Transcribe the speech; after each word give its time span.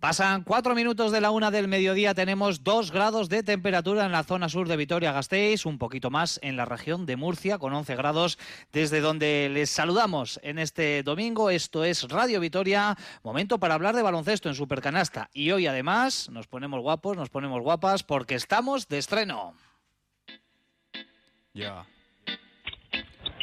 Pasan 0.00 0.44
cuatro 0.44 0.74
minutos 0.74 1.12
de 1.12 1.20
la 1.20 1.30
una 1.30 1.50
del 1.50 1.68
mediodía, 1.68 2.14
tenemos 2.14 2.64
dos 2.64 2.90
grados 2.90 3.28
de 3.28 3.42
temperatura 3.42 4.06
en 4.06 4.12
la 4.12 4.24
zona 4.24 4.48
sur 4.48 4.66
de 4.66 4.78
Vitoria-Gasteiz, 4.78 5.66
un 5.66 5.76
poquito 5.76 6.08
más 6.08 6.40
en 6.42 6.56
la 6.56 6.64
región 6.64 7.04
de 7.04 7.16
Murcia, 7.16 7.58
con 7.58 7.74
11 7.74 7.96
grados, 7.96 8.38
desde 8.72 9.02
donde 9.02 9.50
les 9.52 9.68
saludamos 9.68 10.40
en 10.42 10.58
este 10.58 11.02
domingo. 11.02 11.50
Esto 11.50 11.84
es 11.84 12.08
Radio 12.08 12.40
Vitoria, 12.40 12.96
momento 13.22 13.58
para 13.58 13.74
hablar 13.74 13.94
de 13.94 14.00
baloncesto 14.00 14.48
en 14.48 14.54
Supercanasta. 14.54 15.28
Y 15.34 15.50
hoy 15.50 15.66
además 15.66 16.30
nos 16.30 16.46
ponemos 16.46 16.80
guapos, 16.80 17.18
nos 17.18 17.28
ponemos 17.28 17.60
guapas, 17.60 18.02
porque 18.02 18.36
estamos 18.36 18.88
de 18.88 18.96
estreno. 18.96 19.52
Ya. 21.52 21.84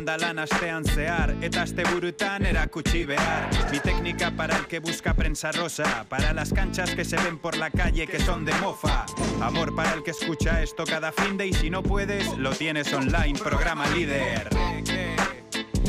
landa 0.00 0.16
lan 0.16 0.38
astean 0.38 0.84
zehar 0.84 1.34
Eta 1.42 1.62
asteburutan 1.62 2.46
erakutsi 2.46 3.04
behar. 3.04 3.50
Mi 3.70 3.80
técnica 3.80 4.30
para 4.30 4.56
el 4.56 4.66
que 4.66 4.78
busca 4.80 5.14
prensa 5.14 5.52
rosa 5.52 6.06
Para 6.08 6.32
las 6.32 6.52
canchas 6.52 6.94
que 6.94 7.04
se 7.04 7.16
ven 7.16 7.38
por 7.38 7.56
la 7.56 7.70
calle 7.70 8.06
que 8.06 8.18
son 8.20 8.44
de 8.44 8.52
mofa. 8.54 9.04
Amor 9.42 9.74
para 9.74 9.92
el 9.94 10.02
que 10.02 10.12
escucha 10.12 10.62
esto 10.62 10.84
cada 10.84 11.12
fin 11.12 11.36
de 11.36 11.48
Y 11.48 11.52
si 11.52 11.70
no 11.70 11.82
puedes, 11.82 12.26
lo 12.38 12.50
tienes 12.50 12.92
online, 12.92 13.38
programa 13.38 13.86
líder. 13.88 14.48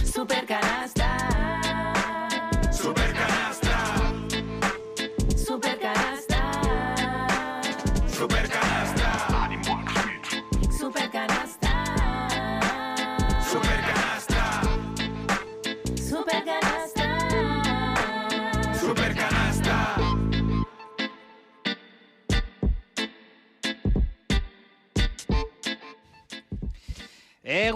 Supercanasta 0.04 0.12
Supercanasta, 0.14 1.21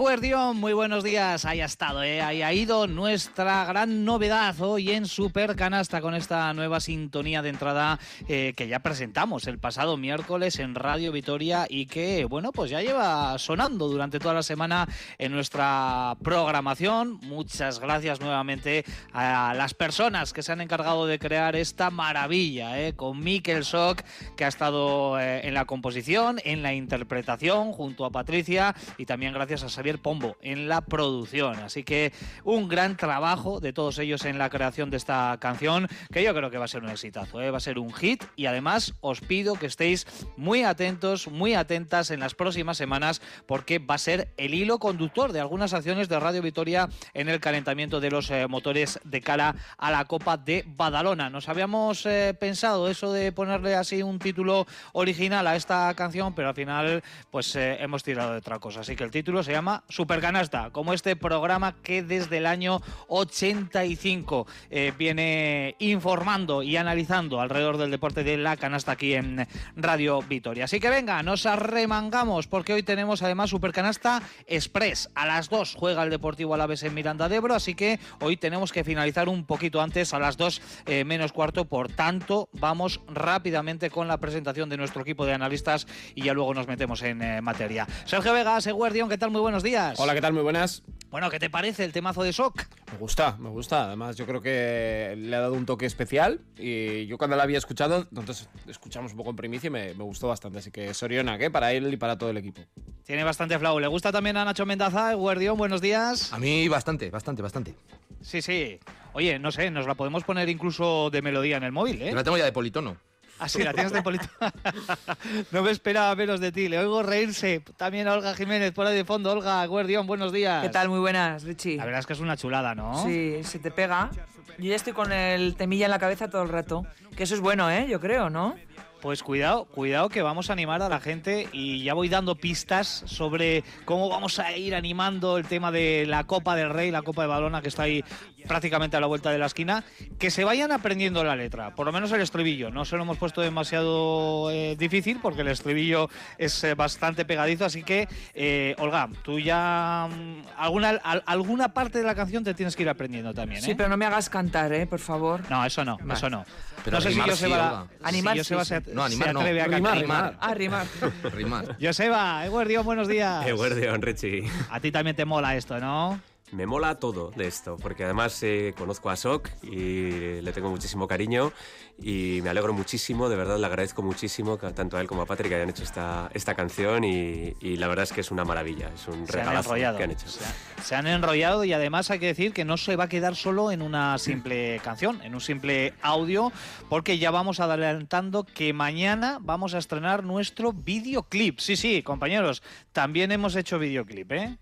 Guardión, 0.06 0.58
muy 0.58 0.72
buenos 0.72 1.02
días. 1.02 1.44
Ahí 1.44 1.60
ha 1.60 1.64
estado, 1.64 2.04
eh, 2.04 2.22
ahí 2.22 2.40
ha 2.40 2.52
ido 2.52 2.86
nuestra 2.86 3.64
gran 3.64 4.04
novedad 4.04 4.54
hoy 4.60 4.92
en 4.92 5.06
Super 5.06 5.56
Canasta 5.56 6.00
con 6.00 6.14
esta 6.14 6.54
nueva 6.54 6.78
sintonía 6.78 7.42
de 7.42 7.48
entrada 7.48 7.98
eh, 8.28 8.54
que 8.56 8.68
ya 8.68 8.78
presentamos 8.78 9.48
el 9.48 9.58
pasado 9.58 9.96
miércoles 9.96 10.60
en 10.60 10.76
Radio 10.76 11.10
Vitoria 11.10 11.66
y 11.68 11.86
que, 11.86 12.24
bueno, 12.24 12.52
pues 12.52 12.70
ya 12.70 12.82
lleva 12.82 13.36
sonando 13.40 13.88
durante 13.88 14.20
toda 14.20 14.32
la 14.32 14.44
semana 14.44 14.86
en 15.18 15.32
nuestra 15.32 16.16
programación. 16.22 17.18
Muchas 17.22 17.80
gracias 17.80 18.20
nuevamente 18.20 18.84
a 19.12 19.54
las 19.56 19.74
personas 19.74 20.32
que 20.32 20.44
se 20.44 20.52
han 20.52 20.60
encargado 20.60 21.08
de 21.08 21.18
crear 21.18 21.56
esta 21.56 21.90
maravilla, 21.90 22.80
eh, 22.80 22.92
con 22.94 23.18
Mikel 23.18 23.64
Sok, 23.64 24.02
que 24.36 24.44
ha 24.44 24.48
estado 24.48 25.18
eh, 25.18 25.48
en 25.48 25.52
la 25.52 25.64
composición, 25.64 26.38
en 26.44 26.62
la 26.62 26.74
interpretación, 26.74 27.72
junto 27.72 28.04
a 28.04 28.10
Patricia 28.10 28.72
y 28.98 29.06
también 29.06 29.32
gracias 29.32 29.64
a 29.64 29.68
Xavier 29.68 29.95
Pombo 29.98 30.36
en 30.40 30.68
la 30.68 30.80
producción. 30.80 31.56
Así 31.58 31.84
que 31.84 32.12
un 32.44 32.68
gran 32.68 32.96
trabajo 32.96 33.60
de 33.60 33.72
todos 33.72 33.98
ellos 33.98 34.24
en 34.24 34.38
la 34.38 34.50
creación 34.50 34.90
de 34.90 34.96
esta 34.96 35.36
canción, 35.40 35.88
que 36.12 36.22
yo 36.22 36.34
creo 36.34 36.50
que 36.50 36.58
va 36.58 36.64
a 36.66 36.68
ser 36.68 36.82
un 36.82 36.90
exitazo, 36.90 37.40
¿eh? 37.40 37.50
va 37.50 37.58
a 37.58 37.60
ser 37.60 37.78
un 37.78 37.92
hit 37.92 38.24
y 38.36 38.46
además 38.46 38.94
os 39.00 39.20
pido 39.20 39.54
que 39.54 39.66
estéis 39.66 40.06
muy 40.36 40.62
atentos, 40.62 41.28
muy 41.28 41.54
atentas 41.54 42.10
en 42.10 42.20
las 42.20 42.34
próximas 42.34 42.76
semanas 42.76 43.20
porque 43.46 43.78
va 43.78 43.94
a 43.94 43.98
ser 43.98 44.28
el 44.36 44.54
hilo 44.54 44.78
conductor 44.78 45.32
de 45.32 45.40
algunas 45.40 45.74
acciones 45.74 46.08
de 46.08 46.20
Radio 46.20 46.42
Vitoria 46.42 46.88
en 47.14 47.28
el 47.28 47.40
calentamiento 47.40 48.00
de 48.00 48.10
los 48.10 48.30
eh, 48.30 48.46
motores 48.46 49.00
de 49.04 49.20
cara 49.20 49.54
a 49.78 49.90
la 49.90 50.04
Copa 50.04 50.36
de 50.36 50.64
Badalona. 50.66 51.30
Nos 51.30 51.48
habíamos 51.48 52.06
eh, 52.06 52.34
pensado 52.38 52.88
eso 52.88 53.12
de 53.12 53.32
ponerle 53.32 53.74
así 53.74 54.02
un 54.02 54.18
título 54.18 54.66
original 54.92 55.46
a 55.46 55.56
esta 55.56 55.92
canción, 55.94 56.34
pero 56.34 56.48
al 56.48 56.54
final 56.54 57.02
pues 57.30 57.54
hemos 57.56 58.02
tirado 58.02 58.32
de 58.32 58.38
otra 58.38 58.58
cosa. 58.58 58.80
Así 58.80 58.96
que 58.96 59.04
el 59.04 59.10
título 59.10 59.42
se 59.42 59.52
llama 59.52 59.82
Supercanasta, 59.88 60.70
como 60.70 60.92
este 60.92 61.14
programa 61.14 61.76
que 61.82 62.02
desde 62.02 62.38
el 62.38 62.46
año 62.46 62.82
85 63.08 64.46
eh, 64.70 64.92
viene 64.98 65.76
informando 65.78 66.62
y 66.62 66.76
analizando 66.76 67.40
alrededor 67.40 67.76
del 67.76 67.92
deporte 67.92 68.24
de 68.24 68.36
la 68.36 68.56
canasta 68.56 68.92
aquí 68.92 69.14
en 69.14 69.46
Radio 69.76 70.22
Vitoria. 70.22 70.64
Así 70.64 70.80
que 70.80 70.90
venga, 70.90 71.22
nos 71.22 71.46
arremangamos 71.46 72.48
porque 72.48 72.72
hoy 72.72 72.82
tenemos 72.82 73.22
además 73.22 73.50
Supercanasta 73.50 74.22
Express. 74.46 75.08
A 75.14 75.24
las 75.24 75.48
2 75.48 75.76
juega 75.76 76.02
el 76.02 76.10
Deportivo 76.10 76.54
Alavés 76.54 76.82
en 76.82 76.94
Miranda 76.94 77.28
de 77.28 77.36
Ebro, 77.36 77.54
así 77.54 77.74
que 77.74 78.00
hoy 78.20 78.36
tenemos 78.36 78.72
que 78.72 78.82
finalizar 78.82 79.28
un 79.28 79.44
poquito 79.44 79.80
antes, 79.80 80.12
a 80.14 80.18
las 80.18 80.36
2 80.36 80.62
eh, 80.86 81.04
menos 81.04 81.32
cuarto. 81.32 81.64
Por 81.64 81.92
tanto, 81.92 82.48
vamos 82.54 83.00
rápidamente 83.06 83.90
con 83.90 84.08
la 84.08 84.18
presentación 84.18 84.68
de 84.68 84.76
nuestro 84.76 85.02
equipo 85.02 85.26
de 85.26 85.34
analistas 85.34 85.86
y 86.16 86.24
ya 86.24 86.34
luego 86.34 86.54
nos 86.54 86.66
metemos 86.66 87.02
en 87.02 87.22
eh, 87.22 87.40
materia. 87.40 87.86
Sergio 88.04 88.32
Vegas, 88.32 88.66
Eguardión, 88.66 89.08
¿qué 89.08 89.18
tal? 89.18 89.30
Muy 89.30 89.40
buenos 89.40 89.62
días. 89.62 89.75
Hola, 89.98 90.14
¿qué 90.14 90.22
tal? 90.22 90.32
Muy 90.32 90.42
buenas. 90.42 90.82
Bueno, 91.10 91.28
¿qué 91.30 91.38
te 91.38 91.50
parece 91.50 91.84
el 91.84 91.92
temazo 91.92 92.22
de 92.22 92.32
Shock? 92.32 92.64
Me 92.92 92.98
gusta, 92.98 93.36
me 93.38 93.50
gusta. 93.50 93.84
Además, 93.84 94.16
yo 94.16 94.24
creo 94.24 94.40
que 94.40 95.14
le 95.18 95.36
ha 95.36 95.40
dado 95.40 95.52
un 95.52 95.66
toque 95.66 95.84
especial. 95.84 96.40
Y 96.56 97.06
yo 97.06 97.18
cuando 97.18 97.36
la 97.36 97.42
había 97.42 97.58
escuchado, 97.58 98.06
entonces 98.10 98.48
escuchamos 98.66 99.12
un 99.12 99.18
poco 99.18 99.30
en 99.30 99.36
primicia 99.36 99.66
y 99.66 99.70
me, 99.70 99.92
me 99.94 100.04
gustó 100.04 100.28
bastante. 100.28 100.60
Así 100.60 100.70
que 100.70 100.94
Soriona, 100.94 101.36
¿qué? 101.36 101.50
Para 101.50 101.72
él 101.72 101.92
y 101.92 101.96
para 101.98 102.16
todo 102.16 102.30
el 102.30 102.38
equipo. 102.38 102.62
Tiene 103.04 103.22
bastante 103.22 103.58
flow. 103.58 103.78
¿Le 103.78 103.86
gusta 103.86 104.10
también 104.10 104.38
a 104.38 104.46
Nacho 104.46 104.64
Mendaza, 104.64 105.12
Eguardión? 105.12 105.58
Buenos 105.58 105.82
días. 105.82 106.32
A 106.32 106.38
mí 106.38 106.68
bastante, 106.68 107.10
bastante, 107.10 107.42
bastante. 107.42 107.74
Sí, 108.22 108.40
sí. 108.40 108.80
Oye, 109.12 109.38
no 109.38 109.52
sé, 109.52 109.70
nos 109.70 109.86
la 109.86 109.94
podemos 109.94 110.24
poner 110.24 110.48
incluso 110.48 111.10
de 111.10 111.20
melodía 111.20 111.58
en 111.58 111.64
el 111.64 111.72
móvil, 111.72 112.00
¿eh? 112.00 112.10
Yo 112.10 112.16
la 112.16 112.24
tengo 112.24 112.38
ya 112.38 112.46
de 112.46 112.52
politono. 112.52 112.96
Ah, 113.38 113.48
sí, 113.48 113.62
la 113.62 113.72
tienes 113.72 113.92
de 113.92 114.02
polito. 114.02 114.26
no 115.50 115.62
me 115.62 115.70
esperaba 115.70 116.14
menos 116.14 116.40
de 116.40 116.52
ti. 116.52 116.68
Le 116.68 116.78
oigo 116.78 117.02
reírse. 117.02 117.62
También 117.76 118.08
a 118.08 118.14
Olga 118.14 118.34
Jiménez 118.34 118.72
por 118.72 118.86
ahí 118.86 118.96
de 118.96 119.04
fondo. 119.04 119.30
Olga 119.30 119.64
Guardión, 119.66 120.06
buenos 120.06 120.32
días. 120.32 120.62
¿Qué 120.62 120.70
tal? 120.70 120.88
Muy 120.88 121.00
buenas, 121.00 121.44
Richie. 121.44 121.76
La 121.76 121.84
verdad 121.84 122.00
es 122.00 122.06
que 122.06 122.14
es 122.14 122.20
una 122.20 122.36
chulada, 122.36 122.74
¿no? 122.74 123.04
Sí, 123.04 123.42
se 123.42 123.58
te 123.58 123.70
pega. 123.70 124.10
Yo 124.58 124.70
ya 124.70 124.76
estoy 124.76 124.94
con 124.94 125.12
el 125.12 125.54
temilla 125.54 125.84
en 125.84 125.90
la 125.90 125.98
cabeza 125.98 126.30
todo 126.30 126.42
el 126.42 126.48
rato. 126.48 126.86
Que 127.14 127.24
eso 127.24 127.34
es 127.34 127.40
bueno, 127.40 127.70
¿eh? 127.70 127.86
Yo 127.88 128.00
creo, 128.00 128.30
¿no? 128.30 128.56
Pues 129.02 129.22
cuidado, 129.22 129.66
cuidado 129.66 130.08
que 130.08 130.22
vamos 130.22 130.48
a 130.48 130.54
animar 130.54 130.80
a 130.82 130.88
la 130.88 131.00
gente 131.00 131.48
y 131.52 131.84
ya 131.84 131.92
voy 131.92 132.08
dando 132.08 132.34
pistas 132.34 133.04
sobre 133.06 133.62
cómo 133.84 134.08
vamos 134.08 134.38
a 134.38 134.56
ir 134.56 134.74
animando 134.74 135.36
el 135.36 135.46
tema 135.46 135.70
de 135.70 136.06
la 136.06 136.24
Copa 136.24 136.56
del 136.56 136.70
Rey, 136.70 136.90
la 136.90 137.02
Copa 137.02 137.22
de 137.22 137.28
Balona 137.28 137.60
que 137.60 137.68
está 137.68 137.82
ahí 137.82 138.02
prácticamente 138.46 138.96
a 138.96 139.00
la 139.00 139.06
vuelta 139.06 139.30
de 139.30 139.38
la 139.38 139.46
esquina, 139.46 139.84
que 140.18 140.30
se 140.30 140.44
vayan 140.44 140.72
aprendiendo 140.72 141.22
la 141.24 141.36
letra, 141.36 141.74
por 141.74 141.86
lo 141.86 141.92
menos 141.92 142.10
el 142.12 142.20
estribillo. 142.20 142.70
No 142.70 142.84
se 142.84 142.96
lo 142.96 143.02
hemos 143.02 143.18
puesto 143.18 143.40
demasiado 143.40 144.50
eh, 144.50 144.76
difícil 144.78 145.18
porque 145.22 145.42
el 145.42 145.48
estribillo 145.48 146.08
es 146.38 146.62
eh, 146.64 146.74
bastante 146.74 147.24
pegadizo, 147.24 147.64
así 147.64 147.82
que 147.82 148.08
eh, 148.34 148.74
Olga, 148.78 149.08
tú 149.22 149.38
ya 149.40 150.08
mm, 150.10 150.42
alguna 150.56 150.90
al- 151.02 151.22
alguna 151.26 151.68
parte 151.74 151.98
de 151.98 152.04
la 152.04 152.14
canción 152.14 152.44
te 152.44 152.54
tienes 152.54 152.76
que 152.76 152.82
ir 152.82 152.88
aprendiendo 152.88 153.34
también, 153.34 153.60
¿eh? 153.60 153.64
Sí, 153.64 153.74
pero 153.74 153.88
no 153.88 153.96
me 153.96 154.06
hagas 154.06 154.28
cantar, 154.30 154.72
¿eh? 154.72 154.86
Por 154.86 155.00
favor. 155.00 155.42
No, 155.50 155.64
eso 155.64 155.84
no, 155.84 155.96
Vale. 155.98 156.14
eso 156.14 156.30
no. 156.30 156.44
Pero 156.84 156.98
no 156.98 157.00
sé 157.00 157.08
si 157.08 157.14
rimar 157.14 157.30
Joseba, 157.30 157.56
Olga. 157.82 157.86
si 157.98 158.04
Animar 158.08 158.36
Joseba 158.38 158.64
sí, 158.64 158.68
se, 158.74 158.80
sí. 158.82 158.90
No, 158.94 159.04
animar 159.04 159.28
se 159.28 159.34
no. 159.34 159.40
atreve 159.40 159.60
a 159.60 159.64
Rimar, 159.66 159.98
cantar. 159.98 160.36
Ah, 160.40 160.54
rimar. 160.54 160.86
Rimar. 161.34 161.76
Joseba, 161.80 162.46
Eguardión, 162.46 162.84
buenos 162.84 163.08
días. 163.08 163.46
Eh, 163.46 163.52
Guardián, 163.52 164.00
Richie. 164.02 164.44
A 164.70 164.78
ti 164.80 164.92
también 164.92 165.16
te 165.16 165.24
mola 165.24 165.56
esto, 165.56 165.78
¿no? 165.80 166.20
Me 166.52 166.64
mola 166.64 166.94
todo 166.94 167.32
de 167.32 167.48
esto, 167.48 167.76
porque 167.76 168.04
además 168.04 168.40
eh, 168.44 168.72
conozco 168.78 169.10
a 169.10 169.16
Sok 169.16 169.48
y 169.64 170.40
le 170.40 170.52
tengo 170.52 170.70
muchísimo 170.70 171.08
cariño 171.08 171.52
y 172.00 172.38
me 172.44 172.50
alegro 172.50 172.72
muchísimo, 172.72 173.28
de 173.28 173.34
verdad 173.34 173.58
le 173.58 173.66
agradezco 173.66 174.00
muchísimo 174.02 174.56
que 174.56 174.70
tanto 174.70 174.96
a 174.96 175.00
él 175.00 175.08
como 175.08 175.22
a 175.22 175.26
Patrick 175.26 175.52
hayan 175.52 175.70
hecho 175.70 175.82
esta, 175.82 176.30
esta 176.34 176.54
canción 176.54 177.02
y, 177.02 177.54
y 177.60 177.76
la 177.78 177.88
verdad 177.88 178.04
es 178.04 178.12
que 178.12 178.20
es 178.20 178.30
una 178.30 178.44
maravilla, 178.44 178.90
es 178.94 179.08
un 179.08 179.22
han 179.22 179.26
regalazo 179.26 179.70
enrollado. 179.70 179.98
que 179.98 180.04
han 180.04 180.10
hecho. 180.12 180.28
Se, 180.28 180.44
han- 180.44 180.84
se 180.84 180.94
han 180.94 181.06
enrollado 181.08 181.64
y 181.64 181.72
además 181.72 182.12
hay 182.12 182.20
que 182.20 182.26
decir 182.26 182.52
que 182.52 182.64
no 182.64 182.76
se 182.76 182.94
va 182.94 183.04
a 183.04 183.08
quedar 183.08 183.34
solo 183.34 183.72
en 183.72 183.82
una 183.82 184.16
simple 184.18 184.78
canción, 184.84 185.20
en 185.22 185.34
un 185.34 185.40
simple 185.40 185.94
audio, 186.00 186.52
porque 186.88 187.18
ya 187.18 187.32
vamos 187.32 187.58
adelantando 187.58 188.44
que 188.44 188.72
mañana 188.72 189.38
vamos 189.40 189.74
a 189.74 189.78
estrenar 189.78 190.22
nuestro 190.22 190.72
videoclip. 190.72 191.58
Sí, 191.58 191.74
sí, 191.76 192.04
compañeros, 192.04 192.62
también 192.92 193.32
hemos 193.32 193.56
hecho 193.56 193.80
videoclip, 193.80 194.30
¿eh? 194.30 194.58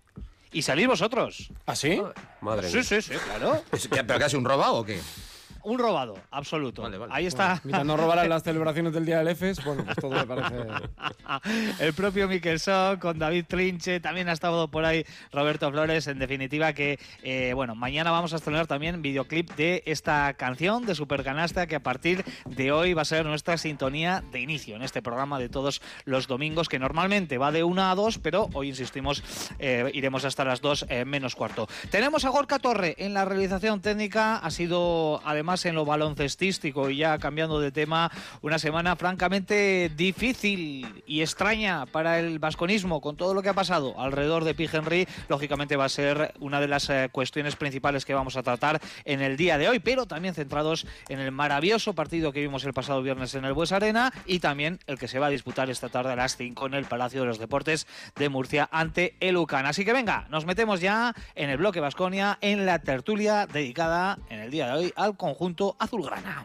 Y 0.55 0.61
salís 0.61 0.87
vosotros. 0.87 1.49
¿Ah, 1.65 1.75
sí? 1.75 2.01
Madre 2.39 2.69
Sí, 2.69 2.75
mía. 2.77 2.83
sí, 2.85 3.01
sí, 3.01 3.13
claro. 3.25 3.61
¿Es- 3.73 3.89
¿Pero 3.89 4.17
que 4.17 4.23
ha 4.23 4.29
sido 4.29 4.39
un 4.39 4.45
robado 4.45 4.75
o 4.75 4.85
qué? 4.85 5.01
Un 5.65 5.79
robado, 5.79 6.15
absoluto. 6.31 6.83
Vale, 6.83 6.97
vale. 6.97 7.11
Ahí 7.13 7.25
está. 7.25 7.59
Mientras 7.63 7.85
no 7.85 7.97
robaran 7.97 8.29
las 8.29 8.43
celebraciones 8.43 8.93
del 8.93 9.05
Día 9.05 9.17
del 9.17 9.29
EFES, 9.29 9.63
bueno, 9.65 9.83
pues 9.83 9.97
todo 9.97 10.11
me 10.11 10.25
parece... 10.25 10.55
el 11.79 11.93
propio 11.93 12.27
Miquel 12.27 12.59
Soc, 12.59 12.99
con 12.99 13.17
David 13.17 13.45
Trinche, 13.47 13.99
también 13.99 14.29
ha 14.29 14.31
estado 14.31 14.69
por 14.69 14.85
ahí 14.85 15.05
Roberto 15.31 15.69
Flores. 15.71 16.07
En 16.07 16.19
definitiva, 16.19 16.73
que 16.73 16.99
eh, 17.23 17.53
bueno, 17.55 17.75
mañana 17.75 18.11
vamos 18.11 18.33
a 18.33 18.35
estrenar 18.35 18.67
también 18.67 19.01
videoclip 19.01 19.51
de 19.55 19.83
esta 19.85 20.33
canción 20.35 20.85
de 20.85 20.93
Supercanasta, 20.93 21.65
que 21.67 21.75
a 21.75 21.83
partir 21.83 22.23
de 22.45 22.71
hoy 22.71 22.93
va 22.93 23.01
a 23.01 23.05
ser 23.05 23.25
nuestra 23.25 23.57
sintonía 23.57 24.23
de 24.31 24.41
inicio 24.41 24.75
en 24.75 24.83
este 24.83 25.01
programa 25.01 25.39
de 25.39 25.49
todos 25.49 25.81
los 26.05 26.27
domingos, 26.27 26.69
que 26.69 26.77
normalmente 26.77 27.37
va 27.37 27.51
de 27.51 27.63
una 27.63 27.91
a 27.91 27.95
dos, 27.95 28.19
pero 28.19 28.49
hoy 28.53 28.69
insistimos, 28.69 29.23
eh, 29.57 29.89
iremos 29.93 30.25
hasta 30.25 30.45
las 30.45 30.61
dos 30.61 30.85
eh, 30.89 31.05
menos 31.05 31.35
cuarto. 31.35 31.67
Tenemos 31.89 32.23
a 32.25 32.29
Gorka 32.29 32.59
Torre 32.59 32.95
en 32.99 33.13
la 33.15 33.25
realización 33.25 33.81
técnica, 33.81 34.37
ha 34.37 34.51
sido 34.51 35.21
además 35.25 35.54
en 35.63 35.75
lo 35.75 35.85
baloncestístico 35.85 36.89
y 36.89 36.97
ya 36.97 37.17
cambiando 37.17 37.61
de 37.61 37.71
tema, 37.71 38.11
una 38.41 38.59
semana 38.59 38.97
francamente 38.97 39.89
difícil 39.95 41.03
y 41.07 41.21
extraña 41.21 41.85
para 41.85 42.19
el 42.19 42.39
vasconismo 42.39 42.99
con 42.99 43.15
todo 43.15 43.33
lo 43.33 43.41
que 43.41 43.49
ha 43.49 43.53
pasado 43.53 43.97
alrededor 43.97 44.43
de 44.43 44.53
Pi 44.53 44.67
Henry. 44.71 45.07
Lógicamente 45.29 45.77
va 45.77 45.85
a 45.85 45.89
ser 45.89 46.33
una 46.39 46.59
de 46.59 46.67
las 46.67 46.89
eh, 46.89 47.07
cuestiones 47.11 47.55
principales 47.55 48.03
que 48.03 48.13
vamos 48.13 48.35
a 48.35 48.43
tratar 48.43 48.81
en 49.05 49.21
el 49.21 49.37
día 49.37 49.57
de 49.57 49.69
hoy, 49.69 49.79
pero 49.79 50.05
también 50.05 50.33
centrados 50.33 50.85
en 51.07 51.19
el 51.19 51.31
maravilloso 51.31 51.93
partido 51.93 52.33
que 52.33 52.41
vimos 52.41 52.65
el 52.65 52.73
pasado 52.73 53.01
viernes 53.01 53.35
en 53.35 53.45
el 53.45 53.53
Bues 53.53 53.71
Arena 53.71 54.11
y 54.25 54.39
también 54.39 54.79
el 54.87 54.99
que 54.99 55.07
se 55.07 55.19
va 55.19 55.27
a 55.27 55.29
disputar 55.29 55.69
esta 55.69 55.89
tarde 55.89 56.11
a 56.11 56.15
las 56.15 56.35
5 56.35 56.65
en 56.65 56.73
el 56.73 56.85
Palacio 56.85 57.21
de 57.21 57.27
los 57.27 57.39
Deportes 57.39 57.87
de 58.15 58.29
Murcia 58.29 58.67
ante 58.71 59.15
el 59.19 59.37
UCAN. 59.37 59.65
Así 59.65 59.85
que 59.85 59.93
venga, 59.93 60.25
nos 60.29 60.45
metemos 60.45 60.81
ya 60.81 61.13
en 61.35 61.49
el 61.49 61.57
bloque 61.57 61.79
Vasconia 61.79 62.37
en 62.41 62.65
la 62.65 62.79
tertulia 62.79 63.45
dedicada 63.47 64.17
en 64.29 64.39
el 64.39 64.51
día 64.51 64.67
de 64.67 64.73
hoy 64.73 64.93
al 64.95 65.15
conjunto 65.15 65.44
azulgrana. 65.79 66.43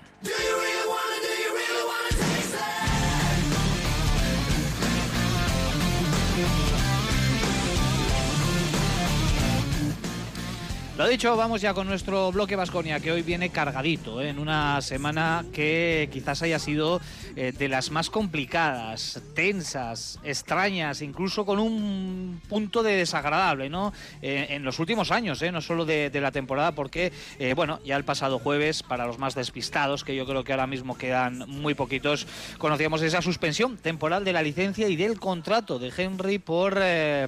Lo 11.00 11.08
dicho, 11.08 11.34
vamos 11.34 11.62
ya 11.62 11.72
con 11.72 11.86
nuestro 11.86 12.30
bloque 12.30 12.56
Vasconia, 12.56 13.00
que 13.00 13.10
hoy 13.10 13.22
viene 13.22 13.48
cargadito, 13.48 14.20
¿eh? 14.20 14.28
en 14.28 14.38
una 14.38 14.82
semana 14.82 15.46
que 15.50 16.10
quizás 16.12 16.42
haya 16.42 16.58
sido 16.58 17.00
eh, 17.36 17.52
de 17.56 17.68
las 17.68 17.90
más 17.90 18.10
complicadas, 18.10 19.18
tensas, 19.34 20.20
extrañas, 20.24 21.00
incluso 21.00 21.46
con 21.46 21.58
un 21.58 22.42
punto 22.50 22.82
de 22.82 22.96
desagradable, 22.96 23.70
¿no? 23.70 23.94
Eh, 24.20 24.48
en 24.50 24.62
los 24.62 24.78
últimos 24.78 25.10
años, 25.10 25.42
no 25.50 25.62
solo 25.62 25.86
de, 25.86 26.10
de, 26.10 26.20
la 26.20 26.32
temporada, 26.32 26.72
porque, 26.72 27.14
bueno, 27.56 27.80
ya 27.82 27.96
el 27.96 28.04
pasado 28.04 28.38
jueves, 28.38 28.82
para 28.82 29.06
los 29.06 29.18
más 29.18 29.34
despistados, 29.34 30.04
que 30.04 30.14
yo 30.14 30.26
creo 30.26 30.44
que 30.44 30.52
ahora 30.52 30.66
mismo 30.66 30.98
quedan 30.98 31.48
muy 31.48 31.72
poquitos, 31.72 32.26
conocíamos 32.58 33.00
esa 33.00 33.22
suspensión 33.22 33.78
temporal 33.78 34.22
de 34.22 34.34
la 34.34 34.42
licencia 34.42 34.86
y 34.86 34.96
del 34.96 35.18
contrato 35.18 35.78
de 35.78 35.90
Henry 35.96 36.38
por 36.38 36.78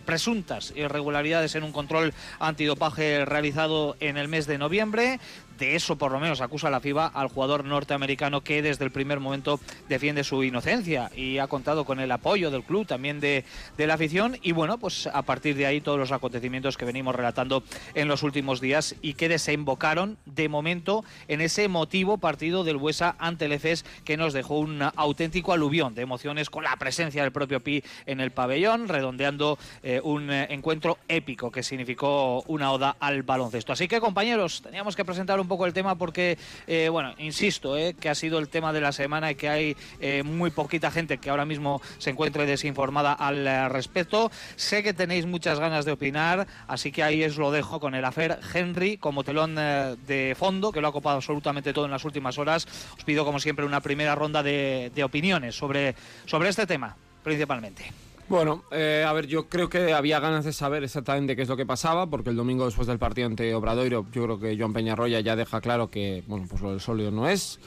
presuntas 0.05 0.75
irregularidades 0.77 1.55
en 1.55 1.63
un 1.63 1.73
control 1.73 2.13
antidopaje 2.39 3.25
realizado 3.25 3.62
en 4.01 4.17
el 4.17 4.29
mes 4.29 4.47
de 4.47 4.59
noviembre. 4.59 5.21
De 5.63 5.77
eso 5.77 5.95
por 5.95 6.11
lo 6.11 6.19
menos 6.19 6.41
acusa 6.41 6.71
la 6.71 6.81
FIBA 6.81 7.07
al 7.07 7.29
jugador 7.29 7.65
norteamericano 7.65 8.41
que 8.41 8.63
desde 8.63 8.85
el 8.85 8.91
primer 8.91 9.21
momento 9.21 9.61
defiende 9.89 10.25
su 10.25 10.43
inocencia 10.43 11.09
y 11.15 11.39
ha 11.39 11.47
contado 11.47 11.85
con 11.85 12.01
el 12.01 12.11
apoyo 12.11 12.51
del 12.51 12.65
club, 12.65 12.85
también 12.85 13.21
de, 13.21 13.45
de 13.77 13.87
la 13.87 13.95
afición. 13.95 14.37
Y 14.43 14.51
bueno, 14.51 14.79
pues 14.79 15.07
a 15.07 15.23
partir 15.23 15.55
de 15.55 15.67
ahí 15.67 15.81
todos 15.81 16.01
los 16.01 16.11
acontecimientos 16.11 16.77
que 16.77 16.85
venimos 16.85 17.15
relatando 17.15 17.63
en 17.95 18.09
los 18.09 18.25
últimos 18.25 18.61
días 18.61 18.97
y 19.03 19.15
que 19.15 19.29
desembocaron 19.29 20.19
de 20.27 20.49
momento 20.49 21.05
en 21.29 21.41
ese 21.41 21.63
emotivo 21.63 22.19
partido 22.19 22.65
del 22.65 22.75
Huesa 22.75 23.15
ante 23.21 23.45
el 23.45 23.53
EFES 23.53 23.85
que 24.05 24.17
nos 24.17 24.33
dejó 24.33 24.59
un 24.59 24.83
auténtico 24.83 25.53
aluvión 25.53 25.95
de 25.95 26.03
emociones 26.03 26.51
con 26.51 26.65
la 26.65 26.75
presencia 26.75 27.23
del 27.23 27.31
propio 27.31 27.61
Pi 27.61 27.85
en 28.07 28.19
el 28.19 28.33
pabellón, 28.33 28.89
redondeando 28.89 29.61
eh, 29.85 30.01
un 30.03 30.29
eh, 30.29 30.49
encuentro 30.51 30.99
épico 31.07 31.53
que 31.53 31.63
significó 31.63 32.43
una 32.49 32.73
oda 32.73 32.97
al 32.99 33.23
baloncesto. 33.23 33.73
Así 33.73 33.87
que 33.87 34.01
compañeros, 34.01 34.61
teníamos 34.61 34.97
que 34.97 35.05
presentar 35.05 35.39
un 35.39 35.52
poco 35.53 35.67
el 35.67 35.75
tema 35.75 35.97
porque, 35.97 36.39
eh, 36.67 36.89
bueno, 36.89 37.15
insisto, 37.19 37.77
eh, 37.77 37.95
que 37.95 38.09
ha 38.09 38.15
sido 38.15 38.39
el 38.39 38.49
tema 38.49 38.73
de 38.73 38.81
la 38.81 38.91
semana 38.91 39.31
y 39.31 39.35
que 39.35 39.51
hay 39.51 39.77
eh, 40.01 40.23
muy 40.23 40.51
poquita 40.51 40.91
gente 40.91 41.19
que 41.19 41.29
ahora 41.29 41.45
mismo 41.45 41.83
se 41.99 42.09
encuentre 42.09 42.47
desinformada 42.47 43.13
al 43.13 43.47
eh, 43.47 43.69
respecto. 43.69 44.31
Sé 44.57 44.83
que 44.83 44.95
tenéis 44.95 45.27
muchas 45.27 45.61
ganas 45.61 45.85
de 45.85 45.93
opinar, 45.93 46.47
así 46.69 46.91
que 46.91 47.03
ahí 47.03 47.23
os 47.23 47.37
lo 47.37 47.51
dejo 47.51 47.81
con 47.81 47.95
el 47.95 48.03
afer 48.07 48.41
Henry 48.55 48.97
como 48.97 49.25
telón 49.25 49.57
eh, 49.59 49.97
de 50.07 50.35
fondo, 50.39 50.73
que 50.73 50.81
lo 50.81 50.89
ha 50.89 50.93
copado 50.93 51.17
absolutamente 51.17 51.75
todo 51.75 51.85
en 51.85 51.91
las 51.91 52.07
últimas 52.07 52.39
horas. 52.39 52.67
Os 52.97 53.05
pido, 53.05 53.27
como 53.27 53.39
siempre, 53.39 53.67
una 53.67 53.83
primera 53.83 54.15
ronda 54.15 54.43
de, 54.43 54.91
de 54.95 55.05
opiniones 55.05 55.55
sobre, 55.55 55.95
sobre 56.25 56.49
este 56.49 56.67
tema, 56.67 56.97
principalmente. 57.23 58.12
Bueno, 58.33 58.65
eh, 58.71 59.05
a 59.07 59.13
ver, 59.13 59.27
yo 59.27 59.47
creo 59.51 59.69
que 59.69 59.93
había 59.93 60.19
ganas 60.19 60.47
de 60.47 60.55
saber 60.55 60.83
exactamente 60.83 61.37
qué 61.37 61.43
es 61.43 61.51
lo 61.51 61.57
que 61.59 61.67
pasaba, 61.67 62.07
porque 62.07 62.31
el 62.31 62.37
domingo 62.37 62.65
después 62.65 62.89
del 62.89 62.99
partido 62.99 63.27
ante 63.27 63.55
Obradoiro, 63.55 64.07
yo 64.11 64.25
creo 64.25 64.41
que 64.41 64.57
Joan 64.59 64.73
Peñarroya 64.73 65.21
ya 65.21 65.37
deja 65.37 65.61
claro 65.61 65.91
que, 65.91 66.25
bueno, 66.27 66.47
pues 66.49 66.63
lo 66.63 66.71
del 66.71 66.81
sólido 66.81 67.11
no 67.11 67.29
es. 67.29 67.61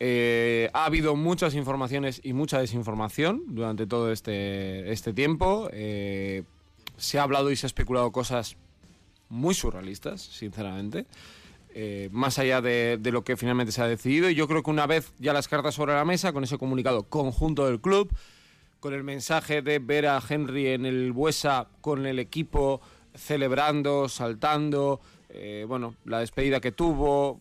Eh, 0.00 0.68
ha 0.74 0.84
habido 0.84 1.16
muchas 1.16 1.54
informaciones 1.54 2.20
y 2.22 2.34
mucha 2.34 2.58
desinformación 2.58 3.44
durante 3.46 3.86
todo 3.86 4.12
este, 4.12 4.92
este 4.92 5.14
tiempo. 5.14 5.70
Eh, 5.72 6.42
se 6.98 7.18
ha 7.18 7.22
hablado 7.22 7.50
y 7.50 7.56
se 7.56 7.64
ha 7.64 7.68
especulado 7.68 8.12
cosas 8.12 8.58
muy 9.30 9.54
surrealistas, 9.54 10.20
sinceramente. 10.20 11.06
Eh, 11.72 12.10
más 12.12 12.38
allá 12.38 12.60
de, 12.60 12.98
de, 13.00 13.10
lo 13.10 13.24
que 13.24 13.38
finalmente 13.38 13.72
se 13.72 13.80
ha 13.80 13.86
decidido. 13.86 14.28
Y 14.28 14.34
yo 14.34 14.48
creo 14.48 14.62
que 14.62 14.70
una 14.70 14.86
vez 14.86 15.14
ya 15.18 15.32
las 15.32 15.48
cartas 15.48 15.74
sobre 15.74 15.94
la 15.94 16.04
mesa, 16.04 16.34
con 16.34 16.44
ese 16.44 16.58
comunicado 16.58 17.04
conjunto 17.04 17.64
del 17.64 17.80
club, 17.80 18.14
con 18.84 18.92
el 18.92 19.02
mensaje 19.02 19.62
de 19.62 19.78
ver 19.78 20.06
a 20.06 20.20
Henry 20.28 20.66
en 20.66 20.84
el 20.84 21.12
Buesa 21.12 21.68
con 21.80 22.04
el 22.04 22.18
equipo 22.18 22.82
celebrando, 23.14 24.10
saltando, 24.10 25.00
eh, 25.30 25.64
bueno, 25.66 25.94
la 26.04 26.18
despedida 26.18 26.60
que 26.60 26.70
tuvo, 26.70 27.40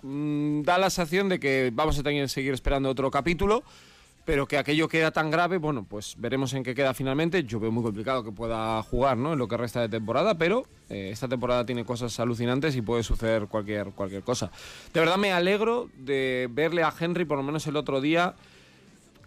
mm, 0.00 0.62
da 0.62 0.78
la 0.78 0.88
sensación 0.88 1.28
de 1.28 1.38
que 1.38 1.70
vamos 1.74 1.98
a 1.98 2.02
tener 2.02 2.24
que 2.24 2.28
seguir 2.28 2.54
esperando 2.54 2.88
otro 2.88 3.10
capítulo, 3.10 3.62
pero 4.24 4.46
que 4.46 4.56
aquello 4.56 4.88
queda 4.88 5.10
tan 5.10 5.30
grave, 5.30 5.58
bueno, 5.58 5.84
pues 5.86 6.14
veremos 6.16 6.54
en 6.54 6.62
qué 6.62 6.74
queda 6.74 6.94
finalmente. 6.94 7.44
Yo 7.44 7.60
veo 7.60 7.70
muy 7.70 7.82
complicado 7.82 8.24
que 8.24 8.32
pueda 8.32 8.82
jugar, 8.82 9.18
¿no? 9.18 9.34
En 9.34 9.38
lo 9.38 9.46
que 9.46 9.58
resta 9.58 9.82
de 9.82 9.90
temporada, 9.90 10.38
pero 10.38 10.64
eh, 10.88 11.10
esta 11.12 11.28
temporada 11.28 11.66
tiene 11.66 11.84
cosas 11.84 12.18
alucinantes 12.18 12.74
y 12.76 12.80
puede 12.80 13.02
suceder 13.02 13.46
cualquier, 13.46 13.88
cualquier 13.90 14.22
cosa. 14.22 14.50
De 14.94 15.00
verdad 15.00 15.18
me 15.18 15.32
alegro 15.32 15.90
de 15.98 16.48
verle 16.50 16.82
a 16.82 16.94
Henry, 16.98 17.26
por 17.26 17.36
lo 17.36 17.44
menos 17.44 17.66
el 17.66 17.76
otro 17.76 18.00
día, 18.00 18.36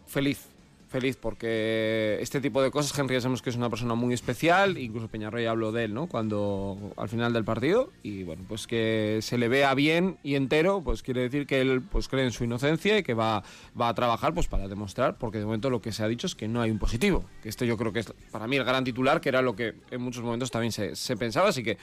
feliz 0.08 0.53
feliz 0.94 1.18
porque 1.18 2.20
este 2.22 2.40
tipo 2.40 2.62
de 2.62 2.70
cosas, 2.70 2.98
Henry 2.98 3.20
sabemos 3.20 3.42
que 3.42 3.50
es 3.50 3.56
una 3.56 3.68
persona 3.68 3.96
muy 3.96 4.14
especial, 4.14 4.78
incluso 4.78 5.08
Peñarroya 5.08 5.50
habló 5.50 5.72
de 5.72 5.86
él, 5.86 5.94
¿no? 5.96 6.06
Cuando 6.08 6.94
al 6.98 7.10
final 7.10 7.34
del 7.34 7.44
partido 7.44 7.92
y 8.04 8.22
bueno, 8.22 8.46
pues 8.48 8.68
que 8.68 9.18
se 9.24 9.40
le 9.40 9.48
vea 9.48 9.74
bien 9.74 10.20
y 10.22 10.36
entero, 10.36 10.84
pues 10.84 11.02
quiere 11.02 11.22
decir 11.22 11.48
que 11.48 11.62
él 11.62 11.82
pues 11.82 12.08
cree 12.08 12.24
en 12.24 12.32
su 12.32 12.44
inocencia 12.44 12.96
y 13.00 13.02
que 13.02 13.16
va, 13.16 13.44
va 13.80 13.90
a 13.90 13.96
trabajar 13.96 14.36
pues 14.36 14.46
para 14.46 14.68
demostrar, 14.68 15.18
porque 15.18 15.40
de 15.40 15.46
momento 15.46 15.72
lo 15.72 15.82
que 15.82 15.92
se 15.92 16.04
ha 16.04 16.08
dicho 16.08 16.28
es 16.28 16.36
que 16.36 16.48
no 16.48 16.62
hay 16.62 16.70
un 16.70 16.78
positivo, 16.78 17.26
que 17.42 17.50
esto 17.50 17.66
yo 17.66 17.76
creo 17.76 17.92
que 17.92 18.02
es 18.02 18.14
para 18.32 18.46
mí 18.46 18.58
el 18.58 18.64
gran 18.64 18.84
titular, 18.84 19.20
que 19.20 19.30
era 19.30 19.42
lo 19.42 19.56
que 19.56 19.74
en 19.90 20.00
muchos 20.00 20.24
momentos 20.24 20.52
también 20.52 20.72
se 20.72 21.18
pensaba, 21.18 21.50
así 21.50 21.64
que 21.64 21.80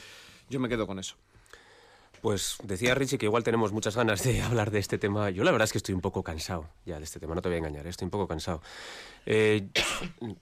yo 0.48 0.60
me 0.60 0.68
quedo 0.68 0.86
con 0.86 1.00
eso. 1.00 1.16
Pues 2.20 2.56
decía 2.62 2.94
Richie 2.94 3.18
que 3.18 3.26
igual 3.26 3.44
tenemos 3.44 3.72
muchas 3.72 3.96
ganas 3.96 4.22
de 4.22 4.42
hablar 4.42 4.70
de 4.70 4.78
este 4.78 4.98
tema. 4.98 5.30
Yo 5.30 5.44
la 5.44 5.52
verdad 5.52 5.64
es 5.64 5.72
que 5.72 5.78
estoy 5.78 5.94
un 5.94 6.00
poco 6.00 6.22
cansado 6.22 6.68
ya 6.84 6.98
de 6.98 7.04
este 7.04 7.18
tema, 7.20 7.34
no 7.34 7.42
te 7.42 7.48
voy 7.48 7.56
a 7.56 7.58
engañar, 7.58 7.86
estoy 7.86 8.06
un 8.06 8.10
poco 8.10 8.28
cansado. 8.28 8.62
Eh, 9.26 9.68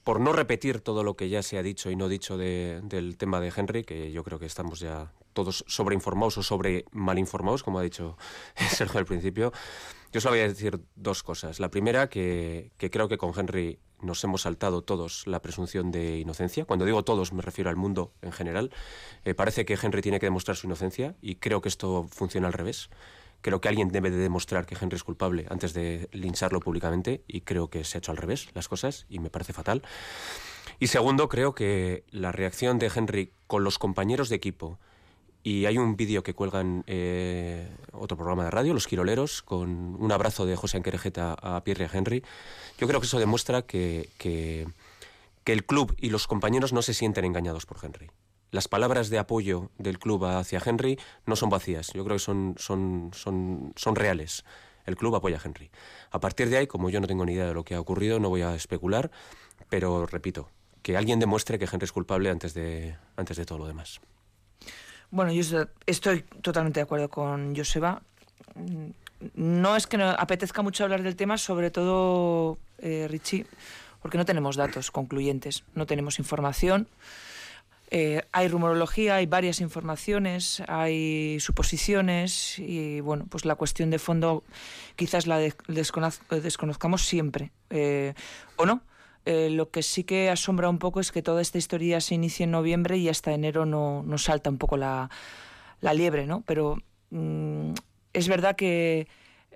por 0.03 0.19
no 0.19 0.33
repetir 0.33 0.81
todo 0.81 1.03
lo 1.03 1.15
que 1.15 1.29
ya 1.29 1.43
se 1.43 1.57
ha 1.57 1.63
dicho 1.63 1.89
y 1.89 1.95
no 1.95 2.09
dicho 2.09 2.37
de, 2.37 2.81
del 2.83 3.17
tema 3.17 3.39
de 3.39 3.51
Henry, 3.55 3.83
que 3.83 4.11
yo 4.11 4.23
creo 4.23 4.39
que 4.39 4.45
estamos 4.45 4.79
ya 4.79 5.11
todos 5.39 5.63
sobreinformados 5.67 6.37
o 6.37 6.43
sobre 6.43 6.83
malinformados, 6.91 7.63
como 7.63 7.79
ha 7.79 7.83
dicho 7.83 8.17
Sergio 8.55 8.99
al 8.99 9.05
principio, 9.05 9.53
yo 10.11 10.19
solo 10.19 10.33
voy 10.33 10.41
a 10.41 10.47
decir 10.49 10.81
dos 10.95 11.23
cosas. 11.23 11.61
La 11.61 11.71
primera, 11.71 12.09
que, 12.09 12.71
que 12.77 12.89
creo 12.89 13.07
que 13.07 13.17
con 13.17 13.31
Henry 13.37 13.79
nos 14.01 14.21
hemos 14.23 14.41
saltado 14.41 14.81
todos 14.81 15.27
la 15.27 15.41
presunción 15.41 15.91
de 15.91 16.19
inocencia. 16.19 16.65
Cuando 16.65 16.85
digo 16.85 17.03
todos 17.03 17.31
me 17.31 17.41
refiero 17.41 17.69
al 17.69 17.77
mundo 17.77 18.11
en 18.21 18.33
general. 18.33 18.71
Eh, 19.23 19.33
parece 19.33 19.63
que 19.65 19.77
Henry 19.81 20.01
tiene 20.01 20.19
que 20.19 20.25
demostrar 20.25 20.57
su 20.57 20.67
inocencia 20.67 21.15
y 21.21 21.35
creo 21.35 21.61
que 21.61 21.69
esto 21.69 22.07
funciona 22.11 22.47
al 22.47 22.53
revés. 22.53 22.89
Creo 23.41 23.61
que 23.61 23.69
alguien 23.69 23.87
debe 23.89 24.11
de 24.11 24.17
demostrar 24.17 24.65
que 24.65 24.75
Henry 24.79 24.97
es 24.97 25.03
culpable 25.03 25.45
antes 25.49 25.73
de 25.73 26.09
lincharlo 26.11 26.59
públicamente 26.59 27.23
y 27.27 27.41
creo 27.41 27.69
que 27.69 27.85
se 27.85 27.97
ha 27.97 27.99
hecho 27.99 28.11
al 28.11 28.17
revés 28.17 28.49
las 28.53 28.67
cosas 28.67 29.05
y 29.07 29.19
me 29.19 29.29
parece 29.29 29.53
fatal. 29.53 29.83
Y 30.79 30.87
segundo, 30.87 31.29
creo 31.29 31.55
que 31.55 32.05
la 32.09 32.31
reacción 32.31 32.79
de 32.79 32.91
Henry 32.93 33.33
con 33.47 33.63
los 33.63 33.77
compañeros 33.79 34.29
de 34.29 34.37
equipo 34.37 34.79
y 35.43 35.65
hay 35.65 35.77
un 35.77 35.95
vídeo 35.95 36.23
que 36.23 36.33
cuelgan 36.33 36.83
eh, 36.87 37.67
otro 37.93 38.17
programa 38.17 38.43
de 38.43 38.51
radio, 38.51 38.73
Los 38.73 38.87
Quiroleros, 38.87 39.41
con 39.41 39.95
un 39.99 40.11
abrazo 40.11 40.45
de 40.45 40.55
José 40.55 40.77
Anquerejeta 40.77 41.33
a 41.33 41.63
Pierre 41.63 41.89
Henry. 41.91 42.23
Yo 42.77 42.87
creo 42.87 42.99
que 42.99 43.05
eso 43.05 43.19
demuestra 43.19 43.61
que, 43.61 44.09
que, 44.17 44.67
que, 45.43 45.53
el 45.53 45.65
club 45.65 45.95
y 45.97 46.09
los 46.09 46.27
compañeros 46.27 46.73
no 46.73 46.81
se 46.81 46.93
sienten 46.93 47.25
engañados 47.25 47.65
por 47.65 47.77
Henry. 47.83 48.11
las 48.51 48.67
palabras 48.67 49.09
de 49.09 49.19
apoyo 49.19 49.69
del 49.77 49.99
club 49.99 50.25
hacia 50.25 50.61
Henry 50.63 50.99
no 51.25 51.35
son 51.35 51.49
vacías, 51.49 51.91
yo 51.93 52.03
creo 52.03 52.15
que 52.15 52.23
son, 52.23 52.55
son, 52.57 53.11
son, 53.13 53.73
son 53.75 53.95
reales. 53.95 54.43
El 54.85 54.95
club 54.97 55.15
apoya 55.15 55.37
a 55.37 55.41
Henry. 55.43 55.69
A 56.09 56.19
partir 56.19 56.49
de 56.49 56.57
ahí, 56.57 56.67
como 56.67 56.89
yo 56.89 56.99
no 56.99 57.07
tengo 57.07 57.25
ni 57.25 57.33
idea 57.33 57.45
de 57.45 57.53
lo 57.53 57.63
que 57.63 57.75
ha 57.75 57.79
ocurrido, 57.79 58.19
no 58.19 58.29
voy 58.29 58.41
a 58.41 58.55
especular, 58.55 59.11
pero 59.69 60.05
repito, 60.07 60.49
que 60.81 60.97
alguien 60.97 61.19
demuestre 61.19 61.59
que 61.59 61.65
Henry 61.71 61.85
es 61.85 61.91
culpable 61.91 62.29
antes 62.29 62.53
de, 62.53 62.97
antes 63.15 63.37
de 63.37 63.45
todo 63.45 63.59
lo 63.59 63.67
demás. 63.67 64.01
Bueno, 65.11 65.31
yo 65.31 65.41
est- 65.41 65.69
estoy 65.85 66.21
totalmente 66.41 66.79
de 66.79 66.83
acuerdo 66.83 67.09
con 67.09 67.55
Joseba. 67.55 68.01
Mm, 68.55 68.91
No 69.35 69.75
es 69.75 69.85
que 69.85 69.97
no 69.97 70.09
apetezca 70.11 70.61
mucho 70.61 70.85
hablar 70.85 71.03
del 71.03 71.17
tema, 71.17 71.37
sobre 71.37 71.71
todo, 71.71 72.57
eh, 72.77 73.05
Richie, 73.09 73.45
porque 74.01 74.17
no 74.17 74.23
tenemos 74.23 74.55
datos 74.55 74.91
concluyentes, 74.91 75.65
no 75.75 75.85
tenemos 75.85 76.19
información. 76.19 76.87
Eh, 77.91 78.21
hay 78.31 78.47
rumorología, 78.47 79.15
hay 79.15 79.25
varias 79.25 79.59
informaciones, 79.59 80.63
hay 80.69 81.37
suposiciones 81.41 82.59
y 82.59 83.01
bueno, 83.01 83.25
pues 83.29 83.43
la 83.43 83.55
cuestión 83.55 83.89
de 83.89 83.99
fondo 83.99 84.43
quizás 84.95 85.27
la 85.27 85.37
de- 85.37 85.53
desconoz- 85.67 86.21
desconozcamos 86.29 87.01
siempre 87.05 87.51
eh, 87.71 88.13
o 88.55 88.65
no. 88.65 88.79
Eh, 89.31 89.51
lo 89.51 89.69
que 89.69 89.83
sí 89.83 90.03
que 90.03 90.31
asombra 90.31 90.69
un 90.69 90.79
poco 90.79 90.99
es 90.99 91.11
que 91.11 91.21
toda 91.21 91.43
esta 91.43 91.59
historia 91.59 92.01
se 92.01 92.15
inicia 92.15 92.45
en 92.45 92.49
noviembre 92.49 92.97
y 92.97 93.09
hasta 93.09 93.31
enero 93.31 93.63
no, 93.63 94.01
no 94.01 94.17
salta 94.17 94.49
un 94.49 94.57
poco 94.57 94.75
la, 94.75 95.11
la 95.81 95.93
liebre, 95.93 96.25
¿no? 96.25 96.41
Pero 96.47 96.77
mm, 97.11 97.73
es 98.13 98.27
verdad 98.27 98.55
que 98.55 99.07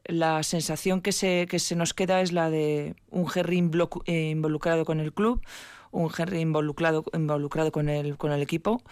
la 0.06 0.44
sensación 0.44 1.01
que 1.01 1.12
se, 1.12 1.48
que 1.50 1.58
se 1.58 1.75
nos 1.75 1.96
queda 1.96 2.22
es 2.22 2.32
la 2.34 2.51
de 2.51 2.96
un 3.10 3.25
Henry 3.34 3.68
eh, 4.06 4.30
involucrado 4.30 4.86
con 4.86 5.00
el 5.00 5.12
club, 5.12 5.42
un 5.89 6.12
Henry 6.15 6.42
involucrado, 6.42 7.03
involucrado 7.12 7.72
con, 7.72 7.89
el, 7.89 8.15
con 8.18 8.32
el 8.32 8.44
equipo, 8.44 8.84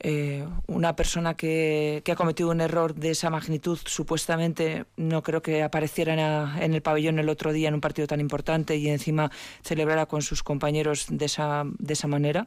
eh, 0.00 0.46
una 0.66 0.94
persona 0.94 1.34
que, 1.34 2.02
que 2.04 2.12
ha 2.12 2.16
cometido 2.16 2.50
un 2.50 2.60
error 2.60 2.94
de 2.94 3.10
esa 3.10 3.30
magnitud, 3.30 3.78
supuestamente 3.84 4.84
no 4.96 5.22
creo 5.22 5.42
que 5.42 5.62
apareciera 5.62 6.12
en, 6.12 6.20
a- 6.20 6.58
en 6.60 6.74
el 6.74 6.82
pabellón 6.82 7.18
el 7.18 7.28
otro 7.28 7.52
día 7.52 7.68
en 7.68 7.74
un 7.74 7.80
partido 7.80 8.06
tan 8.06 8.20
importante 8.20 8.76
y 8.76 8.88
encima 8.88 9.30
celebrara 9.62 10.06
con 10.06 10.22
sus 10.22 10.42
compañeros 10.42 11.06
de 11.08 11.24
esa, 11.24 11.64
de 11.78 11.92
esa 11.94 12.08
manera. 12.08 12.46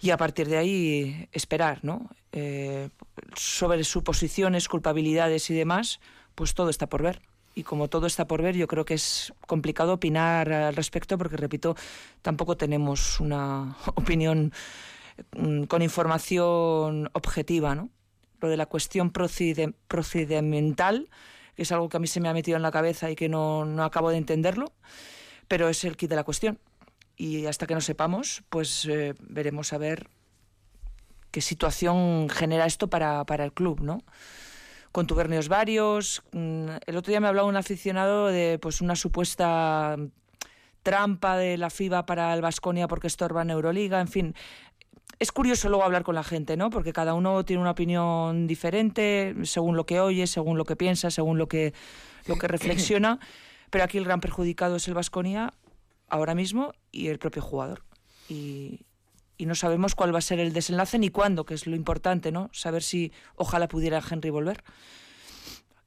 Y 0.00 0.10
a 0.10 0.16
partir 0.16 0.48
de 0.48 0.56
ahí 0.58 1.28
esperar, 1.32 1.80
¿no? 1.82 2.08
Eh, 2.32 2.88
sobre 3.34 3.82
suposiciones, 3.84 4.68
culpabilidades 4.68 5.50
y 5.50 5.54
demás, 5.54 5.98
pues 6.34 6.54
todo 6.54 6.70
está 6.70 6.86
por 6.88 7.02
ver. 7.02 7.20
Y 7.54 7.64
como 7.64 7.88
todo 7.88 8.06
está 8.06 8.28
por 8.28 8.40
ver, 8.40 8.54
yo 8.54 8.68
creo 8.68 8.84
que 8.84 8.94
es 8.94 9.32
complicado 9.48 9.94
opinar 9.94 10.52
al 10.52 10.76
respecto 10.76 11.18
porque, 11.18 11.36
repito, 11.36 11.74
tampoco 12.22 12.56
tenemos 12.56 13.18
una 13.18 13.76
opinión 13.96 14.52
con 15.68 15.82
información 15.82 17.10
objetiva, 17.12 17.74
¿no? 17.74 17.90
Lo 18.40 18.48
de 18.48 18.56
la 18.56 18.66
cuestión 18.66 19.10
procedimental, 19.10 21.08
que 21.56 21.62
es 21.62 21.72
algo 21.72 21.88
que 21.88 21.96
a 21.96 22.00
mí 22.00 22.06
se 22.06 22.20
me 22.20 22.28
ha 22.28 22.32
metido 22.32 22.56
en 22.56 22.62
la 22.62 22.70
cabeza 22.70 23.10
y 23.10 23.16
que 23.16 23.28
no, 23.28 23.64
no 23.64 23.84
acabo 23.84 24.10
de 24.10 24.16
entenderlo, 24.16 24.72
pero 25.48 25.68
es 25.68 25.84
el 25.84 25.96
kit 25.96 26.10
de 26.10 26.16
la 26.16 26.24
cuestión. 26.24 26.58
Y 27.16 27.46
hasta 27.46 27.66
que 27.66 27.74
no 27.74 27.80
sepamos, 27.80 28.44
pues 28.48 28.86
eh, 28.86 29.14
veremos 29.18 29.72
a 29.72 29.78
ver 29.78 30.08
qué 31.32 31.40
situación 31.40 32.28
genera 32.28 32.66
esto 32.66 32.88
para, 32.88 33.24
para 33.24 33.44
el 33.44 33.52
club, 33.52 33.80
¿no? 33.80 34.02
Contubernios 34.92 35.48
varios. 35.48 36.22
mm, 36.32 36.68
El 36.86 36.96
otro 36.96 37.10
día 37.10 37.20
me 37.20 37.28
hablaba 37.28 37.48
un 37.48 37.56
aficionado 37.56 38.28
de 38.28 38.58
pues 38.60 38.80
una 38.80 38.96
supuesta 38.96 39.96
trampa 40.82 41.36
de 41.36 41.58
la 41.58 41.70
FIBA 41.70 42.06
para 42.06 42.32
el 42.32 42.40
Vasconia 42.40 42.88
porque 42.88 43.08
estorba 43.08 43.42
en 43.42 43.50
Euroliga, 43.50 44.00
en 44.00 44.08
fin. 44.08 44.34
Es 45.18 45.32
curioso 45.32 45.68
luego 45.68 45.84
hablar 45.84 46.04
con 46.04 46.14
la 46.14 46.22
gente, 46.22 46.56
¿no? 46.56 46.70
Porque 46.70 46.92
cada 46.92 47.14
uno 47.14 47.44
tiene 47.44 47.60
una 47.60 47.72
opinión 47.72 48.46
diferente, 48.46 49.34
según 49.42 49.76
lo 49.76 49.84
que 49.84 50.00
oye, 50.00 50.26
según 50.26 50.56
lo 50.56 50.64
que 50.64 50.76
piensa, 50.76 51.10
según 51.10 51.38
lo 51.38 51.48
que, 51.48 51.74
lo 52.26 52.36
que 52.36 52.46
reflexiona. 52.46 53.18
Pero 53.70 53.84
aquí 53.84 53.98
el 53.98 54.04
gran 54.04 54.20
perjudicado 54.20 54.76
es 54.76 54.86
el 54.88 54.94
Vasconia 54.94 55.52
ahora 56.08 56.34
mismo 56.34 56.72
y 56.92 57.08
el 57.08 57.18
propio 57.18 57.42
jugador. 57.42 57.82
Y, 58.28 58.86
y 59.36 59.46
no 59.46 59.54
sabemos 59.54 59.94
cuál 59.94 60.14
va 60.14 60.18
a 60.18 60.22
ser 60.22 60.40
el 60.40 60.52
desenlace 60.52 60.98
ni 60.98 61.10
cuándo, 61.10 61.44
que 61.44 61.54
es 61.54 61.66
lo 61.66 61.76
importante, 61.76 62.32
¿no? 62.32 62.50
Saber 62.52 62.82
si 62.82 63.12
ojalá 63.36 63.68
pudiera 63.68 64.02
Henry 64.08 64.30
volver. 64.30 64.62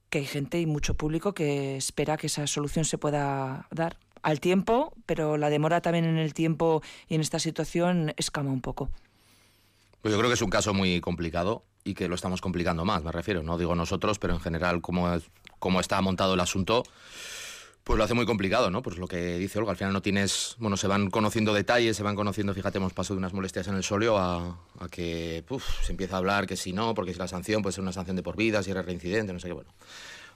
Que 0.09 0.19
hay 0.19 0.25
gente 0.25 0.59
y 0.59 0.65
mucho 0.65 0.95
público 0.95 1.33
que 1.33 1.77
espera 1.77 2.17
que 2.17 2.27
esa 2.27 2.47
solución 2.47 2.85
se 2.85 2.97
pueda 2.97 3.67
dar 3.71 3.97
al 4.23 4.39
tiempo, 4.39 4.93
pero 5.05 5.37
la 5.37 5.49
demora 5.49 5.81
también 5.81 6.05
en 6.05 6.17
el 6.17 6.33
tiempo 6.33 6.81
y 7.07 7.15
en 7.15 7.21
esta 7.21 7.39
situación 7.39 8.13
escama 8.17 8.51
un 8.51 8.61
poco. 8.61 8.89
Pues 10.01 10.11
yo 10.11 10.17
creo 10.17 10.29
que 10.29 10.35
es 10.35 10.41
un 10.41 10.49
caso 10.49 10.73
muy 10.73 10.99
complicado 10.99 11.63
y 11.83 11.93
que 11.93 12.07
lo 12.07 12.15
estamos 12.15 12.41
complicando 12.41 12.85
más, 12.85 13.03
me 13.03 13.11
refiero. 13.11 13.43
No 13.43 13.57
digo 13.57 13.75
nosotros, 13.75 14.19
pero 14.19 14.33
en 14.33 14.39
general, 14.39 14.81
como, 14.81 15.07
como 15.59 15.79
está 15.79 16.01
montado 16.01 16.33
el 16.33 16.39
asunto, 16.39 16.83
pues 17.83 17.97
lo 17.97 18.03
hace 18.03 18.13
muy 18.13 18.25
complicado, 18.25 18.69
¿no? 18.69 18.81
Pues 18.81 18.97
lo 18.97 19.07
que 19.07 19.37
dice 19.37 19.59
Olga, 19.59 19.71
al 19.71 19.77
final 19.77 19.93
no 19.93 20.01
tienes. 20.01 20.55
Bueno, 20.59 20.77
se 20.77 20.87
van 20.87 21.09
conociendo 21.09 21.53
detalles, 21.53 21.97
se 21.97 22.03
van 22.03 22.15
conociendo, 22.15 22.53
fíjate, 22.53 22.77
hemos 22.77 22.93
pasado 22.93 23.15
de 23.15 23.19
unas 23.19 23.33
molestias 23.33 23.67
en 23.67 23.75
el 23.75 23.83
solio 23.83 24.17
a, 24.17 24.57
que 24.89 25.43
se 25.83 25.91
empieza 25.91 26.15
a 26.15 26.17
hablar 26.19 26.47
que 26.47 26.57
si 26.57 26.73
no, 26.73 26.93
porque 26.93 27.13
si 27.13 27.19
la 27.19 27.27
sanción 27.27 27.61
puede 27.61 27.73
ser 27.73 27.81
una 27.81 27.93
sanción 27.93 28.15
de 28.15 28.23
por 28.23 28.35
vida, 28.35 28.61
si 28.63 28.71
eres 28.71 28.85
reincidente, 28.85 29.33
no 29.33 29.39
sé 29.39 29.47
qué, 29.47 29.53
bueno. 29.53 29.71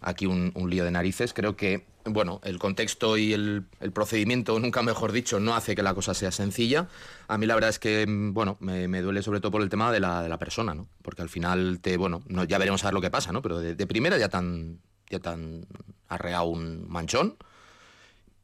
Aquí 0.07 0.27
un, 0.27 0.51
un 0.53 0.69
lío 0.69 0.85
de 0.85 0.91
narices. 0.91 1.33
Creo 1.33 1.55
que, 1.55 1.85
bueno, 2.05 2.39
el 2.43 2.59
contexto 2.59 3.17
y 3.17 3.33
el, 3.33 3.65
el 3.79 3.91
procedimiento, 3.91 4.57
nunca 4.59 4.83
mejor 4.83 5.11
dicho, 5.11 5.39
no 5.39 5.55
hace 5.55 5.75
que 5.75 5.81
la 5.81 5.95
cosa 5.95 6.13
sea 6.13 6.31
sencilla. 6.31 6.87
A 7.27 7.37
mí 7.39 7.47
la 7.47 7.55
verdad 7.55 7.71
es 7.71 7.79
que, 7.79 8.05
mm, 8.07 8.33
bueno, 8.33 8.55
me, 8.59 8.87
me 8.87 9.01
duele 9.01 9.23
sobre 9.23 9.41
todo 9.41 9.51
por 9.51 9.63
el 9.63 9.69
tema 9.69 9.91
de 9.91 9.99
la, 9.99 10.21
de 10.21 10.29
la 10.29 10.37
persona, 10.37 10.75
¿no? 10.75 10.87
Porque 11.01 11.23
al 11.23 11.29
final 11.29 11.79
te, 11.81 11.97
bueno, 11.97 12.21
no, 12.27 12.43
ya 12.43 12.59
veremos 12.59 12.83
a 12.83 12.87
ver 12.87 12.93
lo 12.93 13.01
que 13.01 13.09
pasa, 13.09 13.31
¿no? 13.31 13.41
Pero 13.41 13.59
de, 13.59 13.75
de 13.75 13.87
primera 13.87 14.17
ya 14.17 14.29
tan, 14.29 14.79
ya 15.09 15.19
tan 15.19 15.65
arreado 16.07 16.45
un 16.45 16.87
manchón. 16.87 17.35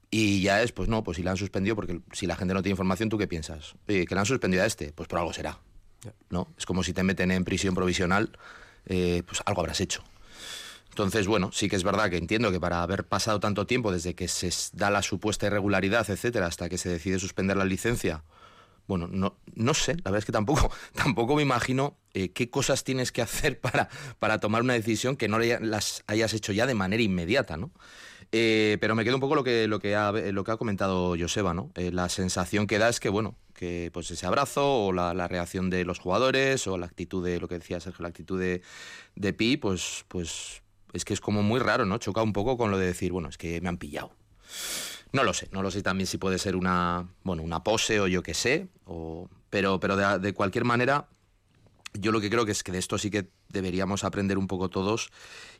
Y 0.10 0.41
ya 0.41 0.62
es, 0.62 0.74
pues 0.74 0.89
no, 0.89 1.03
pues 1.03 1.18
si 1.18 1.24
la 1.24 1.32
han 1.32 1.38
suspendido, 1.38 1.75
porque 1.75 2.01
si 2.12 2.25
la 2.25 2.36
gente 2.36 2.53
no 2.53 2.62
tiene 2.62 2.74
información, 2.74 3.08
¿tú 3.08 3.18
qué 3.18 3.27
piensas? 3.27 3.75
Oye, 3.88 4.06
que 4.06 4.13
la 4.13 4.22
han 4.22 4.27
suspendido 4.27 4.63
a 4.63 4.65
este, 4.65 4.91
pues 4.91 5.08
por 5.08 5.20
algo 5.20 5.32
será. 5.32 5.60
¿No? 6.30 6.48
Es 6.58 6.65
como 6.65 6.84
si 6.84 6.91
te 6.91 7.03
meten 7.03 7.30
en 7.32 7.46
prisión 7.46 7.75
provisional, 7.75 8.38
eh, 8.88 9.22
pues 9.25 9.41
algo 9.46 9.62
habrás 9.62 9.80
hecho. 9.80 10.03
Entonces, 10.91 11.25
bueno, 11.25 11.51
sí 11.53 11.69
que 11.69 11.77
es 11.77 11.83
verdad 11.83 12.10
que 12.10 12.17
entiendo 12.17 12.51
que 12.51 12.60
para 12.60 12.83
haber 12.83 13.05
pasado 13.05 13.39
tanto 13.39 13.65
tiempo 13.65 13.93
desde 13.93 14.13
que 14.13 14.27
se 14.27 14.51
da 14.74 14.89
la 14.89 15.01
supuesta 15.01 15.48
irregularidad, 15.48 16.10
etcétera, 16.10 16.48
hasta 16.48 16.67
que 16.67 16.77
se 16.77 16.89
decide 16.89 17.17
suspender 17.17 17.55
la 17.55 17.63
licencia, 17.63 18.24
bueno, 18.88 19.07
no, 19.10 19.38
no 19.55 19.74
sé, 19.74 19.93
la 19.93 20.12
verdad 20.12 20.19
es 20.19 20.25
que 20.25 20.33
tampoco, 20.33 20.69
tampoco 20.93 21.38
me 21.38 21.43
imagino 21.43 21.95
eh, 22.13 22.31
qué 22.33 22.50
cosas 22.50 22.83
tienes 22.83 23.13
que 23.13 23.21
hacer 23.21 23.60
para, 23.62 23.88
para 24.19 24.39
tomar 24.41 24.63
una 24.63 24.74
decisión 24.74 25.15
que 25.15 25.29
no 25.29 25.39
las 25.39 26.03
hayas 26.07 26.33
hecho 26.33 26.51
ya 26.51 26.65
de 26.65 26.75
manera 26.75 27.01
inmediata, 27.01 27.55
¿no? 27.55 27.71
Eh, 28.33 28.77
pero 28.81 28.95
me 28.95 29.05
queda 29.05 29.15
un 29.15 29.21
poco 29.21 29.36
lo 29.36 29.43
que, 29.45 29.67
lo 29.67 29.79
que, 29.79 29.95
ha, 29.95 30.12
lo 30.12 30.43
que 30.43 30.51
ha 30.51 30.57
comentado 30.57 31.15
Joseba, 31.17 31.53
¿no? 31.53 31.71
Eh, 31.75 31.91
la 31.91 32.10
sensación 32.10 32.67
que 32.67 32.79
da 32.79 32.89
es 32.89 33.00
que, 33.00 33.10
bueno, 33.10 33.36
que 33.53 33.91
pues 33.93 34.12
ese 34.12 34.25
abrazo 34.25 34.86
o 34.86 34.93
la, 34.93 35.13
la 35.13 35.27
reacción 35.29 35.69
de 35.69 35.86
los 35.86 36.00
jugadores 36.00 36.67
o 36.67 36.77
la 36.77 36.86
actitud 36.86 37.24
de, 37.25 37.39
lo 37.39 37.48
que 37.48 37.60
decía 37.60 37.79
Sergio, 37.79 38.03
la 38.03 38.10
actitud 38.10 38.39
de, 38.39 38.62
de 39.15 39.33
Pi, 39.33 39.57
pues, 39.57 40.05
pues 40.07 40.62
es 40.93 41.05
que 41.05 41.13
es 41.13 41.21
como 41.21 41.43
muy 41.43 41.60
raro, 41.60 41.86
¿no? 41.86 41.98
Choca 41.98 42.21
un 42.21 42.33
poco 42.33 42.57
con 42.57 42.71
lo 42.71 42.77
de 42.77 42.86
decir, 42.86 43.12
bueno, 43.12 43.29
es 43.29 43.38
que 43.38 43.62
me 43.62 43.69
han 43.69 43.77
pillado. 43.77 44.12
No 45.12 45.24
lo 45.24 45.33
sé, 45.33 45.50
no 45.51 45.62
lo 45.62 45.71
sé 45.71 45.81
también 45.81 46.07
si 46.07 46.17
puede 46.17 46.38
ser 46.38 46.55
una, 46.55 47.07
bueno, 47.24 47.43
una 47.43 47.63
pose 47.63 48.00
o 48.00 48.07
yo 48.07 48.24
qué 48.24 48.33
sé, 48.33 48.67
o, 48.86 49.29
pero, 49.50 49.79
pero 49.79 49.98
de, 49.98 50.19
de 50.19 50.33
cualquier 50.33 50.63
manera, 50.63 51.07
yo 51.93 52.12
lo 52.12 52.21
que 52.21 52.29
creo 52.29 52.45
que 52.45 52.51
es 52.51 52.63
que 52.63 52.71
de 52.71 52.77
esto 52.79 52.98
sí 52.98 53.10
que 53.12 53.27
deberíamos 53.50 54.03
aprender 54.03 54.38
un 54.38 54.48
poco 54.48 54.69
todos 54.69 55.10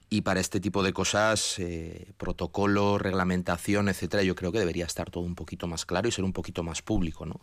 y 0.10 0.22
para 0.22 0.40
este 0.42 0.60
tipo 0.60 0.84
de 0.84 0.92
cosas, 0.92 1.58
eh, 1.60 2.12
protocolo, 2.18 2.98
reglamentación, 2.98 3.88
etcétera, 3.88 4.24
yo 4.24 4.36
creo 4.36 4.52
que 4.52 4.60
debería 4.60 4.86
estar 4.86 5.10
todo 5.10 5.24
un 5.24 5.36
poquito 5.36 5.68
más 5.68 5.86
claro 5.86 6.08
y 6.10 6.12
ser 6.12 6.26
un 6.26 6.34
poquito 6.34 6.64
más 6.64 6.82
público, 6.82 7.26
¿no? 7.26 7.40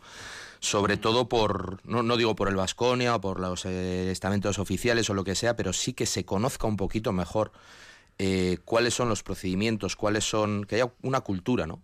Sobre 0.61 0.97
todo 0.99 1.29
por, 1.29 1.81
no, 1.87 2.03
no 2.03 2.17
digo 2.19 2.37
por 2.37 2.49
el 2.49 2.57
Vasconia 2.57 3.15
o 3.15 3.21
por 3.21 3.41
los 3.41 3.65
eh, 3.65 4.11
estamentos 4.11 4.59
oficiales 4.59 5.09
o 5.09 5.15
lo 5.15 5.25
que 5.25 5.35
sea, 5.35 5.57
pero 5.57 5.73
sí 5.73 5.95
que 5.95 6.05
se 6.05 6.25
conozca 6.27 6.67
un 6.67 6.77
poquito 6.77 7.13
mejor 7.13 7.53
eh, 8.19 8.59
cuáles 8.65 8.93
son 8.95 9.09
los 9.09 9.23
procedimientos, 9.23 9.97
cuáles 9.97 10.29
son, 10.29 10.65
que 10.65 10.75
haya 10.75 10.93
una 11.03 11.21
cultura, 11.21 11.67
¿no? 11.67 11.83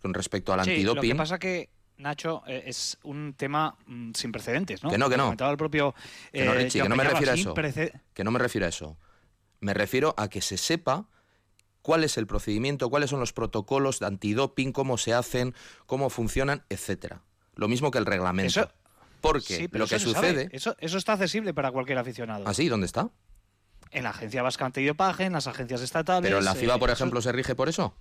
Con 0.00 0.14
respecto 0.14 0.52
al 0.54 0.64
Sí, 0.64 0.70
lo 0.82 0.92
antidoping. 0.92 1.10
que 1.10 1.16
pasa 1.16 1.38
que 1.38 1.68
Nacho, 2.02 2.42
eh, 2.46 2.64
es 2.66 2.98
un 3.02 3.34
tema 3.34 3.76
mm, 3.86 4.12
sin 4.14 4.32
precedentes, 4.32 4.82
¿no? 4.82 4.90
Que 4.90 4.98
no, 4.98 5.08
que 5.08 5.16
no. 5.16 5.24
comentaba 5.24 5.50
el 5.50 5.56
propio 5.56 5.94
Que 6.32 6.44
no, 6.44 6.52
eh, 6.52 6.56
Richie, 6.56 6.70
que 6.72 6.78
Joan 6.80 6.90
no 6.90 6.96
me 6.96 7.04
refiero 7.04 7.32
a 7.32 7.34
eso. 7.34 7.54
Que 8.14 8.24
no 8.24 8.30
me 8.30 8.38
refiero 8.38 8.66
a 8.66 8.68
eso. 8.68 8.96
Me 9.60 9.74
refiero 9.74 10.14
a 10.18 10.28
que 10.28 10.42
se 10.42 10.56
sepa 10.56 11.06
cuál 11.82 12.04
es 12.04 12.16
el 12.18 12.26
procedimiento, 12.26 12.90
cuáles 12.90 13.10
son 13.10 13.20
los 13.20 13.32
protocolos 13.32 14.00
de 14.00 14.06
antidoping, 14.06 14.72
cómo 14.72 14.98
se 14.98 15.14
hacen, 15.14 15.54
cómo 15.86 16.10
funcionan, 16.10 16.64
etcétera. 16.68 17.22
Lo 17.54 17.68
mismo 17.68 17.90
que 17.90 17.98
el 17.98 18.06
reglamento. 18.06 18.60
Eso- 18.60 18.72
Porque 19.20 19.56
Sí, 19.56 19.68
lo 19.70 19.86
que 19.86 19.96
eso 19.96 20.12
sucede. 20.12 20.48
Eso, 20.50 20.74
eso 20.80 20.98
está 20.98 21.12
accesible 21.12 21.54
para 21.54 21.70
cualquier 21.70 21.98
aficionado. 21.98 22.44
¿Ah, 22.46 22.54
sí? 22.54 22.68
¿Dónde 22.68 22.86
está? 22.86 23.08
En 23.92 24.02
la 24.02 24.10
Agencia 24.10 24.42
Vasca 24.42 24.64
Antidopaje, 24.66 25.24
en 25.24 25.32
las 25.34 25.46
agencias 25.46 25.80
estatales. 25.80 26.28
Pero 26.28 26.40
la 26.40 26.56
FIBA, 26.56 26.74
eh, 26.74 26.78
por 26.78 26.90
eso 26.90 27.04
ejemplo, 27.04 27.22
se 27.22 27.30
rige 27.30 27.54
por 27.54 27.68
eso. 27.68 27.94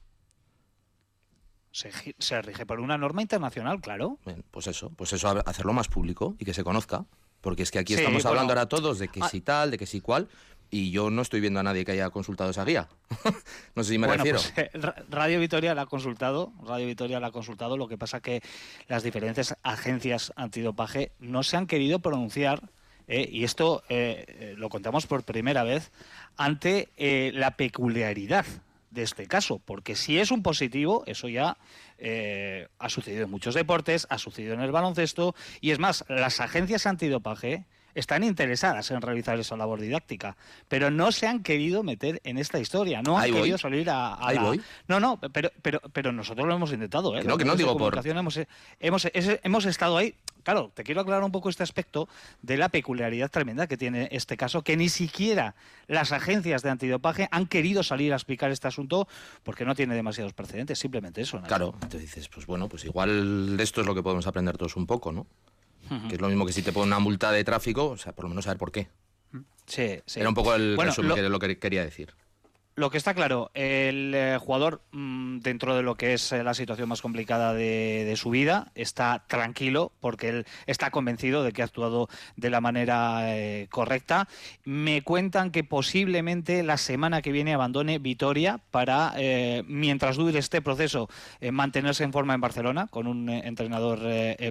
Se, 1.71 2.41
rige 2.41 2.65
por 2.65 2.79
una 2.79 2.97
norma 2.97 3.21
internacional, 3.21 3.79
claro. 3.81 4.17
Bien, 4.25 4.43
pues 4.51 4.67
eso, 4.67 4.89
pues 4.95 5.13
eso, 5.13 5.29
hacerlo 5.45 5.73
más 5.73 5.87
público 5.87 6.35
y 6.39 6.45
que 6.45 6.53
se 6.53 6.63
conozca. 6.63 7.05
Porque 7.41 7.63
es 7.63 7.71
que 7.71 7.79
aquí 7.79 7.93
Sí, 7.93 7.99
estamos 8.01 8.21
bueno. 8.21 8.29
hablando 8.29 8.53
ahora 8.53 8.69
todos 8.69 8.99
de 8.99 9.07
que 9.07 9.19
Ah. 9.23 9.27
si 9.29 9.41
tal, 9.41 9.71
de 9.71 9.79
que 9.79 9.87
si 9.87 9.99
cual, 9.99 10.27
y 10.69 10.91
yo 10.91 11.09
no 11.09 11.23
estoy 11.23 11.39
viendo 11.41 11.59
a 11.59 11.63
nadie 11.63 11.83
que 11.83 11.91
haya 11.93 12.09
consultado 12.11 12.51
esa 12.51 12.63
guía. 12.63 12.87
no 13.75 13.83
sé 13.83 13.93
si 13.93 13.97
me 13.97 14.05
bueno, 14.05 14.23
refiero. 14.23 14.39
pues, 14.53 14.67
eh, 14.67 14.69
Ra- 14.77 14.95
Radio 15.09 15.39
Vitoria 15.39 15.73
la 15.73 15.81
ha 15.81 15.85
consultado, 15.87 16.53
Radio 16.63 16.85
Vitoria 16.85 17.19
la 17.19 17.27
ha 17.27 17.31
consultado, 17.31 17.77
lo 17.77 17.87
que 17.87 17.97
pasa 17.97 18.19
que 18.21 18.43
las 18.87 19.01
diferentes 19.01 19.55
agencias 19.63 20.31
antidopaje 20.35 21.13
no 21.19 21.41
se 21.41 21.57
han 21.57 21.65
querido 21.65 21.97
pronunciar, 21.97 22.69
eh, 23.07 23.27
y 23.31 23.43
esto 23.43 23.81
eh, 23.89 24.53
lo 24.55 24.69
contamos 24.69 25.07
por 25.07 25.23
primera 25.23 25.63
vez, 25.63 25.91
ante 26.37 26.89
la 27.33 27.57
peculiaridad 27.57 28.45
de 28.91 29.03
este 29.03 29.25
caso, 29.27 29.59
porque 29.59 29.95
si 29.95 30.19
es 30.19 30.31
un 30.31 30.43
positivo, 30.43 31.03
eso 31.07 31.27
ya 31.27 31.57
eh, 31.97 32.67
ha 32.77 32.89
sucedido 32.89 33.23
en 33.23 33.31
muchos 33.31 33.55
deportes, 33.55 34.05
ha 34.09 34.17
sucedido 34.17 34.53
en 34.53 34.61
el 34.61 34.71
baloncesto, 34.71 35.33
y 35.61 35.71
es 35.71 35.79
más, 35.79 36.05
las 36.07 36.39
agencias 36.39 36.85
antidopaje 36.85 37.65
están 37.95 38.23
interesadas 38.23 38.89
en 38.91 39.01
realizar 39.01 39.39
esa 39.39 39.55
labor 39.57 39.79
didáctica, 39.79 40.37
pero 40.67 40.91
no 40.91 41.11
se 41.11 41.27
han 41.27 41.43
querido 41.43 41.83
meter 41.83 42.21
en 42.23 42.37
esta 42.37 42.59
historia, 42.59 43.01
no 43.01 43.17
han 43.17 43.23
Ahí 43.25 43.31
voy. 43.31 43.41
querido 43.41 43.57
salir 43.57 43.89
a, 43.89 44.13
a 44.13 44.27
Ahí 44.29 44.35
la- 44.35 44.41
voy. 44.43 44.61
No, 44.87 44.99
no, 44.99 45.19
pero, 45.33 45.51
pero, 45.61 45.79
pero 45.93 46.11
nosotros 46.11 46.47
lo 46.47 46.55
hemos 46.55 46.71
intentado, 46.71 47.15
¿eh? 47.17 47.21
Que 47.21 47.27
no, 47.27 47.37
que 47.37 47.45
digo 47.55 47.77
por- 47.77 48.05
Hemos, 48.05 48.39
hemos, 48.79 49.05
es- 49.05 49.39
hemos 49.43 49.65
estado 49.65 49.97
ahí. 49.97 50.15
Claro, 50.43 50.71
te 50.73 50.83
quiero 50.83 51.01
aclarar 51.01 51.23
un 51.23 51.31
poco 51.31 51.49
este 51.49 51.61
aspecto 51.61 52.09
de 52.41 52.57
la 52.57 52.69
peculiaridad 52.69 53.29
tremenda 53.29 53.67
que 53.67 53.77
tiene 53.77 54.09
este 54.11 54.37
caso, 54.37 54.63
que 54.63 54.75
ni 54.75 54.89
siquiera 54.89 55.53
las 55.87 56.11
agencias 56.11 56.63
de 56.63 56.71
antidopaje 56.71 57.27
han 57.31 57.45
querido 57.45 57.83
salir 57.83 58.11
a 58.11 58.15
explicar 58.15 58.49
este 58.49 58.67
asunto 58.67 59.07
porque 59.43 59.65
no 59.65 59.75
tiene 59.75 59.93
demasiados 59.93 60.33
precedentes, 60.33 60.79
simplemente 60.79 61.21
eso. 61.21 61.39
Claro, 61.43 61.75
te 61.89 61.99
dices, 61.99 62.27
pues 62.27 62.47
bueno, 62.47 62.67
pues 62.67 62.85
igual 62.85 63.55
esto 63.59 63.81
es 63.81 63.87
lo 63.87 63.93
que 63.93 64.01
podemos 64.01 64.25
aprender 64.25 64.57
todos 64.57 64.75
un 64.77 64.87
poco, 64.87 65.11
¿no? 65.11 65.27
Que 66.07 66.15
es 66.15 66.21
lo 66.21 66.27
mismo 66.29 66.45
que 66.45 66.53
si 66.53 66.61
te 66.61 66.71
ponen 66.71 66.87
una 66.89 66.99
multa 66.99 67.31
de 67.31 67.43
tráfico, 67.43 67.89
o 67.89 67.97
sea, 67.97 68.13
por 68.13 68.23
lo 68.25 68.29
menos 68.29 68.45
saber 68.45 68.57
por 68.57 68.71
qué. 68.71 68.87
Sí, 69.65 69.99
sí. 70.05 70.19
Era 70.19 70.29
un 70.29 70.35
poco 70.35 70.53
el 70.55 70.75
Bueno, 70.75 70.91
resumen 70.91 71.09
lo- 71.09 71.15
que 71.15 71.21
lo 71.29 71.39
que 71.39 71.59
quería 71.59 71.83
decir. 71.83 72.13
Lo 72.75 72.89
que 72.89 72.97
está 72.97 73.13
claro, 73.13 73.51
el 73.53 74.13
eh, 74.15 74.37
jugador, 74.39 74.81
mm, 74.93 75.39
dentro 75.39 75.75
de 75.75 75.83
lo 75.83 75.95
que 75.95 76.13
es 76.13 76.31
eh, 76.31 76.41
la 76.41 76.53
situación 76.53 76.87
más 76.87 77.01
complicada 77.01 77.53
de, 77.53 78.13
su 78.15 78.29
vida, 78.29 78.71
está 78.75 79.25
tranquilo 79.27 79.91
porque 79.99 80.29
él 80.29 80.45
está 80.67 80.89
convencido 80.89 81.43
de 81.43 81.51
que 81.51 81.63
ha 81.63 81.65
actuado 81.65 82.07
de 82.37 82.49
la 82.49 82.61
manera 82.61 83.35
eh, 83.35 83.67
correcta. 83.69 84.29
Me 84.63 85.01
cuentan 85.01 85.51
que 85.51 85.65
posiblemente 85.65 86.63
la 86.63 86.77
semana 86.77 87.21
que 87.21 87.33
viene 87.33 87.53
abandone 87.53 87.99
Vitoria 87.99 88.61
para, 88.71 89.15
mientras 89.65 90.15
dure 90.15 90.39
este 90.39 90.61
proceso, 90.61 91.09
mantenerse 91.51 92.03
en 92.03 92.13
forma 92.13 92.33
en 92.33 92.41
Barcelona 92.41 92.87
con 92.87 93.07
un 93.07 93.29
entrenador 93.29 93.99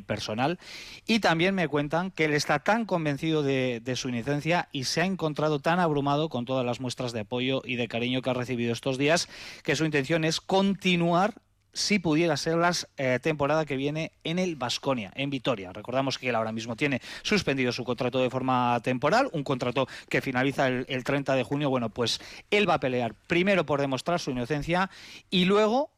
personal. 0.06 0.58
Y 1.06 1.20
también 1.20 1.54
me 1.54 1.68
cuentan 1.68 2.10
que 2.10 2.26
él 2.26 2.34
está 2.34 2.58
tan 2.58 2.84
convencido 2.84 3.42
de, 3.42 3.80
de 3.80 3.96
su 3.96 4.08
inocencia 4.08 4.68
y 4.72 4.84
se 4.84 5.02
ha 5.02 5.04
encontrado 5.04 5.60
tan 5.60 5.80
abrumado 5.80 6.28
con 6.28 6.44
todas 6.44 6.66
las 6.66 6.80
muestras 6.80 7.12
de 7.12 7.20
apoyo 7.20 7.62
y 7.64 7.76
de 7.76 7.88
cariño 7.88 8.19
que 8.22 8.30
ha 8.30 8.34
recibido 8.34 8.72
estos 8.72 8.98
días 8.98 9.28
que 9.62 9.76
su 9.76 9.84
intención 9.84 10.24
es 10.24 10.40
continuar 10.40 11.34
si 11.72 11.98
pudiera 11.98 12.36
ser 12.36 12.56
la 12.56 12.72
temporada 13.20 13.64
que 13.64 13.76
viene 13.76 14.12
en 14.24 14.38
el 14.38 14.56
Vasconia, 14.56 15.12
en 15.14 15.30
Vitoria. 15.30 15.72
Recordamos 15.72 16.18
que 16.18 16.28
él 16.28 16.34
ahora 16.34 16.52
mismo 16.52 16.76
tiene 16.76 17.00
suspendido 17.22 17.70
su 17.72 17.84
contrato 17.84 18.18
de 18.18 18.30
forma 18.30 18.80
temporal, 18.82 19.28
un 19.32 19.44
contrato 19.44 19.86
que 20.08 20.20
finaliza 20.20 20.66
el, 20.66 20.84
el 20.88 21.04
30 21.04 21.34
de 21.34 21.44
junio. 21.44 21.70
Bueno, 21.70 21.88
pues 21.88 22.20
él 22.50 22.68
va 22.68 22.74
a 22.74 22.80
pelear 22.80 23.14
primero 23.26 23.64
por 23.66 23.80
demostrar 23.80 24.18
su 24.20 24.32
inocencia 24.32 24.90
y 25.30 25.44
luego 25.44 25.90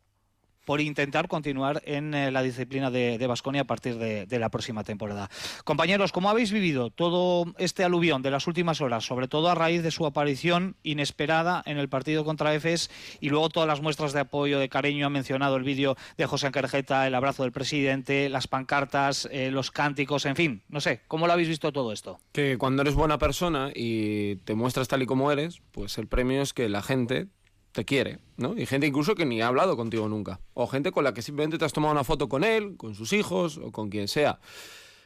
por 0.64 0.80
intentar 0.80 1.28
continuar 1.28 1.82
en 1.84 2.14
eh, 2.14 2.30
la 2.30 2.42
disciplina 2.42 2.90
de 2.90 3.26
Vasconia 3.26 3.62
a 3.62 3.64
partir 3.64 3.96
de, 3.96 4.38
la 4.38 4.48
próxima 4.48 4.84
temporada. 4.84 5.30
Compañeros, 5.64 6.12
¿cómo 6.12 6.30
habéis 6.30 6.52
vivido 6.52 6.90
todo 6.90 7.52
este 7.58 7.84
aluvión 7.84 8.22
de 8.22 8.30
las 8.30 8.46
últimas 8.46 8.80
horas, 8.80 9.04
sobre 9.04 9.28
todo 9.28 9.48
a 9.48 9.54
raíz 9.54 9.82
de 9.82 9.90
su 9.90 10.06
aparición 10.06 10.76
inesperada 10.82 11.62
en 11.66 11.78
el 11.78 11.88
partido 11.88 12.24
contra 12.24 12.54
EFES 12.54 12.90
y 13.20 13.28
luego 13.28 13.48
todas 13.48 13.68
las 13.68 13.80
muestras 13.80 14.12
de 14.12 14.20
apoyo, 14.20 14.58
de 14.58 14.68
cariño? 14.68 15.06
Ha 15.06 15.10
mencionado 15.10 15.56
el 15.56 15.62
vídeo 15.62 15.96
de 16.16 16.26
José 16.26 16.46
Ancarjeta, 16.46 17.06
el 17.06 17.14
abrazo 17.14 17.42
del 17.42 17.52
presidente, 17.52 18.28
las 18.28 18.48
pancartas, 18.48 19.28
eh, 19.30 19.50
los 19.50 19.70
cánticos, 19.70 20.26
en 20.26 20.36
fin, 20.36 20.62
no 20.68 20.80
sé, 20.80 21.00
¿cómo 21.08 21.26
lo 21.26 21.32
habéis 21.32 21.48
visto 21.48 21.72
todo 21.72 21.92
esto? 21.92 22.18
Que 22.32 22.58
cuando 22.58 22.82
eres 22.82 22.94
buena 22.94 23.18
persona 23.18 23.70
y 23.74 24.36
te 24.36 24.54
muestras 24.54 24.88
tal 24.88 25.02
y 25.02 25.06
como 25.06 25.30
eres, 25.30 25.60
pues 25.72 25.98
el 25.98 26.06
premio 26.06 26.42
es 26.42 26.52
que 26.52 26.68
la 26.68 26.82
gente 26.82 27.28
te 27.72 27.84
quiere, 27.84 28.18
¿no? 28.36 28.56
Y 28.56 28.66
gente 28.66 28.86
incluso 28.86 29.14
que 29.14 29.24
ni 29.24 29.40
ha 29.40 29.48
hablado 29.48 29.76
contigo 29.76 30.08
nunca. 30.08 30.40
O 30.54 30.66
gente 30.66 30.92
con 30.92 31.04
la 31.04 31.14
que 31.14 31.22
simplemente 31.22 31.58
te 31.58 31.64
has 31.64 31.72
tomado 31.72 31.92
una 31.92 32.04
foto 32.04 32.28
con 32.28 32.44
él, 32.44 32.76
con 32.76 32.94
sus 32.94 33.12
hijos 33.12 33.58
o 33.58 33.72
con 33.72 33.88
quien 33.88 34.08
sea. 34.08 34.38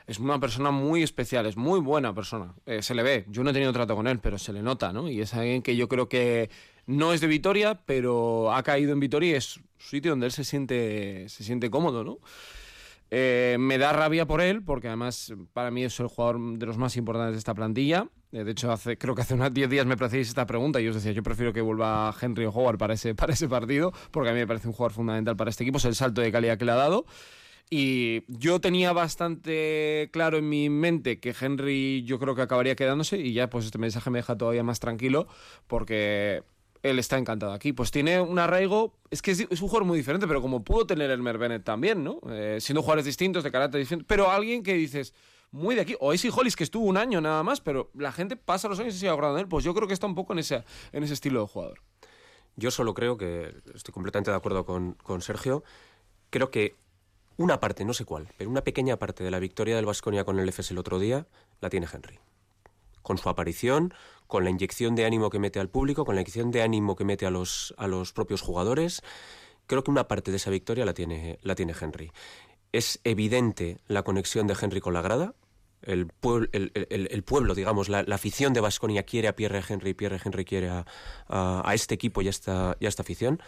Es 0.06 0.18
una 0.18 0.38
persona 0.38 0.70
muy 0.70 1.02
especial, 1.02 1.46
es 1.46 1.56
muy 1.56 1.80
buena 1.80 2.14
persona. 2.14 2.54
Eh, 2.66 2.82
se 2.82 2.94
le 2.94 3.02
ve. 3.02 3.24
Yo 3.28 3.42
no 3.42 3.50
he 3.50 3.52
tenido 3.52 3.72
trato 3.72 3.96
con 3.96 4.06
él, 4.06 4.20
pero 4.20 4.38
se 4.38 4.52
le 4.52 4.62
nota, 4.62 4.92
¿no? 4.92 5.08
Y 5.08 5.20
es 5.20 5.34
alguien 5.34 5.62
que 5.62 5.74
yo 5.74 5.88
creo 5.88 6.08
que 6.08 6.50
no 6.86 7.12
es 7.12 7.20
de 7.20 7.26
Vitoria, 7.26 7.80
pero 7.86 8.52
ha 8.52 8.62
caído 8.62 8.92
en 8.92 9.00
Vitoria 9.00 9.32
y 9.32 9.34
es 9.34 9.56
un 9.56 9.64
sitio 9.78 10.12
donde 10.12 10.26
él 10.26 10.32
se 10.32 10.44
siente, 10.44 11.28
se 11.28 11.42
siente 11.42 11.70
cómodo, 11.70 12.04
¿no? 12.04 12.18
Eh, 13.10 13.56
me 13.60 13.78
da 13.78 13.92
rabia 13.92 14.26
por 14.26 14.40
él, 14.40 14.62
porque 14.64 14.88
además 14.88 15.32
para 15.52 15.70
mí 15.70 15.84
es 15.84 15.98
el 16.00 16.08
jugador 16.08 16.58
de 16.58 16.66
los 16.66 16.76
más 16.76 16.96
importantes 16.96 17.34
de 17.34 17.38
esta 17.38 17.54
plantilla. 17.54 18.08
Eh, 18.32 18.44
de 18.44 18.50
hecho, 18.50 18.72
hace, 18.72 18.98
creo 18.98 19.14
que 19.14 19.22
hace 19.22 19.34
unos 19.34 19.52
10 19.54 19.70
días 19.70 19.86
me 19.86 19.94
hacéis 19.94 20.28
esta 20.28 20.46
pregunta 20.46 20.80
y 20.80 20.88
os 20.88 20.94
decía, 20.94 21.12
yo 21.12 21.22
prefiero 21.22 21.52
que 21.52 21.60
vuelva 21.60 22.14
Henry 22.20 22.46
Howard 22.46 22.78
para 22.78 22.94
ese, 22.94 23.14
para 23.14 23.32
ese 23.32 23.48
partido, 23.48 23.92
porque 24.10 24.30
a 24.30 24.32
mí 24.32 24.40
me 24.40 24.46
parece 24.46 24.68
un 24.68 24.74
jugador 24.74 24.92
fundamental 24.92 25.36
para 25.36 25.50
este 25.50 25.62
equipo, 25.62 25.78
es 25.78 25.84
el 25.84 25.94
salto 25.94 26.20
de 26.20 26.32
calidad 26.32 26.58
que 26.58 26.64
le 26.64 26.72
ha 26.72 26.76
dado. 26.76 27.06
Y 27.68 28.22
yo 28.28 28.60
tenía 28.60 28.92
bastante 28.92 30.08
claro 30.12 30.38
en 30.38 30.48
mi 30.48 30.70
mente 30.70 31.18
que 31.18 31.34
Henry 31.38 32.04
yo 32.04 32.20
creo 32.20 32.36
que 32.36 32.42
acabaría 32.42 32.76
quedándose 32.76 33.18
y 33.18 33.32
ya 33.32 33.50
pues 33.50 33.64
este 33.64 33.78
mensaje 33.78 34.08
me 34.08 34.18
deja 34.18 34.36
todavía 34.36 34.62
más 34.62 34.78
tranquilo 34.78 35.26
porque 35.66 36.44
él 36.90 36.98
está 36.98 37.18
encantado 37.18 37.52
aquí. 37.52 37.72
Pues 37.72 37.90
tiene 37.90 38.20
un 38.20 38.38
arraigo, 38.38 38.94
es 39.10 39.22
que 39.22 39.32
es, 39.32 39.40
un 39.40 39.68
jugador 39.68 39.84
muy 39.84 39.98
diferente, 39.98 40.26
pero 40.26 40.42
como 40.42 40.64
pudo 40.64 40.86
tener 40.86 41.10
el 41.10 41.22
Bennett 41.22 41.64
también, 41.64 42.04
¿no? 42.04 42.20
Eh, 42.30 42.58
siendo 42.60 42.82
jugadores 42.82 43.04
distintos, 43.04 43.44
de 43.44 43.50
carácter 43.50 43.78
distinto, 43.78 44.04
pero 44.08 44.30
alguien 44.30 44.62
que 44.62 44.74
dices, 44.74 45.14
muy 45.50 45.74
de 45.74 45.82
aquí, 45.82 45.96
o 46.00 46.12
Isi 46.12 46.30
Hollis 46.34 46.56
que 46.56 46.64
estuvo 46.64 46.84
un 46.84 46.96
año 46.96 47.20
nada 47.20 47.42
más, 47.42 47.60
pero 47.60 47.90
la 47.94 48.12
gente 48.12 48.36
pasa 48.36 48.68
los 48.68 48.78
años 48.78 48.94
y 48.94 48.98
sigue 48.98 49.10
acordando 49.10 49.36
de 49.36 49.42
él, 49.42 49.48
pues 49.48 49.64
yo 49.64 49.74
creo 49.74 49.88
que 49.88 49.94
está 49.94 50.06
un 50.06 50.14
poco 50.14 50.32
en 50.32 50.40
ese, 50.40 50.64
en 50.92 51.02
ese 51.02 51.14
estilo 51.14 51.40
de 51.40 51.46
jugador. 51.46 51.80
Yo 52.56 52.70
solo 52.70 52.94
creo 52.94 53.16
que, 53.16 53.54
estoy 53.74 53.92
completamente 53.92 54.30
de 54.30 54.36
acuerdo 54.36 54.64
con, 54.64 54.94
con 54.94 55.20
Sergio, 55.20 55.62
creo 56.30 56.50
que 56.50 56.76
una 57.36 57.60
parte, 57.60 57.84
no 57.84 57.92
sé 57.92 58.04
cuál, 58.04 58.28
pero 58.38 58.48
una 58.50 58.62
pequeña 58.62 58.98
parte 58.98 59.22
de 59.22 59.30
la 59.30 59.38
victoria 59.38 59.76
del 59.76 59.84
Vasconia 59.84 60.24
con 60.24 60.38
el 60.38 60.48
FS 60.48 60.72
el 60.72 60.78
otro 60.78 60.98
día 60.98 61.26
la 61.60 61.68
tiene 61.68 61.86
Henry. 61.92 62.18
Con 63.06 63.18
su 63.18 63.28
aparición, 63.28 63.94
con 64.26 64.42
la 64.42 64.50
inyección 64.50 64.96
de 64.96 65.04
ánimo 65.04 65.30
que 65.30 65.38
mete 65.38 65.60
al 65.60 65.70
público, 65.70 66.04
con 66.04 66.16
la 66.16 66.22
inyección 66.22 66.50
de 66.50 66.62
ánimo 66.62 66.96
que 66.96 67.04
mete 67.04 67.24
a 67.24 67.30
los, 67.30 67.72
a 67.78 67.86
los 67.86 68.12
propios 68.12 68.40
jugadores, 68.40 69.00
creo 69.68 69.84
que 69.84 69.92
una 69.92 70.08
parte 70.08 70.32
de 70.32 70.38
esa 70.38 70.50
victoria 70.50 70.84
la 70.84 70.92
tiene, 70.92 71.38
la 71.42 71.54
tiene 71.54 71.72
Henry. 71.80 72.10
Es 72.72 72.98
evidente 73.04 73.78
la 73.86 74.02
conexión 74.02 74.48
de 74.48 74.56
Henry 74.60 74.80
con 74.80 74.92
la 74.92 75.02
grada. 75.02 75.36
El, 75.82 76.08
pueblo, 76.08 77.54
digamos, 77.54 77.88
la, 77.88 78.00
afición 78.10 78.52
de 78.52 78.60
Vasconia 78.60 79.04
quiere 79.04 79.28
a 79.28 79.36
Pierre 79.36 79.62
Henry, 79.68 79.94
Pierre 79.94 80.20
Henry 80.24 80.44
quiere 80.44 80.68
a, 80.68 80.84
a, 81.28 81.74
este 81.74 81.94
equipo 81.94 82.22
y 82.22 82.26
a 82.26 82.30
esta, 82.30 82.76
y 82.80 82.86
a 82.86 82.88
esta 82.88 83.02
afición. 83.02 83.40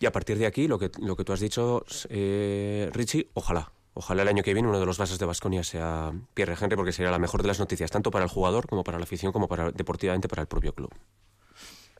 Y 0.00 0.06
a 0.06 0.12
partir 0.12 0.38
de 0.38 0.46
aquí, 0.46 0.66
lo 0.66 0.78
que, 0.78 0.90
lo 0.98 1.14
que 1.14 1.24
tú 1.24 1.34
has 1.34 1.40
dicho, 1.40 1.84
eh, 2.08 2.88
Richie, 2.94 3.28
ojalá. 3.34 3.70
Ojalá 3.98 4.20
el 4.20 4.28
año 4.28 4.42
que 4.42 4.52
viene 4.52 4.68
uno 4.68 4.78
de 4.78 4.84
los 4.84 4.98
bases 4.98 5.18
de 5.18 5.24
Basconia 5.24 5.64
sea 5.64 6.12
Pierre 6.34 6.54
Henry, 6.60 6.76
porque 6.76 6.92
sería 6.92 7.10
la 7.10 7.18
mejor 7.18 7.40
de 7.40 7.48
las 7.48 7.58
noticias, 7.58 7.90
tanto 7.90 8.10
para 8.10 8.26
el 8.26 8.30
jugador 8.30 8.66
como 8.66 8.84
para 8.84 8.98
la 8.98 9.04
afición, 9.04 9.32
como 9.32 9.48
para, 9.48 9.72
deportivamente 9.72 10.28
para 10.28 10.42
el 10.42 10.48
propio 10.48 10.74
club. 10.74 10.90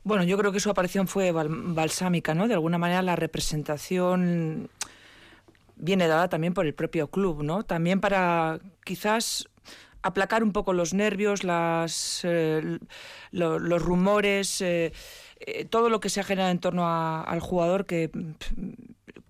Bueno, 0.04 0.22
yo 0.22 0.36
creo 0.36 0.52
que 0.52 0.60
su 0.60 0.68
aparición 0.68 1.08
fue 1.08 1.32
bal 1.32 1.48
balsámica, 1.48 2.34
¿no? 2.34 2.48
De 2.48 2.52
alguna 2.52 2.76
manera 2.76 3.00
la 3.00 3.16
representación 3.16 4.68
viene 5.76 6.06
dada 6.06 6.28
también 6.28 6.52
por 6.52 6.66
el 6.66 6.74
propio 6.74 7.08
club, 7.08 7.42
¿no? 7.42 7.62
También 7.62 7.98
para 8.02 8.60
quizás 8.84 9.48
aplacar 10.02 10.42
un 10.42 10.52
poco 10.52 10.74
los 10.74 10.92
nervios, 10.92 11.44
las, 11.44 12.20
eh, 12.24 12.78
lo, 13.30 13.58
los 13.58 13.82
rumores, 13.82 14.60
eh, 14.60 14.92
eh, 15.40 15.64
todo 15.64 15.88
lo 15.88 16.00
que 16.00 16.10
se 16.10 16.20
ha 16.20 16.24
generado 16.24 16.50
en 16.50 16.58
torno 16.58 16.86
al 16.86 17.40
jugador 17.40 17.86
que 17.86 18.10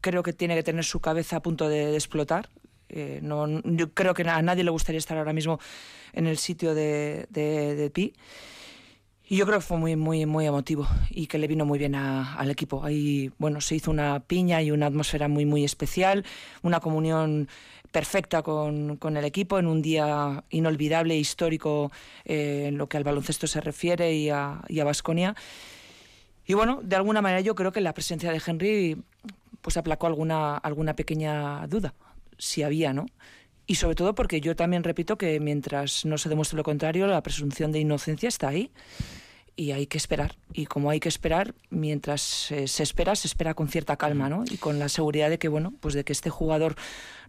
creo 0.07 0.23
que 0.23 0.33
tiene 0.33 0.55
que 0.55 0.63
tener 0.63 0.85
su 0.85 1.01
cabeza 1.01 1.37
a 1.37 1.41
punto 1.41 1.69
de, 1.69 1.87
de 1.87 1.97
explotar. 1.97 2.49
Eh, 2.89 3.19
no, 3.23 3.49
yo 3.65 3.93
creo 3.93 4.15
que 4.15 4.23
a 4.23 4.41
nadie 4.41 4.63
le 4.63 4.71
gustaría 4.71 5.01
estar 5.01 5.19
ahora 5.19 5.33
mismo 5.33 5.59
en 6.13 6.29
el 6.29 6.39
sitio 6.39 6.77
de, 6.77 7.27
de, 7.29 7.75
de 7.75 7.91
Pi. 7.91 8.15
Y 9.29 9.37
yo 9.37 9.47
creo 9.47 9.59
que 9.59 9.65
fue 9.65 9.79
muy, 9.79 9.97
muy, 9.97 10.25
muy 10.25 10.47
emotivo 10.47 10.87
y 11.11 11.27
que 11.27 11.39
le 11.39 11.49
vino 11.49 11.67
muy 11.67 11.81
bien 11.81 11.97
a, 11.97 12.35
al 12.35 12.51
equipo. 12.51 12.85
Ahí, 12.85 13.33
bueno, 13.39 13.61
se 13.61 13.75
hizo 13.75 13.91
una 13.91 14.21
piña 14.21 14.63
y 14.63 14.71
una 14.71 14.87
atmósfera 14.87 15.27
muy, 15.27 15.45
muy 15.45 15.65
especial, 15.65 16.25
una 16.63 16.79
comunión 16.79 17.49
perfecta 17.91 18.43
con, 18.43 18.97
con 18.99 19.17
el 19.17 19.25
equipo 19.25 19.59
en 19.59 19.67
un 19.67 19.83
día 19.83 20.45
inolvidable 20.51 21.17
histórico 21.17 21.91
eh, 22.25 22.67
en 22.69 22.79
lo 22.79 22.89
que 22.89 22.97
al 22.99 23.03
baloncesto 23.03 23.49
se 23.49 23.61
refiere 23.61 24.15
y 24.15 24.31
a 24.31 24.85
Vasconia. 24.85 25.35
Y 25.35 25.76
bueno, 26.55 26.81
de 26.83 26.97
alguna 26.97 27.23
manera 27.23 27.41
yo 27.41 27.55
creo 27.55 27.73
que 27.73 27.81
la 27.81 27.95
presencia 27.95 28.31
de 28.31 28.41
Henry 28.45 29.03
pues 29.63 29.77
aplacó 29.77 30.07
alguna, 30.07 30.57
alguna 30.57 30.95
pequeña 30.95 31.67
duda, 31.67 31.95
si 32.39 32.63
había, 32.63 32.93
¿no? 32.93 33.07
y 33.67 33.75
sobre 33.77 33.97
todo 33.97 34.15
porque 34.15 34.41
yo 34.41 34.55
también 34.55 34.85
repito 34.85 35.19
que 35.19 35.41
mientras 35.41 36.05
no 36.05 36.19
se 36.19 36.29
demuestre 36.29 36.57
lo 36.57 36.63
contrario, 36.63 37.07
la 37.07 37.23
presunción 37.23 37.73
de 37.73 37.81
inocencia 37.81 38.29
está 38.29 38.49
ahí 38.49 38.71
y 39.57 39.73
hay 39.73 39.87
que 39.87 39.99
esperar. 39.99 40.37
Y 40.53 40.67
como 40.67 40.91
hay 40.91 41.01
que 41.01 41.09
esperar, 41.09 41.55
mientras 41.71 42.21
se 42.21 42.83
espera, 42.83 43.17
se 43.17 43.27
espera 43.27 43.55
con 43.55 43.69
cierta 43.69 43.97
calma, 43.97 44.29
¿no? 44.29 44.45
Y 44.49 44.59
con 44.59 44.79
la 44.79 44.89
seguridad 44.89 45.31
de 45.31 45.39
que, 45.39 45.49
bueno, 45.49 45.73
pues 45.81 45.95
de 45.95 46.05
que 46.05 46.13
este 46.13 46.31
jugador 46.31 46.77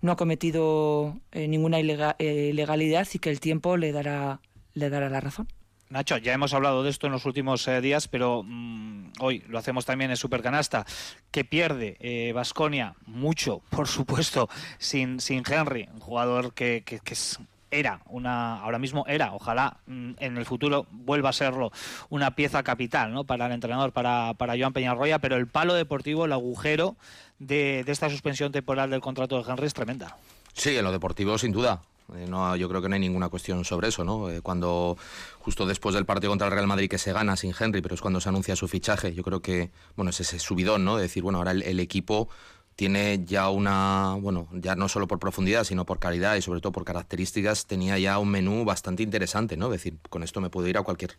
no 0.01 0.11
ha 0.11 0.15
cometido 0.15 1.19
eh, 1.31 1.47
ninguna 1.47 1.79
eh, 1.79 2.49
ilegalidad 2.51 3.07
y 3.13 3.19
que 3.19 3.29
el 3.29 3.39
tiempo 3.39 3.77
le 3.77 3.91
dará, 3.91 4.41
le 4.73 4.89
dará 4.89 5.09
la 5.09 5.21
razón. 5.21 5.47
Nacho, 5.89 6.17
ya 6.17 6.33
hemos 6.33 6.53
hablado 6.53 6.83
de 6.83 6.89
esto 6.89 7.07
en 7.07 7.13
los 7.13 7.25
últimos 7.25 7.65
eh, 7.67 7.79
días, 7.79 8.07
pero 8.09 8.43
mm, 8.45 9.13
hoy 9.19 9.43
lo 9.47 9.57
hacemos 9.57 9.85
también 9.85 10.11
en 10.11 10.17
Supercanasta, 10.17 10.85
que 11.31 11.45
pierde 11.45 12.31
Vasconia 12.33 12.95
mucho, 13.05 13.61
por 13.69 13.87
supuesto, 13.87 14.49
sin, 14.79 15.19
sin 15.21 15.43
Henry, 15.49 15.87
un 15.93 15.99
jugador 16.01 16.53
que, 16.53 16.83
que- 16.85 16.99
que 16.99 17.13
es- 17.13 17.39
era 17.69 17.99
una, 18.05 18.61
ahora 18.61 18.79
mismo 18.79 19.03
era, 19.09 19.33
ojalá 19.33 19.77
mm, 19.87 20.11
en 20.19 20.37
el 20.37 20.45
futuro 20.45 20.87
vuelva 20.91 21.29
a 21.29 21.33
serlo, 21.33 21.71
una 22.09 22.31
pieza 22.35 22.63
capital 22.63 23.13
¿no? 23.13 23.25
para 23.25 23.45
el 23.47 23.51
entrenador, 23.51 23.91
para, 23.91 24.33
para 24.35 24.57
Joan 24.57 24.71
Peñarroya, 24.73 25.19
pero 25.19 25.35
el 25.35 25.47
palo 25.47 25.73
deportivo, 25.73 26.23
el 26.25 26.31
agujero 26.33 26.95
de, 27.39 27.83
de 27.85 27.91
esta 27.91 28.09
suspensión 28.09 28.51
temporal 28.53 28.89
del 28.89 29.01
contrato 29.01 29.41
de 29.41 29.51
Henry 29.51 29.67
es 29.67 29.73
tremenda. 29.73 30.15
Sí, 30.53 30.77
en 30.77 30.83
lo 30.85 30.91
deportivo, 30.93 31.37
sin 31.37 31.51
duda. 31.51 31.81
Eh, 32.15 32.25
no, 32.27 32.55
yo 32.55 32.69
creo 32.69 32.81
que 32.81 32.87
no 32.87 32.95
hay 32.95 33.01
ninguna 33.01 33.27
cuestión 33.29 33.65
sobre 33.65 33.89
eso, 33.89 34.03
¿no? 34.03 34.29
Eh, 34.29 34.41
cuando 34.41 34.97
justo 35.39 35.65
después 35.65 35.93
del 35.93 36.05
partido 36.05 36.31
contra 36.31 36.47
el 36.47 36.53
Real 36.53 36.67
Madrid 36.67 36.89
que 36.89 36.97
se 36.97 37.11
gana 37.11 37.35
sin 37.35 37.53
Henry, 37.57 37.81
pero 37.81 37.95
es 37.95 38.01
cuando 38.01 38.21
se 38.21 38.29
anuncia 38.29 38.55
su 38.55 38.67
fichaje, 38.67 39.13
yo 39.13 39.23
creo 39.23 39.41
que, 39.41 39.71
bueno, 39.95 40.11
es 40.11 40.19
ese 40.21 40.39
subidón, 40.39 40.85
¿no? 40.85 40.95
De 40.95 41.03
decir, 41.03 41.23
bueno, 41.23 41.39
ahora 41.39 41.51
el, 41.51 41.63
el 41.63 41.79
equipo 41.79 42.29
tiene 42.77 43.23
ya 43.25 43.49
una, 43.49 44.17
bueno, 44.21 44.47
ya 44.53 44.75
no 44.75 44.87
solo 44.87 45.07
por 45.07 45.17
profundidad, 45.17 45.63
sino 45.63 45.83
por 45.83 45.97
calidad 45.97 46.35
y 46.35 46.43
sobre 46.43 46.61
todo 46.61 46.71
por 46.71 46.85
características, 46.85 47.65
tenía 47.65 47.97
ya 47.97 48.19
un 48.19 48.29
menú 48.29 48.65
bastante 48.65 49.01
interesante, 49.01 49.57
¿no? 49.57 49.65
Es 49.65 49.71
decir, 49.81 49.97
con 50.11 50.21
esto 50.21 50.41
me 50.41 50.51
puedo 50.51 50.67
ir 50.67 50.77
a 50.77 50.83
cualquier 50.83 51.15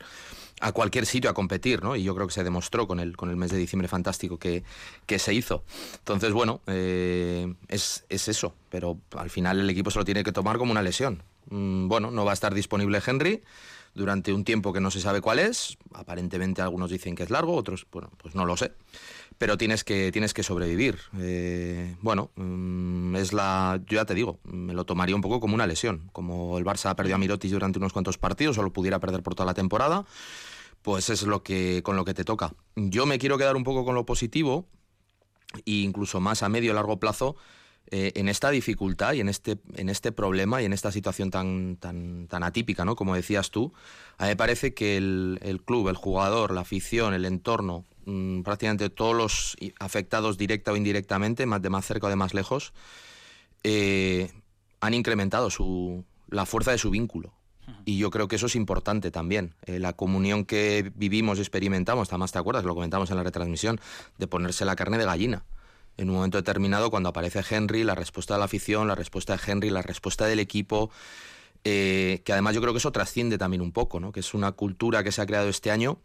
a 0.60 0.70
cualquier 0.70 1.04
sitio 1.04 1.28
a 1.28 1.34
competir, 1.34 1.82
¿no? 1.82 1.96
Y 1.96 2.04
yo 2.04 2.14
creo 2.14 2.28
que 2.28 2.32
se 2.32 2.44
demostró 2.44 2.86
con 2.86 3.00
el, 3.00 3.16
con 3.16 3.28
el 3.28 3.34
mes 3.34 3.50
de 3.50 3.58
diciembre 3.58 3.88
fantástico 3.88 4.38
que, 4.38 4.62
que 5.06 5.18
se 5.18 5.34
hizo. 5.34 5.64
Entonces, 5.98 6.32
bueno, 6.32 6.60
eh, 6.68 7.52
es, 7.66 8.04
es 8.08 8.28
eso, 8.28 8.54
pero 8.70 8.96
al 9.16 9.28
final 9.28 9.58
el 9.58 9.68
equipo 9.68 9.90
se 9.90 9.98
lo 9.98 10.04
tiene 10.04 10.22
que 10.22 10.30
tomar 10.30 10.58
como 10.58 10.70
una 10.70 10.82
lesión. 10.82 11.24
Mm, 11.50 11.88
bueno, 11.88 12.12
no 12.12 12.24
va 12.24 12.30
a 12.30 12.34
estar 12.34 12.54
disponible 12.54 13.02
Henry 13.04 13.42
durante 13.94 14.32
un 14.32 14.44
tiempo 14.44 14.72
que 14.72 14.80
no 14.80 14.92
se 14.92 15.00
sabe 15.00 15.20
cuál 15.20 15.40
es. 15.40 15.76
Aparentemente 15.92 16.62
algunos 16.62 16.90
dicen 16.90 17.16
que 17.16 17.24
es 17.24 17.30
largo, 17.30 17.56
otros, 17.56 17.84
bueno, 17.90 18.10
pues 18.22 18.36
no 18.36 18.44
lo 18.44 18.56
sé. 18.56 18.72
Pero 19.38 19.56
tienes 19.56 19.84
que, 19.84 20.10
tienes 20.10 20.34
que 20.34 20.42
sobrevivir. 20.42 20.98
Eh, 21.18 21.96
bueno, 22.00 22.32
mm, 22.34 23.14
es 23.16 23.32
la. 23.32 23.80
Yo 23.86 23.96
ya 23.96 24.04
te 24.04 24.14
digo, 24.14 24.40
me 24.44 24.74
lo 24.74 24.84
tomaría 24.84 25.14
un 25.14 25.22
poco 25.22 25.38
como 25.38 25.54
una 25.54 25.66
lesión. 25.66 26.10
Como 26.12 26.58
el 26.58 26.64
Barça 26.64 26.90
ha 26.90 26.96
perdido 26.96 27.14
a 27.14 27.18
Mirotic 27.18 27.52
durante 27.52 27.78
unos 27.78 27.92
cuantos 27.92 28.18
partidos, 28.18 28.58
o 28.58 28.62
lo 28.62 28.72
pudiera 28.72 28.98
perder 28.98 29.22
por 29.22 29.36
toda 29.36 29.46
la 29.46 29.54
temporada, 29.54 30.04
pues 30.82 31.08
es 31.08 31.22
lo 31.22 31.42
que, 31.42 31.82
con 31.84 31.94
lo 31.94 32.04
que 32.04 32.14
te 32.14 32.24
toca. 32.24 32.52
Yo 32.74 33.06
me 33.06 33.18
quiero 33.18 33.38
quedar 33.38 33.56
un 33.56 33.64
poco 33.64 33.84
con 33.84 33.94
lo 33.94 34.04
positivo, 34.04 34.66
e 35.54 35.70
incluso 35.70 36.20
más 36.20 36.42
a 36.42 36.48
medio 36.48 36.72
y 36.72 36.74
largo 36.74 36.98
plazo, 36.98 37.36
eh, 37.90 38.12
en 38.16 38.28
esta 38.28 38.50
dificultad 38.50 39.14
y 39.14 39.20
en 39.20 39.30
este, 39.30 39.56
en 39.74 39.88
este 39.88 40.12
problema 40.12 40.60
y 40.60 40.66
en 40.66 40.74
esta 40.74 40.92
situación 40.92 41.30
tan, 41.30 41.76
tan, 41.76 42.26
tan 42.28 42.42
atípica, 42.42 42.84
¿no? 42.84 42.96
Como 42.96 43.14
decías 43.14 43.50
tú, 43.50 43.72
a 44.18 44.24
mí 44.24 44.30
me 44.30 44.36
parece 44.36 44.74
que 44.74 44.98
el, 44.98 45.38
el 45.42 45.62
club, 45.62 45.88
el 45.88 45.96
jugador, 45.96 46.52
la 46.52 46.60
afición, 46.60 47.14
el 47.14 47.24
entorno, 47.24 47.86
mm, 48.08 48.42
prácticamente 48.42 48.90
todos 48.90 49.14
los 49.14 49.56
afectados 49.78 50.38
directa 50.38 50.72
o 50.72 50.76
indirectamente, 50.76 51.46
más 51.46 51.62
de 51.62 51.70
más 51.70 51.86
cerca 51.86 52.06
o 52.06 52.10
de 52.10 52.16
más 52.16 52.34
lejos, 52.34 52.72
eh, 53.62 54.30
han 54.80 54.94
incrementado 54.94 55.50
su, 55.50 56.04
la 56.28 56.46
fuerza 56.46 56.70
de 56.70 56.78
su 56.78 56.90
vínculo. 56.90 57.32
Y 57.84 57.98
yo 57.98 58.10
creo 58.10 58.28
que 58.28 58.36
eso 58.36 58.46
es 58.46 58.56
importante 58.56 59.10
también. 59.10 59.54
Eh, 59.66 59.78
la 59.78 59.92
comunión 59.92 60.46
que 60.46 60.90
vivimos 60.94 61.38
y 61.38 61.42
experimentamos, 61.42 62.08
además 62.08 62.32
te 62.32 62.38
acuerdas, 62.38 62.64
lo 62.64 62.74
comentamos 62.74 63.10
en 63.10 63.16
la 63.16 63.22
retransmisión, 63.22 63.78
de 64.16 64.26
ponerse 64.26 64.64
la 64.64 64.74
carne 64.74 64.96
de 64.96 65.04
gallina. 65.04 65.44
En 65.98 66.08
un 66.08 66.16
momento 66.16 66.38
determinado, 66.38 66.90
cuando 66.90 67.10
aparece 67.10 67.42
Henry, 67.48 67.84
la 67.84 67.94
respuesta 67.94 68.34
de 68.34 68.38
la 68.38 68.46
afición, 68.46 68.88
la 68.88 68.94
respuesta 68.94 69.36
de 69.36 69.42
Henry, 69.46 69.70
la 69.70 69.82
respuesta 69.82 70.26
del 70.26 70.38
equipo, 70.38 70.90
eh, 71.64 72.22
que 72.24 72.32
además 72.32 72.54
yo 72.54 72.60
creo 72.60 72.72
que 72.72 72.78
eso 72.78 72.92
trasciende 72.92 73.36
también 73.36 73.60
un 73.60 73.72
poco, 73.72 74.00
¿no? 74.00 74.12
que 74.12 74.20
es 74.20 74.32
una 74.32 74.52
cultura 74.52 75.02
que 75.02 75.12
se 75.12 75.20
ha 75.20 75.26
creado 75.26 75.48
este 75.48 75.70
año 75.70 75.98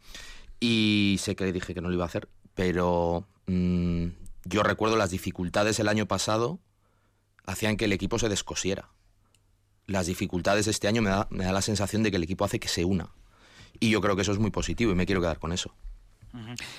y 0.59 1.17
sé 1.19 1.35
que 1.35 1.51
dije 1.51 1.73
que 1.73 1.81
no 1.81 1.89
lo 1.89 1.95
iba 1.95 2.03
a 2.03 2.07
hacer, 2.07 2.29
pero 2.55 3.27
mm, 3.47 4.07
yo 4.45 4.63
recuerdo 4.63 4.95
las 4.95 5.11
dificultades 5.11 5.79
el 5.79 5.87
año 5.87 6.07
pasado 6.07 6.59
hacían 7.45 7.77
que 7.77 7.85
el 7.85 7.93
equipo 7.93 8.19
se 8.19 8.29
descosiera. 8.29 8.89
Las 9.85 10.07
dificultades 10.07 10.65
de 10.65 10.71
este 10.71 10.87
año 10.87 11.01
me 11.01 11.09
da, 11.09 11.27
me 11.29 11.43
da 11.43 11.51
la 11.51 11.61
sensación 11.61 12.03
de 12.03 12.11
que 12.11 12.17
el 12.17 12.23
equipo 12.23 12.45
hace 12.45 12.59
que 12.59 12.69
se 12.69 12.85
una. 12.85 13.09
Y 13.79 13.89
yo 13.89 14.01
creo 14.01 14.15
que 14.15 14.21
eso 14.21 14.31
es 14.31 14.39
muy 14.39 14.51
positivo 14.51 14.91
y 14.91 14.95
me 14.95 15.05
quiero 15.05 15.21
quedar 15.21 15.39
con 15.39 15.51
eso. 15.51 15.75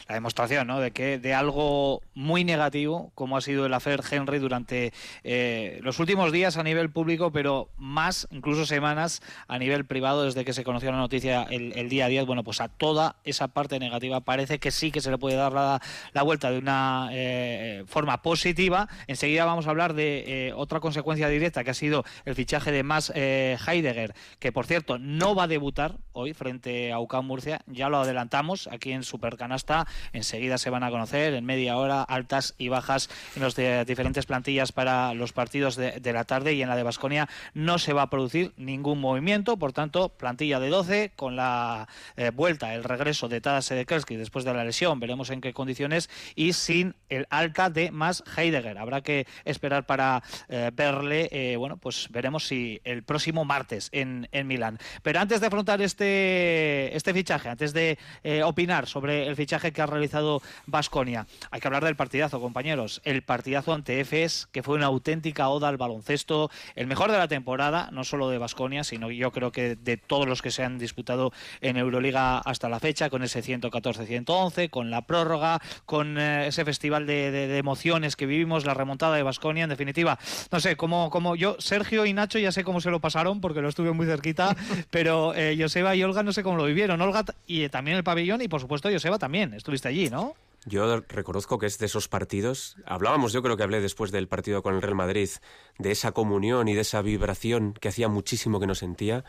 La 0.09 0.17
demostración, 0.17 0.67
¿no? 0.67 0.81
De 0.81 0.90
que 0.90 1.19
de 1.19 1.33
algo 1.33 2.03
muy 2.14 2.43
negativo, 2.45 3.12
como 3.14 3.37
ha 3.37 3.40
sido 3.40 3.67
el 3.67 3.75
hacer 3.75 4.03
Henry 4.11 4.38
durante 4.38 4.93
eh, 5.23 5.79
los 5.83 6.01
últimos 6.01 6.33
días 6.33 6.57
a 6.57 6.64
nivel 6.64 6.90
público, 6.90 7.31
pero 7.31 7.69
más, 7.79 8.27
incluso 8.33 8.67
semanas, 8.67 9.23
a 9.47 9.59
nivel 9.59 9.85
privado, 9.85 10.25
desde 10.25 10.45
que 10.45 10.53
se 10.53 10.64
conoció 10.64 10.90
la 10.90 10.99
noticia 10.99 11.45
el, 11.45 11.73
el 11.77 11.88
día 11.88 12.09
10, 12.09 12.27
bueno, 12.27 12.43
pues 12.43 12.61
a 12.61 12.69
toda 12.69 13.17
esa 13.23 13.49
parte 13.49 13.79
negativa 13.79 14.21
parece 14.21 14.59
que 14.59 14.73
sí 14.73 14.90
que 14.90 15.01
se 15.01 15.11
le 15.11 15.19
puede 15.19 15.37
dar 15.37 15.53
la, 15.53 16.23
vuelta 16.25 16.51
de 16.51 16.59
una 16.59 17.11
eh, 17.12 17.85
forma 17.87 18.23
positiva. 18.23 18.88
Enseguida 19.07 19.45
vamos 19.45 19.69
a 19.69 19.71
hablar 19.71 19.95
de 19.95 20.49
eh, 20.49 20.53
otra 20.55 20.81
consecuencia 20.81 21.29
directa, 21.29 21.62
que 21.62 21.71
ha 21.71 21.75
sido 21.75 22.05
el 22.25 22.35
fichaje 22.35 22.73
de 22.73 22.83
Max 22.83 23.12
Heidegger, 23.14 24.14
que 24.40 24.51
por 24.51 24.67
cierto 24.67 24.99
no 24.99 25.35
va 25.35 25.45
a 25.45 25.49
debutar 25.49 25.99
hoy 26.12 26.35
frente 26.35 26.93
a 26.93 26.99
UCAM 26.99 27.27
Murcia, 27.27 27.61
ya 27.67 27.88
lo 27.88 27.99
adelantamos 27.99 28.69
aquí 28.73 28.93
en 28.93 29.05
Supercanasta, 29.44 29.87
enseguida 30.14 30.57
se 30.57 30.70
van 30.70 30.85
a 30.85 30.90
conocer 30.90 31.35
en 31.35 31.44
media 31.44 31.76
hora 31.76 32.02
altas 32.02 32.54
y 32.57 32.68
bajas 32.68 33.11
en 33.37 33.42
las 33.42 33.54
diferentes 33.87 34.24
plantillas 34.24 34.72
para 34.72 35.12
los 35.12 35.33
partidos 35.35 35.76
de, 35.76 36.00
de 36.00 36.12
la 36.14 36.24
tarde 36.24 36.54
y 36.54 36.62
en 36.62 36.68
la 36.70 36.76
de 36.76 36.83
Basconia 36.83 37.28
no 37.52 37.78
se 37.78 37.92
va 37.92 38.02
a 38.02 38.11
producir 38.11 38.52
ningún 38.57 39.00
movimiento, 39.00 39.59
por 39.59 39.72
tanto 39.72 40.09
plantilla 40.09 40.61
de 40.61 40.70
12 40.70 41.12
con 41.14 41.37
la 41.37 41.88
eh, 42.16 42.30
vuelta, 42.30 42.74
el 42.74 42.85
regreso 42.85 43.28
de 43.28 43.42
Tadas 43.42 43.66
Sedekerski 43.66 44.16
después 44.16 44.46
de 44.46 44.54
la 44.54 44.64
lesión, 44.64 44.98
veremos 44.98 45.28
en 45.28 45.42
qué 45.42 45.52
condiciones 45.52 46.09
y 46.35 46.54
sin 46.54 46.94
el 47.11 47.26
alta 47.28 47.68
de 47.68 47.90
más 47.90 48.24
Heidegger, 48.37 48.78
habrá 48.78 49.02
que 49.02 49.26
esperar 49.44 49.85
para 49.85 50.22
eh, 50.48 50.70
verle, 50.72 51.28
eh, 51.33 51.57
bueno 51.57 51.76
pues 51.76 52.09
veremos 52.11 52.46
si 52.46 52.80
el 52.85 53.02
próximo 53.02 53.44
martes 53.44 53.90
en, 53.92 54.26
en 54.33 54.46
Milán, 54.46 54.78
pero 55.02 55.20
antes 55.20 55.42
de 55.42 55.48
afrontar 55.48 55.83
este, 55.83 56.96
este 56.96 57.12
fichaje, 57.12 57.50
antes 57.50 57.74
de 57.74 57.98
eh, 58.22 58.42
opinar 58.42 58.87
sobre 58.87 59.26
el 59.26 59.34
fichaje 59.37 59.73
que 59.73 59.83
ha 59.83 59.87
realizado 59.87 60.42
Basconia. 60.66 61.27
Hay 61.51 61.61
que 61.61 61.68
hablar 61.68 61.85
del 61.85 61.97
partidazo, 61.97 62.40
compañeros. 62.40 63.01
El 63.05 63.23
partidazo 63.23 63.73
ante 63.73 64.01
EFES, 64.01 64.49
que 64.53 64.62
fue 64.62 64.77
una 64.77 64.87
auténtica 64.87 65.49
oda 65.49 65.68
al 65.68 65.77
baloncesto, 65.77 66.51
el 66.75 66.87
mejor 66.87 67.11
de 67.12 67.18
la 67.18 67.29
temporada, 67.29 67.88
no 67.92 68.05
solo 68.05 68.29
de 68.29 68.38
Basconia, 68.38 68.85
sino 68.85 69.11
yo 69.11 69.31
creo 69.33 69.53
que 69.53 69.77
de 69.77 69.97
todos 69.97 70.27
los 70.27 70.42
que 70.42 70.51
se 70.51 70.64
han 70.64 70.79
disputado 70.79 71.33
en 71.61 71.77
Euroliga 71.77 72.38
hasta 72.38 72.68
la 72.68 72.81
fecha, 72.81 73.11
con 73.11 73.23
ese 73.23 73.42
114-111, 73.42 74.70
con 74.70 74.90
la 74.90 75.03
prórroga, 75.03 75.61
con 75.87 76.18
eh, 76.18 76.47
ese 76.49 76.64
festival 76.64 77.07
de, 77.07 77.31
de- 77.31 77.49
de 77.49 77.59
emociones 77.59 78.16
que 78.16 78.27
vivimos, 78.27 78.64
la 78.64 78.75
remontada 78.75 79.16
de 79.16 79.23
Basconia, 79.23 79.64
en 79.64 79.70
definitiva. 79.70 80.18
No 80.51 80.61
sé, 80.61 80.77
como, 80.77 81.11
como 81.11 81.37
yo, 81.37 81.57
Sergio 81.59 82.07
y 82.07 82.12
Nacho 82.12 82.38
ya 82.38 82.53
sé 82.53 82.64
cómo 82.64 82.81
se 82.81 82.90
lo 82.90 83.01
pasaron, 83.01 83.40
porque 83.40 83.61
lo 83.61 83.68
estuve 83.68 83.92
muy 83.92 84.07
cerquita, 84.07 84.57
pero 84.90 85.35
eh, 85.35 85.57
Joseba 85.59 85.94
y 85.94 86.03
Olga 86.03 86.23
no 86.23 86.33
sé 86.33 86.42
cómo 86.42 86.57
lo 86.57 86.64
vivieron. 86.64 87.01
Olga 87.01 87.25
y 87.47 87.62
eh, 87.62 87.68
también 87.68 87.97
el 87.97 88.05
pabellón, 88.05 88.42
y 88.42 88.49
por 88.49 88.61
supuesto 88.61 88.90
Joseba 88.90 89.18
también. 89.25 89.55
Estuviste 89.55 89.89
allí, 89.89 90.11
¿no? 90.11 90.35
Yo 90.67 91.01
reconozco 91.09 91.59
que 91.59 91.65
es 91.65 91.79
de 91.79 91.87
esos 91.87 92.09
partidos. 92.09 92.77
Hablábamos, 92.85 93.33
yo 93.33 93.43
creo 93.43 93.57
que 93.57 93.63
hablé 93.63 93.81
después 93.81 94.13
del 94.13 94.29
partido 94.29 94.63
con 94.63 94.75
el 94.75 94.83
Real 94.83 94.95
Madrid, 94.95 95.31
de 95.79 95.91
esa 95.91 96.13
comunión 96.13 96.69
y 96.69 96.75
de 96.75 96.83
esa 96.83 97.01
vibración 97.01 97.73
que 97.73 97.89
hacía 97.89 98.09
muchísimo 98.09 98.61
que 98.61 98.67
no 98.67 98.75
sentía 98.75 99.25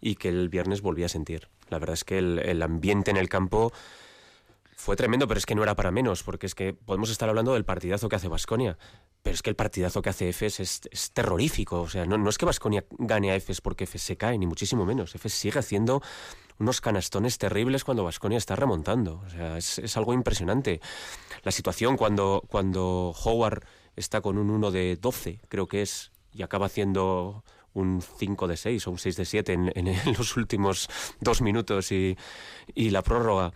y 0.00 0.16
que 0.16 0.30
el 0.30 0.48
viernes 0.48 0.82
volví 0.82 1.04
a 1.04 1.08
sentir. 1.08 1.48
La 1.68 1.78
verdad 1.78 1.94
es 1.94 2.02
que 2.02 2.18
el, 2.18 2.40
el 2.40 2.60
ambiente 2.60 3.12
en 3.12 3.18
el 3.18 3.28
campo 3.28 3.72
fue 4.74 4.96
tremendo, 4.96 5.28
pero 5.28 5.38
es 5.38 5.46
que 5.46 5.54
no 5.54 5.62
era 5.62 5.76
para 5.76 5.92
menos, 5.92 6.24
porque 6.24 6.46
es 6.46 6.56
que 6.56 6.72
podemos 6.72 7.10
estar 7.10 7.28
hablando 7.28 7.54
del 7.54 7.64
partidazo 7.64 8.08
que 8.08 8.16
hace 8.16 8.26
Basconia, 8.26 8.78
pero 9.26 9.34
es 9.34 9.42
que 9.42 9.50
el 9.50 9.56
partidazo 9.56 10.02
que 10.02 10.10
hace 10.10 10.28
Efes 10.28 10.60
es, 10.60 10.80
es 10.88 11.10
terrorífico. 11.10 11.80
O 11.80 11.88
sea, 11.88 12.06
no, 12.06 12.16
no 12.16 12.30
es 12.30 12.38
que 12.38 12.46
Basconia 12.46 12.84
gane 12.96 13.32
a 13.32 13.34
Efes 13.34 13.60
porque 13.60 13.82
Efes 13.82 14.00
se 14.02 14.16
cae, 14.16 14.38
ni 14.38 14.46
muchísimo 14.46 14.86
menos. 14.86 15.16
Efes 15.16 15.34
sigue 15.34 15.58
haciendo 15.58 16.00
unos 16.60 16.80
canastones 16.80 17.36
terribles 17.36 17.82
cuando 17.82 18.04
Basconia 18.04 18.38
está 18.38 18.54
remontando. 18.54 19.20
O 19.26 19.28
sea, 19.30 19.58
es, 19.58 19.80
es 19.80 19.96
algo 19.96 20.12
impresionante. 20.14 20.80
La 21.42 21.50
situación 21.50 21.96
cuando, 21.96 22.44
cuando 22.48 23.12
Howard 23.24 23.64
está 23.96 24.20
con 24.20 24.38
un 24.38 24.48
1 24.48 24.70
de 24.70 24.94
12, 24.96 25.40
creo 25.48 25.66
que 25.66 25.82
es, 25.82 26.12
y 26.32 26.42
acaba 26.44 26.66
haciendo 26.66 27.42
un 27.74 28.02
5 28.02 28.46
de 28.46 28.56
6 28.56 28.86
o 28.86 28.92
un 28.92 28.98
6 28.98 29.16
de 29.16 29.24
7 29.24 29.52
en, 29.54 29.72
en- 29.74 29.88
en 29.88 30.14
los 30.16 30.36
últimos 30.36 30.88
dos 31.20 31.42
minutos 31.42 31.90
y, 31.90 32.16
y 32.76 32.90
la 32.90 33.02
prórroga. 33.02 33.52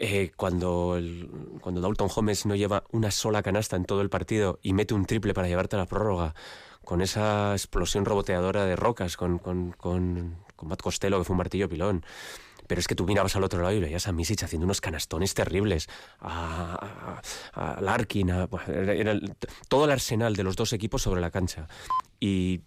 Eh, 0.00 0.32
cuando, 0.36 0.96
el- 0.96 1.28
cuando 1.60 1.80
Dalton 1.80 2.08
Holmes 2.14 2.46
no 2.46 2.56
lleva 2.56 2.84
una 2.90 3.10
sola 3.10 3.42
canasta 3.42 3.76
en 3.76 3.84
todo 3.84 4.00
el 4.00 4.08
partido 4.10 4.58
y 4.62 4.72
mete 4.72 4.94
un 4.94 5.04
triple 5.04 5.34
para 5.34 5.46
llevarte 5.46 5.76
a 5.76 5.78
la 5.80 5.86
prórroga, 5.86 6.34
con 6.84 7.02
esa 7.02 7.52
explosión 7.52 8.04
roboteadora 8.06 8.64
de 8.64 8.74
rocas, 8.74 9.16
con, 9.16 9.38
con, 9.38 9.72
con, 9.72 10.36
con 10.56 10.68
Matt 10.68 10.80
Costello, 10.82 11.18
que 11.18 11.24
fue 11.24 11.34
un 11.34 11.38
martillo 11.38 11.68
pilón. 11.68 12.02
Pero 12.70 12.78
es 12.78 12.86
que 12.86 12.94
tú 12.94 13.04
mirabas 13.04 13.34
al 13.34 13.42
otro 13.42 13.60
lado 13.60 13.74
y 13.74 13.80
veías 13.80 14.06
a 14.06 14.12
Misic 14.12 14.44
haciendo 14.44 14.64
unos 14.64 14.80
canastones 14.80 15.34
terribles, 15.34 15.88
a, 16.20 17.20
a- 17.52 17.80
Larkin, 17.80 18.30
a- 18.30 18.48
todo 19.68 19.86
el 19.86 19.90
arsenal 19.90 20.36
de 20.36 20.44
los 20.44 20.54
dos 20.54 20.72
equipos 20.72 21.02
sobre 21.02 21.20
la 21.20 21.32
cancha. 21.32 21.66
Y 22.20 22.60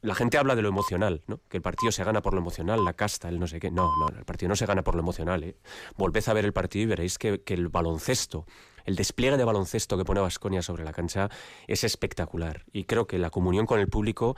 la 0.00 0.14
gente 0.14 0.38
habla 0.38 0.54
de 0.54 0.62
lo 0.62 0.68
emocional, 0.68 1.22
¿no? 1.26 1.40
Que 1.48 1.56
el 1.56 1.62
partido 1.64 1.90
se 1.90 2.04
gana 2.04 2.22
por 2.22 2.34
lo 2.34 2.38
emocional, 2.38 2.84
la 2.84 2.92
casta, 2.92 3.28
el 3.28 3.40
no 3.40 3.48
sé 3.48 3.58
qué. 3.58 3.72
No, 3.72 3.90
no, 3.98 4.16
el 4.16 4.24
partido 4.24 4.48
no 4.48 4.54
se 4.54 4.64
gana 4.64 4.84
por 4.84 4.94
lo 4.94 5.00
emocional, 5.00 5.42
¿eh? 5.42 5.56
Volved 5.96 6.28
a 6.28 6.32
ver 6.34 6.44
el 6.44 6.52
partido 6.52 6.84
y 6.84 6.86
veréis 6.86 7.18
que, 7.18 7.42
que 7.42 7.54
el 7.54 7.66
baloncesto, 7.68 8.46
el 8.84 8.94
despliegue 8.94 9.36
de 9.38 9.44
baloncesto 9.44 9.98
que 9.98 10.04
pone 10.04 10.20
Vasconia 10.20 10.62
sobre 10.62 10.84
la 10.84 10.92
cancha 10.92 11.30
es 11.66 11.82
espectacular. 11.82 12.64
Y 12.72 12.84
creo 12.84 13.08
que 13.08 13.18
la 13.18 13.30
comunión 13.30 13.66
con 13.66 13.80
el 13.80 13.88
público 13.88 14.36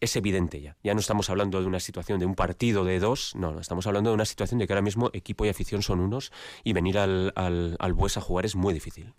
es 0.00 0.16
evidente 0.16 0.60
ya. 0.60 0.76
Ya 0.82 0.94
no 0.94 1.00
estamos 1.00 1.30
hablando 1.30 1.60
de 1.60 1.66
una 1.66 1.80
situación 1.80 2.18
de 2.18 2.26
un 2.26 2.34
partido 2.34 2.84
de 2.84 2.98
dos, 2.98 3.34
no, 3.36 3.52
no, 3.52 3.60
estamos 3.60 3.86
hablando 3.86 4.10
de 4.10 4.14
una 4.14 4.24
situación 4.24 4.58
de 4.58 4.66
que 4.66 4.72
ahora 4.72 4.82
mismo 4.82 5.10
equipo 5.12 5.44
y 5.44 5.48
afición 5.48 5.82
son 5.82 6.00
unos 6.00 6.32
y 6.64 6.72
venir 6.72 6.98
al, 6.98 7.32
al, 7.36 7.76
al 7.78 7.92
Bues 7.92 8.16
a 8.16 8.20
jugar 8.20 8.46
es 8.46 8.56
muy 8.56 8.74
difícil. 8.74 9.14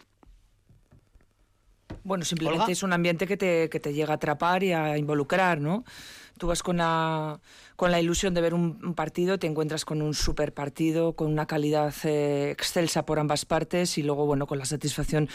Bueno, 2.04 2.26
simplemente 2.26 2.64
Olga. 2.64 2.72
es 2.72 2.84
un 2.84 2.94
ambiente 2.94 3.28
que 3.28 3.38
te, 3.38 3.70
que 3.70 3.80
te 3.80 3.94
llega 3.94 4.14
a 4.14 4.16
atrapar 4.16 4.64
y 4.64 4.74
a 4.74 4.98
involucrar, 4.98 5.60
¿no? 5.60 5.84
Tú 6.38 6.48
vas 6.48 6.64
con 6.64 6.78
la, 6.78 7.40
con 7.76 7.92
la 7.92 8.00
ilusión 8.00 8.34
de 8.34 8.42
ver 8.42 8.56
un, 8.56 8.80
un 8.84 8.96
partido, 8.96 9.38
te 9.38 9.46
encuentras 9.46 9.86
con 9.86 10.02
un 10.02 10.16
super 10.16 10.54
partido, 10.54 11.14
con 11.14 11.28
una 11.32 11.46
calidad 11.46 11.94
eh, 12.04 12.50
excelsa 12.52 13.06
por 13.06 13.20
ambas 13.20 13.46
partes 13.46 14.00
y 14.00 14.04
luego, 14.04 14.26
bueno, 14.26 14.48
con 14.48 14.58
la 14.58 14.66
satisfacción 14.66 15.30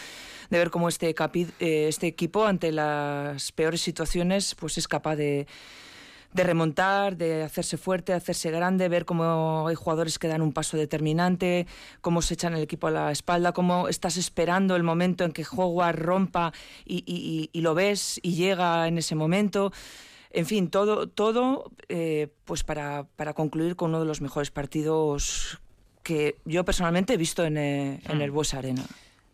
de 0.49 0.57
ver 0.57 0.69
cómo 0.69 0.89
este, 0.89 1.15
capi- 1.15 1.49
eh, 1.59 1.87
este 1.87 2.07
equipo, 2.07 2.45
ante 2.45 2.73
las 2.73 3.53
peores 3.53 3.79
situaciones, 3.79 4.53
pues 4.55 4.77
es 4.77 4.87
capaz 4.89 5.15
de, 5.15 5.47
de 6.37 6.43
remontar, 6.43 7.17
de 7.17 7.43
hacerse 7.43 7.77
fuerte, 7.77 8.11
de 8.13 8.17
hacerse 8.19 8.51
grande, 8.51 8.87
ver 8.87 9.03
cómo 9.05 9.67
hay 9.67 9.75
jugadores 9.75 10.19
que 10.19 10.27
dan 10.27 10.41
un 10.41 10.53
paso 10.53 10.77
determinante, 10.77 11.65
cómo 11.99 12.21
se 12.21 12.35
echan 12.35 12.53
el 12.53 12.61
equipo 12.61 12.87
a 12.87 12.91
la 12.91 13.11
espalda, 13.11 13.51
cómo 13.51 13.87
estás 13.89 14.15
esperando 14.17 14.75
el 14.75 14.83
momento 14.83 15.23
en 15.25 15.31
que 15.31 15.43
Howard 15.51 15.97
rompa 15.97 16.53
y, 16.85 16.97
y- 17.05 17.17
y- 17.17 17.49
y 17.51 17.61
lo 17.61 17.73
ves 17.73 18.19
y 18.21 18.35
llega 18.35 18.87
en 18.87 18.97
ese 18.99 19.15
momento. 19.15 19.73
En 20.29 20.45
fin, 20.45 20.69
todo, 20.69 21.07
todo 21.09 21.71
eh, 21.89 22.27
pues 22.45 22.63
para, 22.63 23.07
para 23.15 23.33
concluir 23.33 23.75
con 23.75 23.89
uno 23.89 23.99
de 23.99 24.05
los 24.05 24.21
mejores 24.21 24.51
partidos 24.51 25.59
que 26.03 26.35
yo 26.45 26.63
personalmente 26.63 27.13
he 27.13 27.17
visto 27.17 27.43
en, 27.43 27.57
eh, 27.57 27.99
en 28.07 28.21
el 28.21 28.31
Bues 28.31 28.53
Arena. 28.53 28.85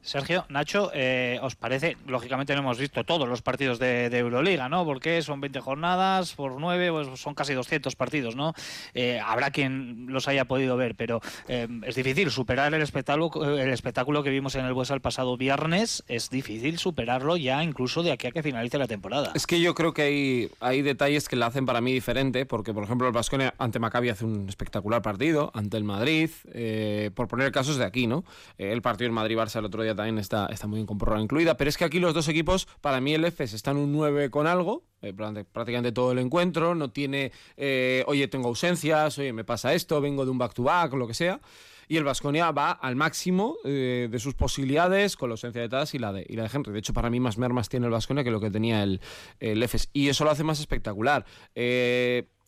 Sergio, 0.03 0.45
Nacho, 0.49 0.91
eh, 0.93 1.39
¿os 1.41 1.55
parece? 1.55 1.97
Lógicamente 2.07 2.53
no 2.53 2.59
hemos 2.59 2.77
visto 2.77 3.03
todos 3.03 3.27
los 3.27 3.41
partidos 3.41 3.79
de, 3.79 4.09
de 4.09 4.19
Euroliga, 4.19 4.69
¿no? 4.69 4.85
Porque 4.85 5.21
son 5.21 5.41
20 5.41 5.59
jornadas 5.61 6.33
por 6.33 6.59
9, 6.59 6.91
pues 6.91 7.19
son 7.19 7.33
casi 7.33 7.53
200 7.53 7.95
partidos, 7.95 8.35
¿no? 8.35 8.53
Eh, 8.93 9.19
habrá 9.23 9.51
quien 9.51 10.07
los 10.09 10.27
haya 10.27 10.45
podido 10.45 10.75
ver, 10.77 10.95
pero 10.95 11.21
eh, 11.47 11.67
es 11.83 11.95
difícil 11.95 12.31
superar 12.31 12.73
el 12.73 12.81
espectáculo, 12.81 13.57
el 13.57 13.71
espectáculo 13.71 14.23
que 14.23 14.29
vimos 14.29 14.55
en 14.55 14.65
el 14.65 14.73
Buesa 14.73 14.93
el 14.93 15.01
pasado 15.01 15.37
viernes. 15.37 16.03
Es 16.07 16.29
difícil 16.29 16.77
superarlo 16.79 17.37
ya 17.37 17.63
incluso 17.63 18.03
de 18.03 18.11
aquí 18.11 18.27
a 18.27 18.31
que 18.31 18.43
finalice 18.43 18.77
la 18.77 18.87
temporada. 18.87 19.31
Es 19.35 19.47
que 19.47 19.61
yo 19.61 19.73
creo 19.73 19.93
que 19.93 20.01
hay, 20.01 20.51
hay 20.59 20.81
detalles 20.81 21.29
que 21.29 21.35
la 21.35 21.47
hacen 21.47 21.65
para 21.65 21.81
mí 21.81 21.93
diferente, 21.93 22.45
porque 22.45 22.73
por 22.73 22.83
ejemplo 22.83 23.07
el 23.07 23.13
Vasconia 23.13 23.53
ante 23.57 23.79
Maccabi 23.79 24.09
hace 24.09 24.25
un 24.25 24.49
espectacular 24.49 25.01
partido, 25.01 25.51
ante 25.53 25.77
el 25.77 25.83
Madrid, 25.83 26.29
eh, 26.53 27.11
por 27.15 27.27
poner 27.27 27.51
casos 27.51 27.77
de 27.77 27.85
aquí, 27.85 28.07
¿no? 28.07 28.25
Eh, 28.57 28.71
el 28.71 28.81
partido 28.81 29.07
en 29.07 29.15
Madrid-Barça 29.15 29.59
el 29.59 29.65
otro 29.65 29.83
día 29.83 29.92
también 29.95 30.17
está, 30.19 30.47
está 30.47 30.67
muy 30.67 30.77
bien 30.77 30.87
con 30.87 30.97
prórroga 30.97 31.21
incluida, 31.21 31.55
pero 31.57 31.69
es 31.69 31.77
que 31.77 31.85
aquí 31.85 31.99
los 31.99 32.13
dos 32.13 32.27
equipos, 32.27 32.67
para 32.81 32.99
mí 33.01 33.13
el 33.13 33.23
EFES 33.25 33.53
está 33.53 33.71
en 33.71 33.77
un 33.77 33.91
9 33.91 34.29
con 34.29 34.47
algo, 34.47 34.83
eh, 35.01 35.13
prácti- 35.13 35.45
prácticamente 35.45 35.91
todo 35.91 36.11
el 36.11 36.19
encuentro, 36.19 36.75
no 36.75 36.91
tiene, 36.91 37.31
eh, 37.57 38.03
oye, 38.07 38.27
tengo 38.27 38.47
ausencias, 38.49 39.17
oye, 39.17 39.33
me 39.33 39.43
pasa 39.43 39.73
esto, 39.73 39.99
vengo 40.01 40.25
de 40.25 40.31
un 40.31 40.37
back-to-back, 40.37 40.93
o 40.93 40.97
lo 40.97 41.07
que 41.07 41.13
sea. 41.13 41.39
Y 41.87 41.97
el 41.97 42.05
Vasconia 42.05 42.49
va 42.51 42.71
al 42.71 42.95
máximo 42.95 43.57
eh, 43.65 44.07
de 44.09 44.19
sus 44.19 44.35
posibilidades 44.35 45.17
con 45.17 45.29
la 45.29 45.33
ausencia 45.33 45.61
de 45.61 45.67
Taz 45.69 45.93
y 45.93 45.99
la 45.99 46.13
de, 46.13 46.25
y 46.27 46.35
la 46.37 46.43
de 46.43 46.49
Henry. 46.53 46.71
De 46.71 46.79
hecho, 46.79 46.93
para 46.93 47.09
mí 47.09 47.19
más 47.19 47.37
mermas 47.37 47.67
tiene 47.67 47.85
el 47.87 47.91
Vasconia 47.91 48.23
que 48.23 48.31
lo 48.31 48.39
que 48.39 48.49
tenía 48.49 48.83
el, 48.83 49.01
el. 49.39 49.67
Y 49.91 50.07
eso 50.07 50.23
lo 50.23 50.31
hace 50.31 50.43
más 50.45 50.59
espectacular. 50.61 51.25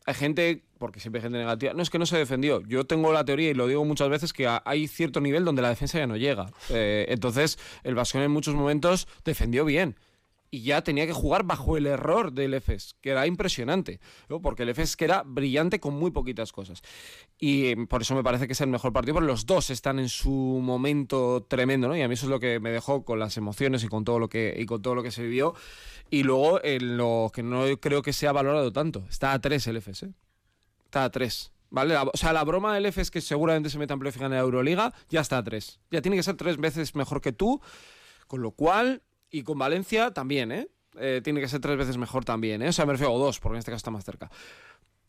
Hay 0.07 0.13
gente, 0.13 0.64
porque 0.77 0.99
siempre 0.99 1.19
hay 1.19 1.23
gente 1.23 1.37
negativa, 1.37 1.73
no 1.73 1.81
es 1.81 1.89
que 1.89 1.99
no 1.99 2.05
se 2.05 2.17
defendió. 2.17 2.61
Yo 2.61 2.85
tengo 2.85 3.13
la 3.13 3.25
teoría, 3.25 3.49
y 3.49 3.53
lo 3.53 3.67
digo 3.67 3.85
muchas 3.85 4.09
veces, 4.09 4.33
que 4.33 4.47
hay 4.63 4.87
cierto 4.87 5.21
nivel 5.21 5.45
donde 5.45 5.61
la 5.61 5.69
defensa 5.69 5.97
ya 5.97 6.07
no 6.07 6.17
llega. 6.17 6.47
Eh, 6.69 7.05
entonces, 7.09 7.57
el 7.83 7.95
Vasconia 7.95 8.25
en 8.25 8.31
muchos 8.31 8.55
momentos 8.55 9.07
defendió 9.23 9.65
bien. 9.65 9.95
Y 10.51 10.61
ya 10.61 10.83
tenía 10.83 11.05
que 11.05 11.11
jugar 11.11 11.43
bajo 11.43 11.75
el 11.75 11.85
error 11.85 12.31
del 12.31 12.53
EFES, 12.53 12.95
que 13.01 13.09
era 13.09 13.27
impresionante. 13.27 13.99
¿no? 14.29 14.41
Porque 14.41 14.63
el 14.63 14.69
EFES 14.69 14.95
que 14.95 15.05
era 15.05 15.23
brillante 15.25 15.79
con 15.79 15.95
muy 15.95 16.11
poquitas 16.11 16.51
cosas. 16.51 16.81
Y 17.37 17.65
eh, 17.65 17.87
por 17.89 18.03
eso 18.03 18.15
me 18.15 18.23
parece 18.23 18.47
que 18.47 18.53
es 18.53 18.61
el 18.61 18.69
mejor 18.69 18.93
partido, 18.93 19.15
porque 19.15 19.27
los 19.27 19.45
dos 19.45 19.69
están 19.69 19.99
en 19.99 20.07
su 20.07 20.31
momento 20.31 21.45
tremendo, 21.49 21.87
¿no? 21.87 21.97
Y 21.97 22.03
a 22.03 22.07
mí 22.07 22.13
eso 22.13 22.27
es 22.27 22.29
lo 22.29 22.39
que 22.39 22.59
me 22.59 22.69
dejó 22.69 23.03
con 23.03 23.19
las 23.19 23.35
emociones 23.35 23.83
y 23.83 23.87
con 23.87 24.05
todo 24.05 24.19
lo 24.19 24.29
que, 24.29 24.55
y 24.57 24.65
con 24.65 24.81
todo 24.81 24.95
lo 24.95 25.03
que 25.03 25.11
se 25.11 25.23
vivió. 25.23 25.55
Y 26.09 26.23
luego 26.23 26.63
en 26.63 26.95
lo 26.95 27.31
que 27.33 27.43
no 27.43 27.65
creo 27.81 28.01
que 28.01 28.13
sea 28.13 28.31
valorado 28.31 28.71
tanto. 28.71 29.03
Está 29.09 29.33
a 29.33 29.39
3 29.39 29.67
el 29.67 29.77
EFES, 29.77 30.03
¿eh? 30.03 30.13
Está 30.95 31.03
a 31.03 31.09
3. 31.09 31.51
¿Vale? 31.71 31.93
La- 31.93 32.03
o 32.03 32.11
sea, 32.15 32.31
la 32.31 32.45
broma 32.45 32.73
del 32.73 32.85
EFES 32.85 33.11
que 33.11 33.19
seguramente 33.19 33.69
se 33.69 33.77
meta 33.77 33.93
en 33.93 33.99
playoff 33.99 34.15
y 34.15 34.29
la 34.29 34.37
Euroliga, 34.37 34.93
ya 35.09 35.19
está 35.19 35.37
a 35.39 35.43
3. 35.43 35.81
Ya 35.91 36.01
tiene 36.01 36.15
que 36.15 36.23
ser 36.23 36.37
tres 36.37 36.55
veces 36.55 36.95
mejor 36.95 37.19
que 37.19 37.33
tú. 37.33 37.59
Con 38.27 38.41
lo 38.41 38.51
cual, 38.51 39.03
y 39.29 39.43
con 39.43 39.59
Valencia 39.59 40.11
también, 40.11 40.53
¿eh? 40.53 40.69
Eh, 40.97 41.19
tiene 41.21 41.41
que 41.41 41.49
ser 41.49 41.59
tres 41.59 41.75
veces 41.77 41.97
mejor 41.97 42.23
también, 42.23 42.61
¿eh? 42.61 42.69
O 42.69 42.71
sea, 42.71 42.85
me 42.85 42.93
refiero 42.93 43.13
a 43.13 43.17
dos, 43.19 43.41
porque 43.41 43.55
en 43.55 43.59
este 43.59 43.71
caso 43.71 43.77
está 43.79 43.91
más 43.91 44.05
cerca. 44.05 44.31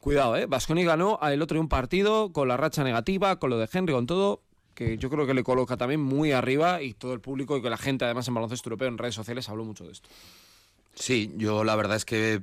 Cuidado, 0.01 0.37
¿eh? 0.37 0.47
Vasconi 0.47 0.83
ganó 0.85 1.21
el 1.23 1.41
otro 1.41 1.55
día 1.55 1.63
un 1.63 1.69
partido 1.69 2.33
con 2.33 2.49
la 2.49 2.57
racha 2.57 2.83
negativa, 2.83 3.39
con 3.39 3.51
lo 3.51 3.59
de 3.59 3.69
Henry, 3.73 3.95
con 3.95 4.07
todo, 4.07 4.43
que 4.75 4.99
yo 4.99 5.09
creo 5.09 5.25
que 5.25 5.35
le 5.35 5.45
coloca 5.45 5.77
también 5.77 6.01
muy 6.01 6.33
arriba 6.33 6.83
y 6.83 6.95
todo 6.95 7.13
el 7.13 7.21
público 7.21 7.57
y 7.57 7.63
que 7.63 7.71
la 7.71 7.79
gente, 7.79 8.05
además 8.05 8.27
en 8.27 8.35
baloncesto 8.35 8.69
europeo, 8.69 8.89
en 8.89 8.99
redes 8.99 9.15
sociales, 9.15 9.49
habló 9.49 9.65
mucho 9.65 9.85
de 9.85 9.93
esto. 9.93 10.09
Sí, 10.95 11.33
yo 11.37 11.63
la 11.63 11.77
verdad 11.77 11.97
es 11.97 12.05
que, 12.05 12.43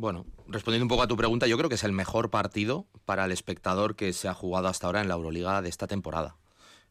bueno, 0.00 0.24
respondiendo 0.48 0.84
un 0.84 0.88
poco 0.88 1.02
a 1.02 1.08
tu 1.08 1.16
pregunta, 1.16 1.46
yo 1.46 1.58
creo 1.58 1.68
que 1.68 1.74
es 1.74 1.84
el 1.84 1.92
mejor 1.92 2.30
partido 2.30 2.86
para 3.04 3.26
el 3.26 3.32
espectador 3.32 3.96
que 3.96 4.14
se 4.14 4.28
ha 4.28 4.34
jugado 4.34 4.68
hasta 4.68 4.86
ahora 4.86 5.02
en 5.02 5.08
la 5.08 5.14
Euroliga 5.14 5.60
de 5.60 5.68
esta 5.68 5.86
temporada. 5.86 6.36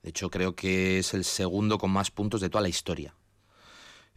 De 0.04 0.10
hecho, 0.12 0.30
creo 0.30 0.56
que 0.56 1.00
es 1.00 1.15
el 1.15 1.24
segundo 1.24 1.80
con 1.80 1.89
más 1.89 2.12
puntos 2.12 2.39
de 2.39 2.50
toda 2.50 2.62
la 2.62 2.69
historia. 2.69 3.15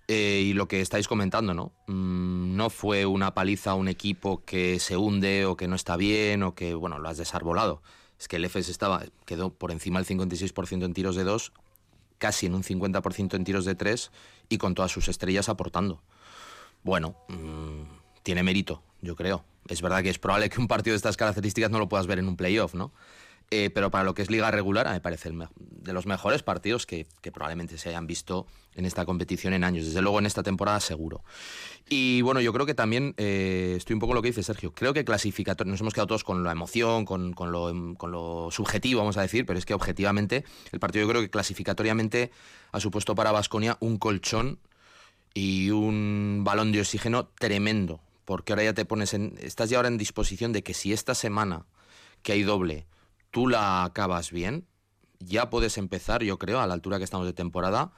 Eh, 0.09 0.43
y 0.45 0.53
lo 0.53 0.69
que 0.69 0.83
estáis 0.83 1.09
comentando, 1.09 1.55
¿no? 1.55 1.73
Mm, 1.87 2.55
no 2.55 2.69
fue 2.69 3.07
una 3.07 3.33
paliza 3.33 3.71
a 3.71 3.75
un 3.77 3.89
equipo 3.89 4.45
que 4.45 4.79
se 4.79 4.99
hunde 4.99 5.47
o 5.47 5.57
que 5.57 5.69
no 5.69 5.77
está 5.77 5.97
bien 5.97 6.43
o 6.43 6.55
que, 6.55 6.75
bueno, 6.75 6.99
lo 6.99 7.09
has 7.09 7.17
desarbolado. 7.17 7.83
Es 8.21 8.29
que 8.29 8.37
el 8.37 8.45
EFES 8.45 8.69
estaba, 8.69 9.05
quedó 9.25 9.55
por 9.55 9.73
encima 9.73 10.03
del 10.03 10.19
56% 10.19 10.85
en 10.85 10.93
tiros 10.93 11.17
de 11.17 11.25
dos, 11.25 11.53
casi 12.19 12.45
en 12.45 12.55
un 12.55 12.63
50% 12.63 13.35
en 13.37 13.45
tiros 13.45 13.65
de 13.65 13.75
tres 13.75 14.13
y 14.51 14.59
con 14.59 14.75
todas 14.75 14.93
sus 14.93 15.09
estrellas 15.09 15.49
aportando. 15.49 16.03
Bueno, 16.85 17.17
mm, 17.29 18.02
tiene 18.23 18.43
mérito, 18.43 18.83
yo 19.01 19.17
creo. 19.17 19.45
Es 19.69 19.83
verdad 19.83 20.03
que 20.03 20.11
es 20.11 20.19
probable 20.19 20.49
que 20.51 20.61
un 20.61 20.69
partido 20.69 20.93
de 20.93 20.97
estas 20.97 21.17
características 21.17 21.71
no 21.71 21.79
lo 21.79 21.89
puedas 21.89 22.07
ver 22.07 22.19
en 22.19 22.29
un 22.29 22.37
playoff, 22.37 22.75
¿no? 22.75 22.93
Eh, 23.55 23.69
pero 23.69 23.91
para 23.91 24.03
lo 24.05 24.15
que 24.15 24.23
es 24.23 24.31
liga 24.31 24.51
regular, 24.51 24.89
me 24.91 25.01
parece 25.03 25.29
el 25.29 25.47
de 25.59 25.93
los 25.93 26.07
mejores 26.07 26.43
partidos 26.43 26.87
que, 26.87 27.07
probablemente 27.35 27.77
se 27.77 27.91
hayan 27.91 28.07
visto 28.07 28.47
en 28.75 28.87
esta 28.87 29.05
competición 29.05 29.53
en 29.53 29.63
años. 29.63 29.85
Desde 29.85 30.01
luego 30.01 30.19
en 30.19 30.25
esta 30.25 30.43
temporada 30.43 30.81
seguro. 30.81 31.23
Y 31.87 32.23
bueno, 32.23 32.41
yo 32.41 32.55
creo 32.55 32.65
que 32.65 32.73
también, 32.73 33.13
eh, 33.19 33.75
estoy 33.77 33.93
un 33.93 34.01
poco 34.01 34.15
lo 34.15 34.23
que 34.23 34.29
dice 34.29 34.43
Sergio, 34.43 34.73
creo 34.73 34.95
que 34.95 35.05
clasificatorio, 35.05 35.71
nos 35.71 35.83
hemos 35.83 35.93
quedado 35.93 36.07
todos 36.07 36.25
con 36.25 36.43
la 36.45 36.53
emoción, 36.53 37.05
con, 37.05 37.35
con 37.35 37.53
lo, 37.53 37.95
con 37.99 38.11
lo 38.11 38.49
subjetivo, 38.51 39.01
vamos 39.01 39.19
a 39.19 39.21
decir, 39.21 39.45
pero 39.45 39.59
es 39.59 39.67
que 39.67 39.75
objetivamente 39.75 40.47
el 40.73 40.81
partido 40.81 41.05
yo 41.05 41.11
creo 41.11 41.21
que 41.21 41.29
clasificatoriamente 41.29 42.31
ha 42.71 42.81
supuesto 42.81 43.15
para 43.15 43.33
Vasconia 43.33 43.77
un 43.81 43.99
colchón 43.99 44.61
y 45.35 45.69
un 45.69 46.41
balón 46.43 46.73
de 46.73 46.81
oxígeno 46.81 47.29
tremendo, 47.39 48.01
porque 48.33 48.55
ahora 48.55 48.65
ya 48.65 48.73
te 48.73 48.87
pones 48.87 49.13
en, 49.13 49.37
estás 49.43 49.69
ya 49.69 49.77
ahora 49.77 49.89
en 49.89 49.99
disposición 49.99 50.55
de 50.55 50.63
que 50.63 50.73
si 50.73 50.95
esta 50.95 51.15
semana 51.15 51.67
que 52.23 52.33
hay 52.33 52.43
doble, 52.45 52.87
tú 53.31 53.47
la 53.47 53.85
acabas 53.85 54.31
bien, 54.31 54.67
ya 55.19 55.51
puedes 55.51 55.77
empezar, 55.77 56.23
yo 56.23 56.39
creo, 56.39 56.59
a 56.59 56.67
la 56.67 56.73
altura 56.73 56.97
que 56.97 57.05
estamos 57.05 57.27
de 57.27 57.35
temporada, 57.35 57.93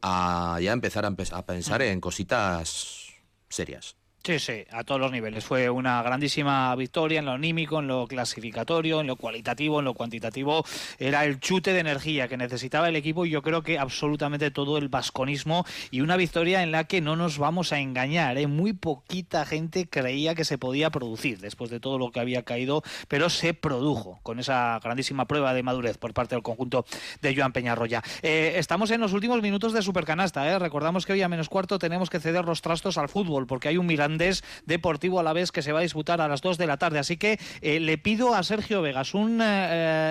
a 0.00 0.60
ya 0.62 0.70
empezar 0.72 1.04
a, 1.04 1.10
empe- 1.10 1.32
a 1.32 1.44
pensar 1.44 1.82
en 1.82 2.00
cositas 2.00 3.08
serias. 3.48 3.96
Sí, 4.22 4.38
sí, 4.38 4.64
a 4.70 4.84
todos 4.84 5.00
los 5.00 5.10
niveles. 5.10 5.46
Fue 5.46 5.70
una 5.70 6.02
grandísima 6.02 6.76
victoria 6.76 7.20
en 7.20 7.24
lo 7.24 7.32
anímico, 7.32 7.78
en 7.78 7.86
lo 7.86 8.06
clasificatorio, 8.06 9.00
en 9.00 9.06
lo 9.06 9.16
cualitativo, 9.16 9.78
en 9.78 9.86
lo 9.86 9.94
cuantitativo. 9.94 10.62
Era 10.98 11.24
el 11.24 11.40
chute 11.40 11.72
de 11.72 11.80
energía 11.80 12.28
que 12.28 12.36
necesitaba 12.36 12.90
el 12.90 12.96
equipo 12.96 13.24
y 13.24 13.30
yo 13.30 13.40
creo 13.40 13.62
que 13.62 13.78
absolutamente 13.78 14.50
todo 14.50 14.76
el 14.76 14.90
vasconismo 14.90 15.64
y 15.90 16.02
una 16.02 16.18
victoria 16.18 16.62
en 16.62 16.70
la 16.70 16.84
que 16.84 17.00
no 17.00 17.16
nos 17.16 17.38
vamos 17.38 17.72
a 17.72 17.80
engañar. 17.80 18.36
¿eh? 18.36 18.46
Muy 18.46 18.74
poquita 18.74 19.46
gente 19.46 19.88
creía 19.88 20.34
que 20.34 20.44
se 20.44 20.58
podía 20.58 20.90
producir 20.90 21.40
después 21.40 21.70
de 21.70 21.80
todo 21.80 21.96
lo 21.96 22.12
que 22.12 22.20
había 22.20 22.42
caído, 22.42 22.82
pero 23.08 23.30
se 23.30 23.54
produjo 23.54 24.20
con 24.22 24.38
esa 24.38 24.80
grandísima 24.84 25.24
prueba 25.24 25.54
de 25.54 25.62
madurez 25.62 25.96
por 25.96 26.12
parte 26.12 26.34
del 26.34 26.42
conjunto 26.42 26.84
de 27.22 27.34
Joan 27.34 27.52
Peñarroya. 27.52 28.02
Eh, 28.20 28.52
estamos 28.56 28.90
en 28.90 29.00
los 29.00 29.14
últimos 29.14 29.40
minutos 29.40 29.72
de 29.72 29.80
Supercanasta. 29.80 30.46
¿eh? 30.46 30.58
Recordamos 30.58 31.06
que 31.06 31.14
hoy 31.14 31.22
a 31.22 31.28
menos 31.30 31.48
cuarto 31.48 31.78
tenemos 31.78 32.10
que 32.10 32.20
ceder 32.20 32.44
los 32.44 32.60
trastos 32.60 32.98
al 32.98 33.08
fútbol 33.08 33.46
porque 33.46 33.68
hay 33.68 33.78
un 33.78 33.86
Mirandés 34.10 34.42
Deportivo 34.66 35.20
a 35.20 35.22
la 35.22 35.32
vez 35.32 35.52
que 35.52 35.62
se 35.62 35.72
va 35.72 35.78
a 35.78 35.82
disputar 35.82 36.20
a 36.20 36.28
las 36.28 36.40
2 36.42 36.58
de 36.58 36.66
la 36.66 36.76
tarde. 36.76 36.98
Así 36.98 37.16
que 37.16 37.38
eh, 37.60 37.80
le 37.80 37.98
pido 37.98 38.34
a 38.34 38.42
Sergio 38.42 38.82
Vegas 38.82 39.12
eh, 39.14 39.18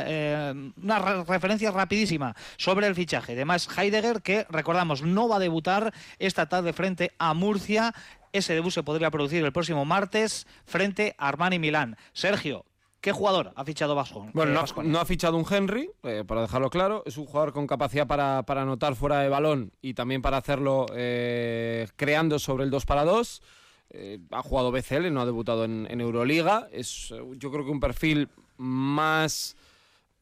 eh, 0.08 0.72
una 0.82 1.00
re- 1.00 1.24
referencia 1.26 1.72
rapidísima 1.72 2.36
sobre 2.58 2.88
el 2.88 2.96
fichaje 2.96 3.36
de 3.36 3.46
Max 3.46 3.68
Heidegger, 3.78 4.22
que 4.22 4.46
recordamos 4.50 5.02
no 5.04 5.28
va 5.28 5.36
a 5.38 5.40
debutar 5.40 5.94
esta 6.18 6.48
tarde 6.48 6.74
frente 6.74 7.12
a 7.20 7.34
Murcia. 7.34 7.94
Ese 8.32 8.54
debut 8.54 8.72
se 8.72 8.84
podría 8.84 9.12
producir 9.12 9.44
el 9.44 9.52
próximo 9.52 9.86
martes 9.86 10.48
frente 10.66 11.16
a 11.18 11.28
Armani 11.28 11.58
Milán. 11.60 11.98
Sergio, 12.14 12.64
¿qué 13.02 13.12
jugador 13.12 13.52
ha 13.56 13.66
fichado 13.66 13.96
Vasco? 13.96 14.28
Bueno, 14.34 14.52
no, 14.54 14.60
ha- 14.60 14.62
Baskonia? 14.62 14.92
no 14.92 15.00
ha 15.00 15.06
fichado 15.06 15.36
un 15.36 15.46
Henry, 15.50 15.90
eh, 16.04 16.24
para 16.28 16.42
dejarlo 16.42 16.70
claro. 16.70 17.04
Es 17.06 17.18
un 17.18 17.26
jugador 17.26 17.54
con 17.54 17.66
capacidad 17.68 18.06
para, 18.08 18.44
para 18.44 18.62
anotar 18.62 18.96
fuera 18.96 19.20
de 19.22 19.30
balón 19.30 19.72
y 19.82 19.94
también 19.96 20.22
para 20.22 20.38
hacerlo 20.38 20.86
eh, 20.96 21.88
creando 21.96 22.38
sobre 22.40 22.64
el 22.66 22.70
2 22.70 22.86
para 22.86 23.04
2. 23.04 23.42
Eh, 23.92 24.20
ha 24.32 24.44
jugado 24.44 24.72
BCL, 24.72 25.12
no 25.12 25.22
ha 25.22 25.26
debutado 25.26 25.66
en, 25.66 26.02
Euroliga. 26.02 26.68
Es, 26.72 27.12
eh, 27.12 27.22
yo 27.38 27.52
creo 27.52 27.66
que 27.66 27.72
un 27.72 27.80
perfil 27.80 28.30
más. 28.58 29.56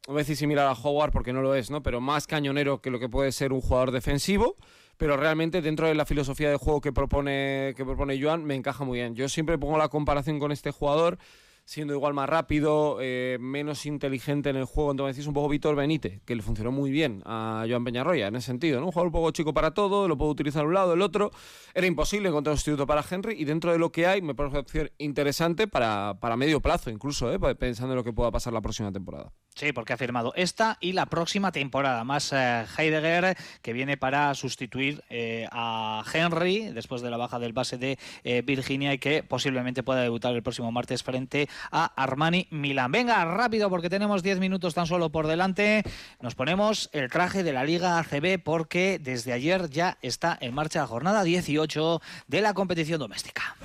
A 0.08 0.14
decir 0.14 0.38
similar 0.38 0.68
a 0.68 0.72
Howard 0.72 1.12
porque 1.12 1.34
no 1.34 1.42
lo 1.42 1.54
es, 1.54 1.70
¿no? 1.70 1.84
Pero 1.84 2.00
más 2.00 2.28
cañonero 2.28 2.82
que 2.82 2.90
lo 2.90 3.00
que 3.00 3.10
puede 3.10 3.34
ser 3.34 3.52
un 3.52 3.60
jugador 3.60 3.92
defensivo. 3.92 4.56
Pero 4.96 5.18
realmente 5.18 5.62
dentro 5.62 5.88
de 5.88 5.96
la 5.96 6.06
filosofía 6.06 6.50
de 6.50 6.56
juego 6.56 6.80
que 6.82 6.94
propone, 6.94 7.74
que 7.76 7.84
propone 7.86 8.20
Joan 8.20 8.46
me 8.46 8.56
encaja 8.56 8.86
muy 8.86 9.00
bien. 9.00 9.16
Yo 9.16 9.28
siempre 9.28 9.58
pongo 9.58 9.78
la 9.78 9.90
comparación 9.90 10.40
con 10.40 10.52
este 10.52 10.72
jugador 10.72 11.20
siendo 11.68 11.94
igual 11.94 12.14
más 12.14 12.30
rápido, 12.30 13.00
eh, 13.02 13.38
menos 13.42 13.86
inteligente 13.86 14.50
en 14.50 14.56
el 14.56 14.64
juego. 14.64 14.92
Entonces 14.92 15.18
decís 15.18 15.28
un 15.28 15.34
poco 15.34 15.50
Víctor 15.50 15.76
Benítez, 15.76 16.22
que 16.24 16.34
le 16.34 16.42
funcionó 16.42 16.72
muy 16.72 16.92
bien 16.92 17.22
a 17.26 17.66
Joan 17.68 17.84
Peñarroya 17.84 18.28
en 18.28 18.38
ese 18.38 18.46
sentido. 18.46 18.80
¿no? 18.80 18.86
Un 18.86 18.94
jugador 18.94 19.08
un 19.08 19.12
poco 19.12 19.32
chico 19.32 19.54
para 19.54 19.72
todo, 19.72 20.08
lo 20.08 20.18
puedo 20.18 20.32
utilizar 20.32 20.66
un 20.66 20.74
lado, 20.74 20.94
el 20.94 21.02
otro. 21.02 21.30
Era 21.74 21.86
imposible 21.86 22.30
encontrar 22.30 22.54
un 22.54 22.58
sustituto 22.58 22.88
para 22.88 23.04
Henry 23.08 23.36
y 23.38 23.44
dentro 23.44 23.74
de 23.74 23.80
lo 23.80 23.92
que 23.92 24.08
hay 24.08 24.22
me 24.22 24.34
parece 24.34 24.52
una 24.54 24.62
opción 24.62 24.92
interesante 24.98 25.68
para, 25.68 26.18
para 26.22 26.38
medio 26.38 26.62
plazo 26.62 26.90
incluso, 26.90 27.34
¿eh? 27.34 27.56
pensando 27.56 27.92
en 27.94 27.98
lo 27.98 28.04
que 28.06 28.14
pueda 28.14 28.32
pasar 28.32 28.54
la 28.54 28.62
próxima 28.62 28.94
temporada. 28.94 29.34
Sí, 29.54 29.74
porque 29.74 29.92
ha 29.92 29.98
firmado 29.98 30.32
esta 30.38 30.78
y 30.80 30.94
la 30.94 31.08
próxima 31.08 31.52
temporada. 31.52 32.06
Más 32.06 32.32
eh, 32.32 32.64
Heidegger, 32.78 33.36
que 33.62 33.74
viene 33.74 33.98
para 33.98 34.34
sustituir 34.36 35.04
eh, 35.10 35.48
a 35.52 36.02
Henry 36.14 36.72
después 36.72 37.02
de 37.02 37.10
la 37.10 37.18
baja 37.18 37.40
del 37.40 37.52
base 37.52 37.78
de 37.78 37.98
Virginia 38.46 38.94
y 38.94 39.00
que 39.00 39.24
posiblemente 39.24 39.84
pueda 39.84 40.02
debutar 40.02 40.34
el 40.34 40.44
próximo 40.44 40.72
martes 40.72 41.04
frente 41.04 41.50
a 41.72 41.86
Armani 42.02 42.48
Milán. 42.52 42.92
Venga, 42.92 43.24
rápido, 43.26 43.70
porque 43.70 43.90
tenemos 43.90 44.24
10 44.24 44.40
minutos 44.40 44.74
tan 44.74 44.88
solo 44.88 45.10
por 45.10 45.28
delante. 45.28 45.84
Nos 46.22 46.36
ponemos 46.36 46.90
el 46.94 47.10
traje 47.10 47.44
de 47.44 47.54
la 47.54 47.64
Liga 47.64 48.00
ACB 48.00 48.42
porque 48.44 49.00
desde 49.02 49.34
ayer 49.34 49.70
ya 49.70 49.98
está 50.02 50.38
en 50.40 50.54
marcha 50.54 50.80
la 50.80 50.88
jornada 50.88 51.24
18 51.24 52.02
de 52.28 52.42
la 52.42 52.54
competición 52.54 53.00
doméstica. 53.00 53.56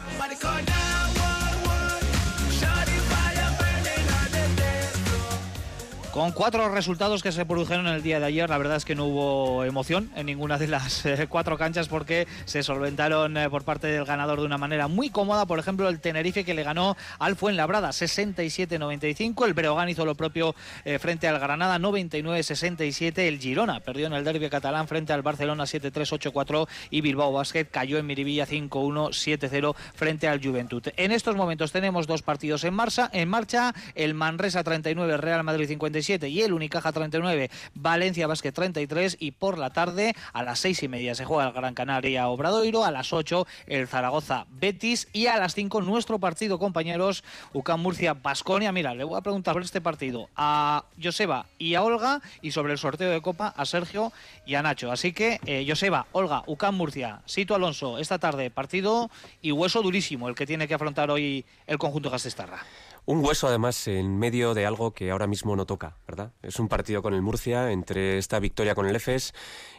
Con 6.12 6.32
cuatro 6.32 6.68
resultados 6.68 7.22
que 7.22 7.32
se 7.32 7.46
produjeron 7.46 7.86
el 7.86 8.02
día 8.02 8.20
de 8.20 8.26
ayer, 8.26 8.50
la 8.50 8.58
verdad 8.58 8.76
es 8.76 8.84
que 8.84 8.94
no 8.94 9.06
hubo 9.06 9.64
emoción 9.64 10.10
en 10.14 10.26
ninguna 10.26 10.58
de 10.58 10.66
las 10.68 11.06
eh, 11.06 11.26
cuatro 11.26 11.56
canchas 11.56 11.88
porque 11.88 12.28
se 12.44 12.62
solventaron 12.62 13.34
eh, 13.38 13.48
por 13.48 13.64
parte 13.64 13.86
del 13.86 14.04
ganador 14.04 14.40
de 14.40 14.44
una 14.44 14.58
manera 14.58 14.88
muy 14.88 15.08
cómoda. 15.08 15.46
Por 15.46 15.58
ejemplo, 15.58 15.88
el 15.88 16.00
Tenerife 16.00 16.44
que 16.44 16.52
le 16.52 16.64
ganó 16.64 16.98
al 17.18 17.34
Fuenlabrada 17.34 17.88
67-95. 17.88 19.46
El 19.46 19.54
Breogán 19.54 19.88
hizo 19.88 20.04
lo 20.04 20.14
propio 20.14 20.54
eh, 20.84 20.98
frente 20.98 21.28
al 21.28 21.38
Granada 21.38 21.78
99-67. 21.78 23.20
El 23.20 23.38
Girona 23.38 23.80
perdió 23.80 24.06
en 24.06 24.12
el 24.12 24.22
derbi 24.22 24.50
catalán 24.50 24.88
frente 24.88 25.14
al 25.14 25.22
Barcelona 25.22 25.64
7-3-8-4 25.64 26.68
y 26.90 27.00
Bilbao 27.00 27.32
Basket 27.32 27.64
cayó 27.64 27.96
en 27.96 28.04
Miribilla 28.04 28.46
5-1 28.46 28.68
7-0 28.68 29.74
frente 29.94 30.28
al 30.28 30.44
Juventud. 30.44 30.82
En 30.98 31.10
estos 31.10 31.36
momentos 31.36 31.72
tenemos 31.72 32.06
dos 32.06 32.20
partidos 32.20 32.64
en 32.64 32.74
marcha, 32.74 33.08
en 33.14 33.30
marcha 33.30 33.74
el 33.94 34.12
Manresa 34.12 34.62
39, 34.62 35.16
Real 35.16 35.42
Madrid 35.42 35.70
57 36.02 36.28
y 36.28 36.42
el 36.42 36.52
Unicaja 36.52 36.92
39, 36.92 37.50
Valencia 37.74 38.26
Basket 38.26 38.52
33 38.52 39.16
y 39.20 39.32
por 39.32 39.58
la 39.58 39.70
tarde 39.70 40.14
a 40.32 40.42
las 40.42 40.58
seis 40.58 40.82
y 40.82 40.88
media 40.88 41.14
se 41.14 41.24
juega 41.24 41.46
el 41.46 41.52
Gran 41.52 41.74
Canaria 41.74 42.28
Obradoiro, 42.28 42.84
a 42.84 42.90
las 42.90 43.12
8 43.12 43.46
el 43.66 43.88
Zaragoza 43.88 44.46
Betis 44.50 45.08
y 45.12 45.26
a 45.26 45.36
las 45.36 45.54
5 45.54 45.82
nuestro 45.82 46.18
partido 46.18 46.58
compañeros 46.58 47.24
UCAM 47.52 47.80
Murcia 47.80 48.14
Basconia. 48.14 48.72
Mira, 48.72 48.94
le 48.94 49.04
voy 49.04 49.16
a 49.16 49.22
preguntar 49.22 49.54
por 49.54 49.62
este 49.62 49.80
partido 49.80 50.28
a 50.36 50.84
Joseba 51.02 51.46
y 51.58 51.74
a 51.74 51.82
Olga 51.82 52.20
y 52.40 52.52
sobre 52.52 52.72
el 52.72 52.78
sorteo 52.78 53.10
de 53.10 53.22
Copa 53.22 53.52
a 53.56 53.64
Sergio 53.64 54.12
y 54.44 54.54
a 54.54 54.62
Nacho. 54.62 54.90
Así 54.90 55.12
que 55.12 55.40
eh, 55.46 55.64
Joseba, 55.66 56.06
Olga, 56.12 56.42
UCAM 56.46 56.76
Murcia, 56.76 57.20
Sito 57.26 57.54
Alonso, 57.54 57.98
esta 57.98 58.18
tarde 58.18 58.50
partido 58.50 59.10
y 59.40 59.52
hueso 59.52 59.82
durísimo 59.82 60.28
el 60.28 60.34
que 60.34 60.46
tiene 60.46 60.68
que 60.68 60.74
afrontar 60.74 61.10
hoy 61.10 61.44
el 61.66 61.78
conjunto 61.78 62.10
Gastistarra. 62.10 62.64
Un 63.04 63.24
hueso 63.24 63.48
además 63.48 63.88
en 63.88 64.16
medio 64.16 64.54
de 64.54 64.64
algo 64.64 64.92
que 64.92 65.10
ahora 65.10 65.26
mismo 65.26 65.56
no 65.56 65.66
toca, 65.66 65.96
¿verdad? 66.06 66.32
Es 66.40 66.60
un 66.60 66.68
partido 66.68 67.02
con 67.02 67.14
el 67.14 67.22
Murcia 67.22 67.72
entre 67.72 68.16
esta 68.16 68.38
victoria 68.38 68.76
con 68.76 68.86
el 68.86 68.94
EFES 68.94 69.34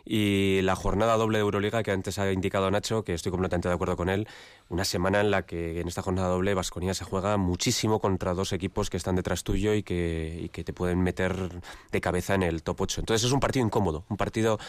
y 0.06 0.60
la 0.64 0.76
jornada 0.76 1.16
doble 1.18 1.38
de 1.38 1.44
Euroliga 1.44 1.84
que 1.84 1.92
antes 1.92 2.20
ha 2.20 2.32
indicado 2.32 2.70
Nacho, 2.70 3.04
que 3.04 3.14
estoy 3.14 3.32
completamente 3.32 3.70
de 3.70 3.76
acuerdo 3.76 3.96
con 3.96 4.10
él, 4.10 4.28
una 4.70 4.86
semana 4.86 5.22
en 5.22 5.32
la 5.32 5.46
que 5.46 5.80
en 5.80 5.88
esta 5.88 6.02
jornada 6.02 6.28
doble 6.28 6.54
Vasconía 6.54 6.94
se 6.94 7.06
juega 7.06 7.38
muchísimo 7.38 8.00
contra 8.00 8.34
dos 8.34 8.54
equipos 8.54 8.90
que 8.90 8.98
están 8.98 9.16
detrás 9.16 9.44
tuyo 9.44 9.74
y 9.74 9.84
que, 9.84 10.40
y 10.42 10.50
que 10.50 10.64
te 10.64 10.74
pueden 10.74 11.02
meter 11.02 11.62
de 11.92 12.02
cabeza 12.02 12.36
en 12.36 12.44
el 12.44 12.64
top 12.64 12.82
8. 12.82 13.02
Entonces 13.02 13.26
es 13.26 13.32
un 13.32 13.40
partido 13.40 13.66
incómodo, 13.66 14.06
un 14.10 14.18
partido 14.18 14.60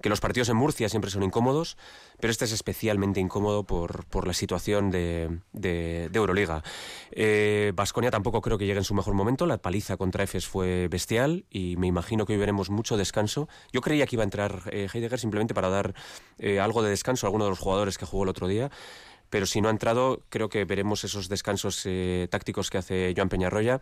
que 0.00 0.08
los 0.08 0.20
partidos 0.20 0.48
en 0.48 0.56
Murcia 0.56 0.88
siempre 0.88 1.10
son 1.10 1.22
incómodos, 1.22 1.76
pero 2.20 2.30
este 2.30 2.44
es 2.44 2.52
especialmente 2.52 3.20
incómodo 3.20 3.64
por, 3.64 4.04
por 4.06 4.26
la 4.26 4.34
situación 4.34 4.90
de, 4.90 5.38
de, 5.52 6.08
de 6.10 6.18
Euroliga. 6.18 6.62
Eh, 7.10 7.72
Vasconia 7.74 8.10
tampoco 8.10 8.40
creo 8.42 8.58
que 8.58 8.66
llegue 8.66 8.78
en 8.78 8.84
su 8.84 8.94
mejor 8.94 9.14
momento, 9.14 9.46
la 9.46 9.58
paliza 9.58 9.96
contra 9.96 10.24
Efes 10.24 10.46
fue 10.46 10.88
bestial 10.88 11.44
y 11.50 11.76
me 11.76 11.86
imagino 11.86 12.26
que 12.26 12.34
hoy 12.34 12.38
veremos 12.38 12.70
mucho 12.70 12.96
descanso. 12.96 13.48
Yo 13.72 13.80
creía 13.80 14.06
que 14.06 14.16
iba 14.16 14.22
a 14.22 14.24
entrar 14.24 14.62
eh, 14.70 14.81
Heidegger 14.92 15.18
simplemente 15.18 15.54
para 15.54 15.68
dar 15.68 15.94
eh, 16.38 16.60
algo 16.60 16.82
de 16.82 16.90
descanso 16.90 17.26
a 17.26 17.28
alguno 17.28 17.44
de 17.44 17.50
los 17.50 17.58
jugadores 17.58 17.98
que 17.98 18.06
jugó 18.06 18.24
el 18.24 18.30
otro 18.30 18.48
día. 18.48 18.70
Pero 19.30 19.46
si 19.46 19.60
no 19.60 19.68
ha 19.68 19.70
entrado, 19.70 20.22
creo 20.28 20.48
que 20.48 20.64
veremos 20.64 21.04
esos 21.04 21.28
descansos 21.28 21.82
eh, 21.86 22.28
tácticos 22.30 22.68
que 22.68 22.78
hace 22.78 23.14
Joan 23.16 23.30
Peñarroya. 23.30 23.80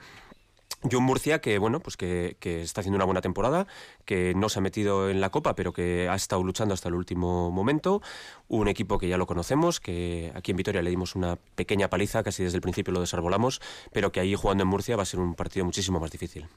John 0.91 1.03
Murcia, 1.03 1.41
que 1.41 1.59
bueno, 1.59 1.81
pues 1.81 1.97
que, 1.97 2.37
que, 2.41 2.63
está 2.63 2.81
haciendo 2.81 2.97
una 2.97 3.05
buena 3.05 3.21
temporada, 3.21 3.67
que 4.07 4.33
no 4.35 4.49
se 4.49 4.61
ha 4.61 4.63
metido 4.63 5.11
en 5.11 5.21
la 5.21 5.31
Copa, 5.31 5.55
pero 5.55 5.73
que 5.73 6.09
ha 6.09 6.15
estado 6.15 6.43
luchando 6.43 6.73
hasta 6.73 6.89
el 6.89 6.95
último 6.95 7.51
momento. 7.51 8.01
Un 8.49 8.69
equipo 8.69 8.99
que 8.99 9.09
ya 9.09 9.19
lo 9.19 9.27
conocemos, 9.27 9.79
que 9.79 10.33
aquí 10.35 10.53
en 10.53 10.57
Vitoria 10.57 10.81
le 10.81 10.91
dimos 10.91 11.17
una 11.17 11.37
pequeña 11.55 11.91
paliza, 11.91 12.23
casi 12.23 12.45
desde 12.45 12.57
el 12.57 12.63
principio 12.63 12.95
lo 12.95 13.01
desarbolamos, 13.01 13.61
pero 13.93 14.11
que 14.11 14.21
ahí 14.21 14.35
jugando 14.35 14.63
en 14.63 14.69
Murcia 14.69 14.97
va 14.97 15.03
a 15.03 15.07
ser 15.07 15.21
un 15.21 15.35
partido 15.35 15.67
muchísimo 15.67 16.01
más 16.01 16.11
difícil. 16.11 16.49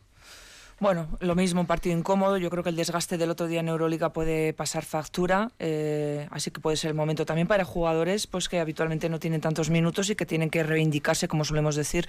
Bueno, 0.79 1.07
lo 1.19 1.35
mismo, 1.35 1.61
un 1.61 1.67
partido 1.67 1.97
incómodo. 1.97 2.37
Yo 2.37 2.49
creo 2.49 2.63
que 2.63 2.69
el 2.69 2.75
desgaste 2.75 3.17
del 3.17 3.29
otro 3.29 3.47
día 3.47 3.59
en 3.59 3.67
Euroliga 3.67 4.11
puede 4.11 4.53
pasar 4.53 4.83
factura, 4.83 5.51
eh, 5.59 6.27
así 6.31 6.51
que 6.51 6.59
puede 6.59 6.77
ser 6.77 6.89
el 6.89 6.95
momento 6.95 7.25
también 7.25 7.47
para 7.47 7.63
jugadores 7.63 8.27
pues 8.27 8.49
que 8.49 8.59
habitualmente 8.59 9.07
no 9.07 9.19
tienen 9.19 9.39
tantos 9.39 9.69
minutos 9.69 10.09
y 10.09 10.15
que 10.15 10.25
tienen 10.25 10.49
que 10.49 10.63
reivindicarse, 10.63 11.27
como 11.27 11.45
solemos 11.45 11.75
decir, 11.75 12.07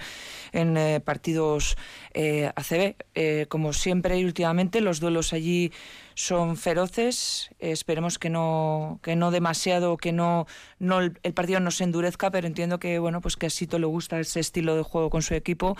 en 0.51 0.77
eh, 0.77 0.99
partidos 0.99 1.77
eh, 2.13 2.51
ACB. 2.55 3.47
como 3.47 3.71
siempre 3.71 4.19
y 4.19 4.25
últimamente, 4.25 4.81
los 4.81 4.99
duelos 4.99 5.31
allí 5.33 5.71
son 6.15 6.57
feroces. 6.57 7.49
esperemos 7.59 8.17
que 8.17 8.29
no, 8.29 8.99
que 9.03 9.15
no 9.15 9.31
demasiado, 9.31 9.97
que 9.97 10.11
no, 10.11 10.47
no 10.79 10.99
el, 10.99 11.19
el, 11.23 11.33
partido 11.33 11.59
no 11.59 11.71
se 11.71 11.83
endurezca, 11.83 12.31
pero 12.31 12.47
entiendo 12.47 12.79
que 12.79 12.99
bueno, 12.99 13.21
pues 13.21 13.35
que 13.35 13.45
a 13.45 13.49
Sito 13.49 13.77
le 13.77 13.85
gusta 13.85 14.19
ese 14.19 14.39
estilo 14.39 14.75
de 14.75 14.81
juego 14.81 15.09
con 15.09 15.21
su 15.21 15.33
equipo 15.33 15.75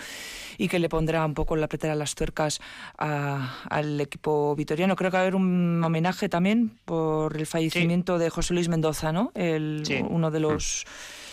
y 0.58 0.68
que 0.68 0.78
le 0.78 0.88
pondrá 0.88 1.24
un 1.24 1.34
poco 1.34 1.56
la 1.56 1.68
pretera 1.68 1.94
a 1.94 1.96
las 1.96 2.14
tuercas 2.14 2.60
a, 2.98 3.64
al 3.68 4.00
equipo 4.00 4.54
vitoriano. 4.54 4.94
Creo 4.94 5.10
que 5.10 5.16
va 5.16 5.20
a 5.20 5.22
haber 5.22 5.34
un 5.34 5.82
homenaje 5.82 6.28
también 6.28 6.78
por 6.84 7.36
el 7.36 7.46
fallecimiento 7.46 8.18
sí. 8.18 8.24
de 8.24 8.30
José 8.30 8.54
Luis 8.54 8.68
Mendoza, 8.68 9.12
¿no? 9.12 9.32
El, 9.34 9.82
sí. 9.84 10.02
Uno 10.08 10.30
de 10.30 10.40
los. 10.40 10.84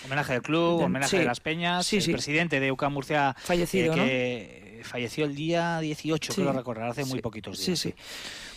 Homenaje 0.06 0.34
del 0.34 0.42
club, 0.42 0.80
de, 0.80 0.86
homenaje 0.86 1.12
sí. 1.12 1.18
de 1.18 1.26
las 1.26 1.40
Peñas, 1.40 1.86
sí, 1.86 1.98
el 1.98 2.12
presidente 2.12 2.60
de 2.60 2.72
UCAM 2.72 2.94
Murcia. 2.94 3.36
Fallecido, 3.40 3.94
eh, 3.94 3.96
que 3.96 4.78
¿no? 4.80 4.84
falleció 4.84 5.26
el 5.26 5.36
día 5.36 5.80
18, 5.80 6.34
creo 6.34 6.52
recordar, 6.52 6.90
hace 6.90 7.06
muy 7.06 7.22
poquitos 7.22 7.58
días. 7.58 7.80
Sí, 7.80 7.90
sí. 7.90 7.96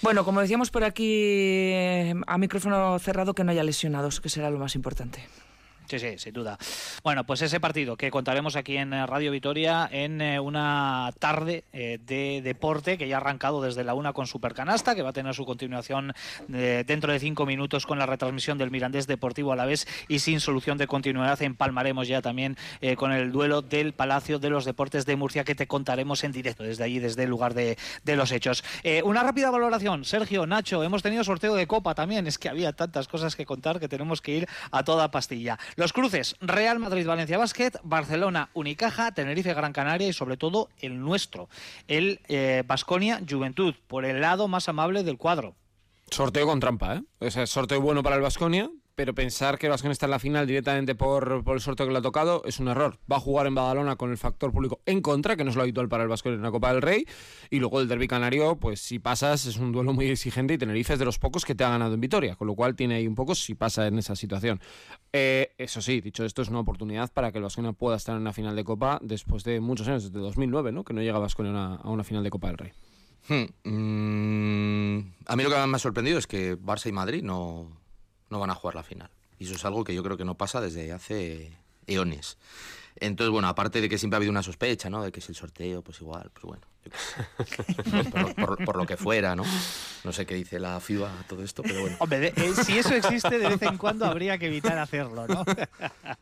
Bueno, 0.02 0.24
como 0.24 0.40
decíamos 0.40 0.70
por 0.70 0.84
aquí, 0.84 2.12
a 2.26 2.38
micrófono 2.38 2.98
cerrado, 2.98 3.34
que 3.34 3.44
no 3.44 3.52
haya 3.52 3.62
lesionados, 3.62 4.20
que 4.20 4.28
será 4.28 4.50
lo 4.50 4.58
más 4.58 4.74
importante. 4.74 5.20
Sí, 5.88 6.00
sí, 6.00 6.18
sin 6.18 6.32
duda. 6.32 6.58
Bueno, 7.04 7.24
pues 7.24 7.42
ese 7.42 7.60
partido 7.60 7.96
que 7.96 8.10
contaremos 8.10 8.56
aquí 8.56 8.76
en 8.76 8.92
eh, 8.92 9.06
Radio 9.06 9.30
Vitoria 9.30 9.88
en 9.92 10.20
eh, 10.20 10.40
una 10.40 11.12
tarde 11.20 11.64
eh, 11.72 11.98
de 12.04 12.42
deporte 12.42 12.98
que 12.98 13.06
ya 13.06 13.16
ha 13.16 13.20
arrancado 13.20 13.62
desde 13.62 13.84
la 13.84 13.94
una 13.94 14.12
con 14.12 14.26
Supercanasta, 14.26 14.96
que 14.96 15.02
va 15.02 15.10
a 15.10 15.12
tener 15.12 15.34
su 15.34 15.44
continuación 15.46 16.12
dentro 16.48 17.12
de 17.12 17.18
cinco 17.20 17.46
minutos 17.46 17.86
con 17.86 17.98
la 17.98 18.06
retransmisión 18.06 18.58
del 18.58 18.70
Mirandés 18.70 19.06
Deportivo 19.06 19.52
a 19.52 19.56
la 19.56 19.64
vez 19.64 19.86
y 20.08 20.18
sin 20.18 20.40
solución 20.40 20.76
de 20.76 20.86
continuidad. 20.86 21.40
Empalmaremos 21.40 22.08
ya 22.08 22.20
también 22.20 22.56
con 22.96 23.12
el 23.12 23.30
duelo 23.30 23.62
del 23.62 23.92
Palacio 23.92 24.38
de 24.38 24.50
los 24.50 24.64
Deportes 24.64 25.06
de 25.06 25.16
Murcia 25.16 25.44
que 25.44 25.54
te 25.54 25.66
contaremos 25.66 26.24
en 26.24 26.32
directo 26.32 26.62
desde 26.62 26.84
allí, 26.84 26.98
desde 26.98 27.24
el 27.24 27.30
lugar 27.30 27.54
de, 27.54 27.78
de 28.04 28.16
los 28.16 28.32
hechos. 28.32 28.64
Una 29.04 29.22
rápida 29.22 29.50
valoración. 29.50 30.04
Sergio, 30.04 30.46
Nacho, 30.46 30.82
hemos 30.82 31.02
tenido 31.02 31.24
sorteo 31.24 31.54
de 31.54 31.66
Copa 31.66 31.94
también. 31.94 32.26
Es 32.26 32.38
que 32.38 32.48
había 32.48 32.72
tantas 32.72 33.08
cosas 33.08 33.36
que 33.36 33.46
contar 33.46 33.80
que 33.80 33.88
tenemos 33.88 34.20
que 34.20 34.32
ir 34.32 34.48
a 34.70 34.82
toda 34.82 35.10
pastilla. 35.10 35.58
Los 35.76 35.92
cruces, 35.92 36.36
Real 36.40 36.78
Madrid, 36.78 37.06
Valencia 37.06 37.38
Basket, 37.38 37.72
Barcelona, 37.82 38.48
Unicaja, 38.54 39.12
Tenerife, 39.12 39.52
Gran 39.54 39.72
Canaria 39.72 40.08
y 40.08 40.12
sobre 40.12 40.36
todo 40.36 40.70
el 40.80 41.00
nuestro, 41.00 41.48
el 41.86 42.20
Basconia 42.66 43.20
Juventud, 43.28 43.74
por 43.86 44.06
el 44.06 44.22
lado 44.22 44.48
más 44.48 44.68
amable 44.70 45.04
del 45.04 45.18
cuadro. 45.18 45.54
Sorteo 46.10 46.46
con 46.46 46.60
trampa, 46.60 47.02
¿eh? 47.20 47.46
Sorteo 47.46 47.80
bueno 47.80 48.02
para 48.02 48.16
el 48.16 48.22
Vasconia, 48.22 48.70
pero 48.96 49.14
pensar 49.14 49.58
que 49.58 49.66
el 49.66 49.70
Vasconia 49.70 49.92
está 49.92 50.06
en 50.06 50.10
la 50.10 50.18
final 50.18 50.46
directamente 50.46 50.94
por, 50.94 51.44
el 51.46 51.60
sorteo 51.60 51.86
que 51.86 51.92
le 51.92 51.98
ha 51.98 52.02
tocado 52.02 52.42
es 52.46 52.58
un 52.58 52.68
error. 52.68 52.98
Va 53.10 53.16
a 53.16 53.20
jugar 53.20 53.46
en 53.46 53.54
Badalona 53.54 53.96
con 53.96 54.10
el 54.10 54.16
factor 54.16 54.52
público 54.52 54.80
en 54.86 55.02
contra, 55.02 55.36
que 55.36 55.44
no 55.44 55.50
es 55.50 55.56
lo 55.56 55.62
habitual 55.62 55.88
para 55.88 56.02
el 56.02 56.08
Vasconia 56.08 56.36
en 56.36 56.42
la 56.42 56.50
Copa 56.50 56.72
del 56.72 56.80
Rey. 56.80 57.06
Y 57.50 57.58
luego 57.58 57.80
el 57.80 57.88
Derby 57.88 58.08
Canario, 58.08 58.56
pues 58.56 58.80
si 58.80 58.98
pasas, 58.98 59.44
es 59.44 59.58
un 59.58 59.70
duelo 59.70 59.92
muy 59.92 60.06
exigente 60.06 60.54
y 60.54 60.58
Tenerife 60.58 60.94
es 60.94 60.98
de 60.98 61.04
los 61.04 61.18
pocos 61.18 61.44
que 61.44 61.54
te 61.54 61.62
ha 61.62 61.68
ganado 61.68 61.92
en 61.92 62.00
Vitoria, 62.00 62.36
con 62.36 62.46
lo 62.46 62.54
cual 62.54 62.74
tiene 62.74 62.94
ahí 62.94 63.06
un 63.06 63.14
poco 63.14 63.34
si 63.34 63.54
pasa 63.54 63.86
en 63.86 63.98
esa 63.98 64.16
situación. 64.16 64.60
Eh, 65.12 65.52
eso 65.58 65.82
sí, 65.82 66.00
dicho 66.00 66.24
esto, 66.24 66.40
es 66.40 66.48
una 66.48 66.60
oportunidad 66.60 67.12
para 67.12 67.30
que 67.32 67.38
el 67.38 67.44
Vasconia 67.44 67.72
pueda 67.72 67.98
estar 67.98 68.16
en 68.16 68.22
una 68.22 68.32
final 68.32 68.56
de 68.56 68.64
Copa 68.64 68.98
después 69.02 69.44
de 69.44 69.60
muchos 69.60 69.86
años, 69.88 70.04
desde 70.04 70.18
2009, 70.20 70.72
¿no? 70.72 70.84
Que 70.84 70.94
no 70.94 71.02
llega 71.02 71.18
Vasconia 71.18 71.52
a 71.52 71.54
una, 71.54 71.74
a 71.76 71.90
una 71.90 72.02
final 72.02 72.24
de 72.24 72.30
Copa 72.30 72.48
del 72.48 72.56
Rey. 72.56 72.72
Hmm, 73.28 73.68
mm, 73.68 75.14
a 75.26 75.36
mí 75.36 75.42
lo 75.42 75.50
que 75.50 75.66
me 75.66 75.76
ha 75.76 75.78
sorprendido 75.78 76.18
es 76.18 76.26
que 76.26 76.56
Barça 76.56 76.88
y 76.88 76.92
Madrid 76.92 77.22
no, 77.22 77.68
no 78.30 78.38
van 78.38 78.50
a 78.50 78.54
jugar 78.54 78.74
la 78.74 78.82
final. 78.82 79.10
Y 79.38 79.44
eso 79.44 79.54
es 79.54 79.64
algo 79.64 79.84
que 79.84 79.94
yo 79.94 80.02
creo 80.02 80.16
que 80.16 80.24
no 80.24 80.34
pasa 80.36 80.60
desde 80.60 80.92
hace 80.92 81.52
eones. 81.86 82.38
Entonces, 82.96 83.30
bueno, 83.30 83.48
aparte 83.48 83.80
de 83.80 83.88
que 83.88 83.98
siempre 83.98 84.16
ha 84.16 84.18
habido 84.18 84.30
una 84.30 84.42
sospecha, 84.42 84.88
¿no? 84.88 85.02
De 85.02 85.12
que 85.12 85.20
es 85.20 85.28
el 85.28 85.34
sorteo, 85.34 85.82
pues 85.82 86.00
igual, 86.00 86.30
pues 86.32 86.44
bueno. 86.44 86.62
por, 88.10 88.20
lo, 88.20 88.34
por- 88.34 88.64
por 88.64 88.76
lo 88.76 88.86
que 88.86 88.96
fuera, 88.96 89.34
¿no? 89.36 89.44
No 90.04 90.12
sé 90.12 90.24
qué 90.26 90.34
dice 90.34 90.58
la 90.60 90.78
FIBA 90.80 91.10
todo 91.28 91.42
esto, 91.42 91.62
pero 91.62 91.80
bueno. 91.80 91.96
Hombre, 92.00 92.18
de- 92.20 92.32
eh, 92.36 92.52
si 92.64 92.78
eso 92.78 92.94
existe, 92.94 93.38
de 93.38 93.48
vez 93.48 93.62
en 93.62 93.76
cuando 93.78 94.06
habría 94.06 94.38
que 94.38 94.46
evitar 94.46 94.78
hacerlo, 94.78 95.26
¿no? 95.26 95.44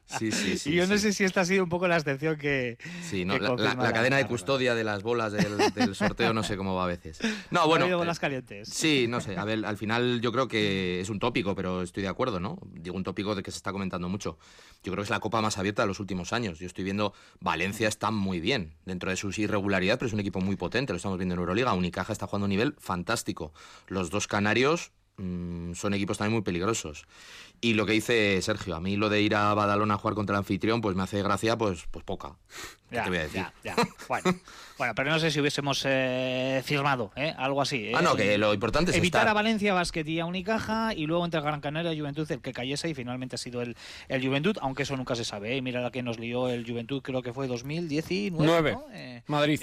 Sí, 0.07 0.33
sí, 0.33 0.57
sí. 0.59 0.71
y 0.71 0.75
yo 0.77 0.87
no 0.87 0.95
sí. 0.97 1.03
sé 1.03 1.13
si 1.13 1.25
esta 1.25 1.43
ha 1.43 1.45
sido 1.45 1.65
un 1.65 1.69
poco 1.69 1.87
la 1.89 1.97
excepción 1.97 2.37
que. 2.37 2.79
Sí, 3.03 3.25
no, 3.25 3.35
que 3.35 3.41
la, 3.41 3.55
la- 3.57 3.75
la 3.75 3.93
cadena 3.93 4.17
de 4.17 4.27
custodia 4.27 4.75
de 4.75 4.85
las 4.85 5.03
bolas 5.03 5.33
del, 5.33 5.73
del 5.75 5.95
sorteo 5.95 6.33
no 6.33 6.43
sé 6.43 6.57
cómo 6.57 6.75
va 6.75 6.85
a 6.85 6.89
veces. 6.89 7.19
No, 7.51 7.61
Ha 7.63 7.67
bueno. 7.67 7.85
habido 7.85 7.99
eh, 7.99 8.01
bolas 8.01 8.19
calientes. 8.19 8.69
Sí, 8.69 9.07
no 9.09 9.21
sé. 9.21 9.37
A 9.37 9.45
ver, 9.45 9.65
al 9.67 9.77
final 9.77 10.21
yo 10.21 10.33
creo 10.33 10.49
que 10.49 11.01
es 11.01 11.09
un 11.11 11.19
tópico, 11.19 11.55
pero 11.55 11.83
estoy 11.83 12.03
de 12.03 12.09
acuerdo, 12.09 12.41
¿no? 12.41 12.59
Digo 12.73 12.97
un 12.97 13.05
tópico 13.05 13.35
de 13.35 13.43
que 13.43 13.51
se 13.51 13.59
está 13.59 13.73
comentando 13.73 14.09
mucho. 14.09 14.39
Yo 14.83 14.93
creo 14.93 14.97
que 14.97 15.03
es 15.05 15.11
la 15.11 15.21
copa 15.21 15.41
más 15.41 15.59
abierta 15.59 15.83
de 15.83 15.89
los 15.89 16.01
últimos 16.01 16.33
años. 16.33 16.59
Yo 16.59 16.67
estoy 16.67 16.85
viendo 16.85 17.13
Valencia 17.41 17.89
está 17.89 18.11
muy 18.11 18.41
bien 18.41 18.75
dentro 18.85 19.11
de 19.11 19.17
sus 19.17 19.39
irregularidades, 19.39 19.99
pero 19.99 20.07
es 20.09 20.13
un 20.15 20.21
equipo 20.21 20.41
muy 20.41 20.54
potente. 20.57 20.93
Lo 20.93 20.97
estamos 20.97 21.19
viendo 21.19 21.35
en 21.35 21.41
Euroliga. 21.41 21.73
Unicaja 21.75 22.13
está 22.13 22.27
jugando 22.27 22.45
a 22.45 22.47
un 22.47 22.51
nivel 22.51 22.75
fantástico. 22.79 23.53
Los 23.89 24.11
dos 24.11 24.27
canarios 24.27 24.93
mm, 25.17 25.75
son 25.75 25.95
equipos 25.95 26.19
también 26.19 26.35
muy 26.35 26.43
peligrosos. 26.43 27.07
Y 27.61 27.75
lo 27.75 27.87
que 27.87 27.93
dice 27.93 28.43
Sergio, 28.43 28.77
a 28.77 28.81
mí 28.81 28.97
lo 28.97 29.09
de 29.09 29.23
ir 29.23 29.35
a 29.35 29.55
Badalona 29.55 29.95
a 29.95 29.97
jugar 29.97 30.15
contra 30.15 30.35
el 30.35 30.39
anfitrión, 30.41 30.83
pues 30.83 30.97
me 30.97 31.03
hace 31.03 31.23
gracia, 31.23 31.57
pues, 31.57 31.87
pues 31.91 32.05
poca. 32.05 32.37
¿Qué 32.91 32.97
Ya, 32.97 33.05
te 33.05 33.09
voy 33.09 33.19
a 33.19 33.23
decir? 33.23 33.41
ya, 33.63 33.75
ya. 33.75 33.89
Bueno, 34.07 34.25
bueno, 34.79 34.95
pero 34.95 35.11
no 35.11 35.19
sé 35.19 35.31
si 35.31 35.41
hubiésemos 35.41 35.83
eh, 35.87 36.61
firmado, 36.63 37.11
¿eh? 37.17 37.33
Algo 37.39 37.63
así. 37.63 37.91
Ah, 37.95 38.01
¿eh? 38.01 38.03
no, 38.03 38.17
que 38.17 38.37
lo 38.37 38.53
importante 38.53 38.91
es 38.91 38.99
Evitar 38.99 39.21
estar. 39.21 39.31
a 39.31 39.33
Valencia, 39.33 39.73
Basket 39.73 40.05
y 40.07 40.21
a 40.21 40.27
Unicaja 40.27 40.93
y 40.95 41.07
luego 41.07 41.25
entre 41.25 41.41
Gran 41.41 41.63
Canaria 41.63 41.95
y 41.95 41.99
Juventud 41.99 42.31
el 42.31 42.43
que 42.43 42.53
cayese 42.53 42.91
y 42.91 42.95
finalmente 42.95 43.37
ha 43.37 43.39
sido 43.39 43.63
el, 43.63 43.77
el 44.09 44.27
Juventud, 44.27 44.59
aunque 44.61 44.83
eso 44.83 44.95
nunca 44.99 45.17
se 45.17 45.25
sabe. 45.25 45.57
¿eh? 45.57 45.63
Mira 45.63 45.81
la 45.81 45.91
que 45.91 46.03
nos 46.03 46.19
lió 46.19 46.51
el 46.51 46.67
Juventud, 46.67 47.01
creo 47.01 47.23
que 47.23 47.33
fue 47.33 47.47
2019. 47.47 48.47
Nueve. 48.47 48.73
¿no? 48.73 48.85
Eh, 48.93 49.23
Madrid. 49.27 49.61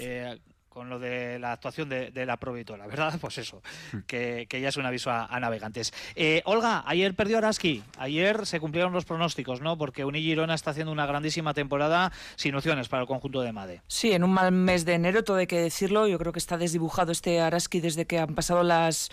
Con 0.72 0.88
lo 0.88 0.98
de 0.98 1.38
la 1.38 1.52
actuación 1.52 1.88
de, 1.88 2.10
de 2.10 2.24
la 2.24 2.38
Provitora, 2.38 2.86
¿verdad? 2.86 3.18
Pues 3.20 3.36
eso, 3.38 3.62
que, 4.06 4.46
que 4.48 4.60
ya 4.60 4.70
es 4.70 4.76
un 4.78 4.86
aviso 4.86 5.10
a, 5.10 5.26
a 5.26 5.38
navegantes. 5.38 5.92
Eh, 6.14 6.40
Olga, 6.46 6.82
ayer 6.86 7.14
perdió 7.14 7.38
Araski, 7.38 7.82
ayer 7.98 8.46
se 8.46 8.58
cumplieron 8.58 8.92
los 8.92 9.04
pronósticos, 9.04 9.60
¿no? 9.60 9.76
Porque 9.76 10.04
Uni 10.04 10.22
Girona 10.22 10.54
está 10.54 10.70
haciendo 10.70 10.90
una 10.90 11.04
grandísima 11.04 11.52
temporada 11.52 12.10
sin 12.36 12.54
opciones 12.54 12.88
para 12.88 13.02
el 13.02 13.06
conjunto 13.06 13.42
de 13.42 13.52
Made. 13.52 13.82
Sí, 13.86 14.12
en 14.12 14.24
un 14.24 14.32
mal 14.32 14.50
mes 14.50 14.86
de 14.86 14.94
enero, 14.94 15.24
todo 15.24 15.36
hay 15.36 15.46
que 15.46 15.60
decirlo. 15.60 16.06
Yo 16.06 16.18
creo 16.18 16.32
que 16.32 16.38
está 16.38 16.56
desdibujado 16.56 17.12
este 17.12 17.40
Araski 17.40 17.80
desde 17.80 18.06
que 18.06 18.18
han 18.18 18.34
pasado 18.34 18.62
las 18.62 19.10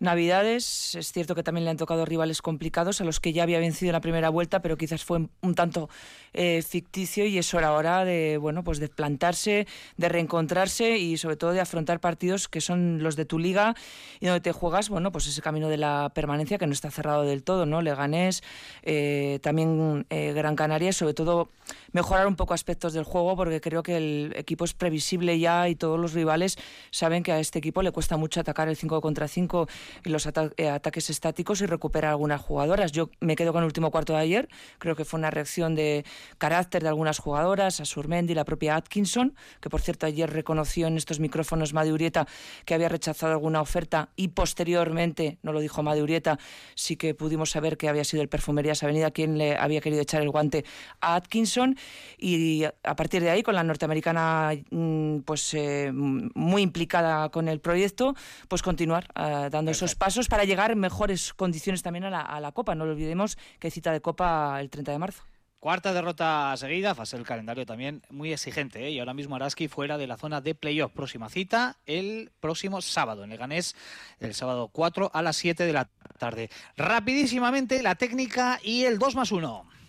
Navidades. 0.00 0.94
Es 0.94 1.12
cierto 1.12 1.34
que 1.34 1.42
también 1.42 1.66
le 1.66 1.70
han 1.70 1.76
tocado 1.76 2.06
rivales 2.06 2.40
complicados 2.40 3.02
a 3.02 3.04
los 3.04 3.20
que 3.20 3.34
ya 3.34 3.42
había 3.42 3.58
vencido 3.58 3.90
en 3.90 3.92
la 3.92 4.00
primera 4.00 4.30
vuelta, 4.30 4.62
pero 4.62 4.78
quizás 4.78 5.04
fue 5.04 5.28
un 5.42 5.54
tanto 5.54 5.90
eh, 6.34 6.62
ficticio 6.62 7.26
y 7.26 7.38
es 7.38 7.52
hora 7.54 7.68
ahora 7.68 8.04
de 8.04 8.38
bueno 8.38 8.62
pues 8.64 8.78
de 8.78 8.88
plantarse, 8.88 9.66
de 9.96 10.08
reencontrarse 10.08 10.98
y 10.98 11.16
sobre 11.16 11.36
todo 11.36 11.52
de 11.52 11.60
afrontar 11.60 12.00
partidos 12.00 12.48
que 12.48 12.60
son 12.60 13.02
los 13.02 13.16
de 13.16 13.24
tu 13.24 13.38
liga 13.38 13.74
y 14.20 14.26
donde 14.26 14.40
te 14.40 14.52
juegas 14.52 14.88
bueno 14.88 15.12
pues 15.12 15.26
ese 15.26 15.42
camino 15.42 15.68
de 15.68 15.76
la 15.76 16.10
permanencia 16.14 16.58
que 16.58 16.66
no 16.66 16.72
está 16.72 16.90
cerrado 16.90 17.22
del 17.22 17.42
todo, 17.42 17.66
¿no? 17.66 17.82
Leganés, 17.82 18.42
eh, 18.82 19.38
también 19.42 20.06
eh, 20.10 20.32
Gran 20.34 20.56
Canaria, 20.56 20.92
sobre 20.92 21.14
todo 21.14 21.50
mejorar 21.92 22.26
un 22.26 22.36
poco 22.36 22.54
aspectos 22.54 22.92
del 22.92 23.04
juego 23.04 23.36
porque 23.36 23.60
creo 23.60 23.82
que 23.82 23.96
el 23.96 24.32
equipo 24.36 24.64
es 24.64 24.74
previsible 24.74 25.38
ya 25.38 25.68
y 25.68 25.74
todos 25.74 25.98
los 25.98 26.12
rivales 26.12 26.56
saben 26.90 27.22
que 27.22 27.32
a 27.32 27.40
este 27.40 27.58
equipo 27.58 27.82
le 27.82 27.90
cuesta 27.92 28.16
mucho 28.16 28.40
atacar 28.40 28.68
el 28.68 28.76
5 28.76 29.00
contra 29.00 29.28
5 29.28 29.68
y 30.04 30.08
los 30.10 30.26
ata- 30.26 30.50
ataques 30.72 31.10
estáticos 31.10 31.60
y 31.60 31.66
recuperar 31.66 32.10
algunas 32.10 32.40
jugadoras. 32.40 32.92
Yo 32.92 33.10
me 33.20 33.36
quedo 33.36 33.52
con 33.52 33.62
el 33.62 33.66
último 33.66 33.90
cuarto 33.90 34.12
de 34.12 34.20
ayer, 34.20 34.48
creo 34.78 34.96
que 34.96 35.04
fue 35.04 35.18
una 35.18 35.30
reacción 35.30 35.74
de 35.74 36.04
carácter 36.38 36.82
de 36.82 36.88
algunas 36.88 37.18
jugadoras, 37.18 37.80
a 37.80 37.84
Surmendi, 37.84 38.34
la 38.34 38.44
propia 38.44 38.76
Atkinson, 38.76 39.34
que 39.60 39.70
por 39.70 39.80
cierto 39.80 40.06
ayer 40.06 40.30
reconoció 40.30 40.86
en 40.86 40.96
estos 40.96 41.20
micrófonos 41.20 41.72
Madi 41.72 41.92
Urieta 41.92 42.26
que 42.64 42.74
había 42.74 42.88
rechazado 42.88 43.32
alguna 43.32 43.60
oferta 43.60 44.10
y 44.16 44.28
posteriormente, 44.28 45.38
no 45.42 45.52
lo 45.52 45.60
dijo 45.60 45.82
Madi 45.82 46.00
Urieta, 46.00 46.38
sí 46.74 46.96
que 46.96 47.14
pudimos 47.14 47.50
saber 47.50 47.76
que 47.76 47.88
había 47.88 48.04
sido 48.04 48.22
el 48.22 48.28
Perfumerías 48.28 48.82
Avenida 48.82 49.10
quien 49.10 49.38
le 49.38 49.56
había 49.56 49.80
querido 49.80 50.02
echar 50.02 50.22
el 50.22 50.30
guante 50.30 50.64
a 51.00 51.14
Atkinson 51.16 51.76
y 52.18 52.64
a 52.64 52.96
partir 52.96 53.22
de 53.22 53.30
ahí 53.30 53.42
con 53.42 53.54
la 53.54 53.64
norteamericana 53.64 54.52
mm, 54.70 55.20
pues 55.20 55.54
eh, 55.54 55.90
muy 55.92 56.62
implicada 56.62 57.28
con 57.30 57.48
el 57.48 57.60
proyecto, 57.60 58.14
pues 58.48 58.62
continuar 58.62 59.08
eh, 59.14 59.48
dando 59.50 59.70
esos 59.70 59.94
pasos 59.94 60.28
para 60.28 60.44
llegar 60.44 60.70
en 60.70 60.78
mejores 60.78 61.34
condiciones 61.34 61.82
también 61.82 62.04
a 62.04 62.10
la, 62.10 62.20
a 62.20 62.40
la 62.40 62.52
Copa. 62.52 62.74
No 62.74 62.84
lo 62.84 62.92
olvidemos 62.92 63.36
que 63.58 63.66
hay 63.68 63.70
cita 63.70 63.92
de 63.92 64.00
Copa 64.00 64.60
el 64.60 64.70
30 64.70 64.92
de 64.92 64.98
marzo. 64.98 65.29
Cuarta 65.60 65.92
derrota 65.92 66.56
seguida, 66.56 66.94
fase 66.94 67.18
el 67.18 67.24
calendario 67.24 67.66
también 67.66 68.00
muy 68.08 68.32
exigente, 68.32 68.86
¿eh? 68.86 68.92
y 68.92 68.98
ahora 68.98 69.12
mismo 69.12 69.36
Araski 69.36 69.68
fuera 69.68 69.98
de 69.98 70.06
la 70.06 70.16
zona 70.16 70.40
de 70.40 70.54
playoff. 70.54 70.90
Próxima 70.90 71.28
cita 71.28 71.76
el 71.84 72.32
próximo 72.40 72.80
sábado 72.80 73.24
en 73.24 73.28
Leganés, 73.28 73.76
el 74.20 74.32
sábado 74.32 74.68
4 74.68 75.10
a 75.12 75.20
las 75.20 75.36
7 75.36 75.66
de 75.66 75.72
la 75.74 75.90
tarde. 76.16 76.48
Rapidísimamente 76.78 77.82
la 77.82 77.94
técnica 77.94 78.58
y 78.64 78.84
el 78.84 78.98
2 78.98 79.14
más 79.16 79.32
1. 79.32 79.79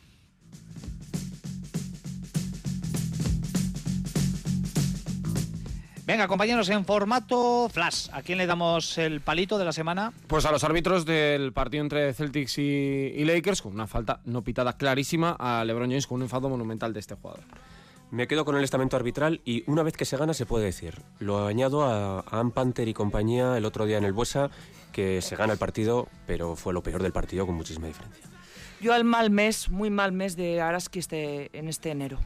Venga, 6.03 6.27
compañeros, 6.27 6.67
en 6.69 6.83
formato 6.83 7.69
flash, 7.69 8.07
¿a 8.11 8.23
quién 8.23 8.39
le 8.39 8.47
damos 8.47 8.97
el 8.97 9.21
palito 9.21 9.59
de 9.59 9.65
la 9.65 9.71
semana? 9.71 10.11
Pues 10.25 10.45
a 10.45 10.51
los 10.51 10.63
árbitros 10.63 11.05
del 11.05 11.53
partido 11.53 11.83
entre 11.83 12.11
Celtics 12.13 12.57
y, 12.57 12.61
y 12.61 13.23
Lakers, 13.23 13.61
con 13.61 13.73
una 13.73 13.85
falta 13.85 14.19
no 14.25 14.41
pitada 14.41 14.77
clarísima 14.77 15.35
a 15.39 15.63
LeBron 15.63 15.89
James 15.89 16.07
con 16.07 16.15
un 16.17 16.23
enfado 16.23 16.49
monumental 16.49 16.91
de 16.91 16.99
este 16.99 17.13
jugador. 17.13 17.43
Me 18.09 18.27
quedo 18.27 18.45
con 18.45 18.57
el 18.57 18.63
estamento 18.63 18.97
arbitral 18.97 19.41
y 19.45 19.63
una 19.67 19.83
vez 19.83 19.95
que 19.95 20.05
se 20.05 20.17
gana 20.17 20.33
se 20.33 20.47
puede 20.47 20.65
decir. 20.65 20.95
Lo 21.19 21.45
añado 21.45 21.83
a, 21.83 22.19
a 22.19 22.39
Ann 22.39 22.51
Panther 22.51 22.87
y 22.87 22.93
compañía 22.95 23.55
el 23.55 23.63
otro 23.63 23.85
día 23.85 23.99
en 23.99 24.03
el 24.03 24.11
Buesa, 24.11 24.49
que 24.91 25.21
se 25.21 25.35
gana 25.35 25.53
el 25.53 25.59
partido, 25.59 26.07
pero 26.25 26.55
fue 26.55 26.73
lo 26.73 26.81
peor 26.81 27.03
del 27.03 27.13
partido 27.13 27.45
con 27.45 27.55
muchísima 27.55 27.85
diferencia. 27.87 28.25
Yo 28.81 28.93
al 28.93 29.03
mal 29.03 29.29
mes, 29.29 29.69
muy 29.69 29.91
mal 29.91 30.11
mes 30.11 30.35
de 30.35 30.61
Araski 30.61 30.97
este, 30.97 31.55
en 31.57 31.69
este 31.69 31.91
enero. 31.91 32.17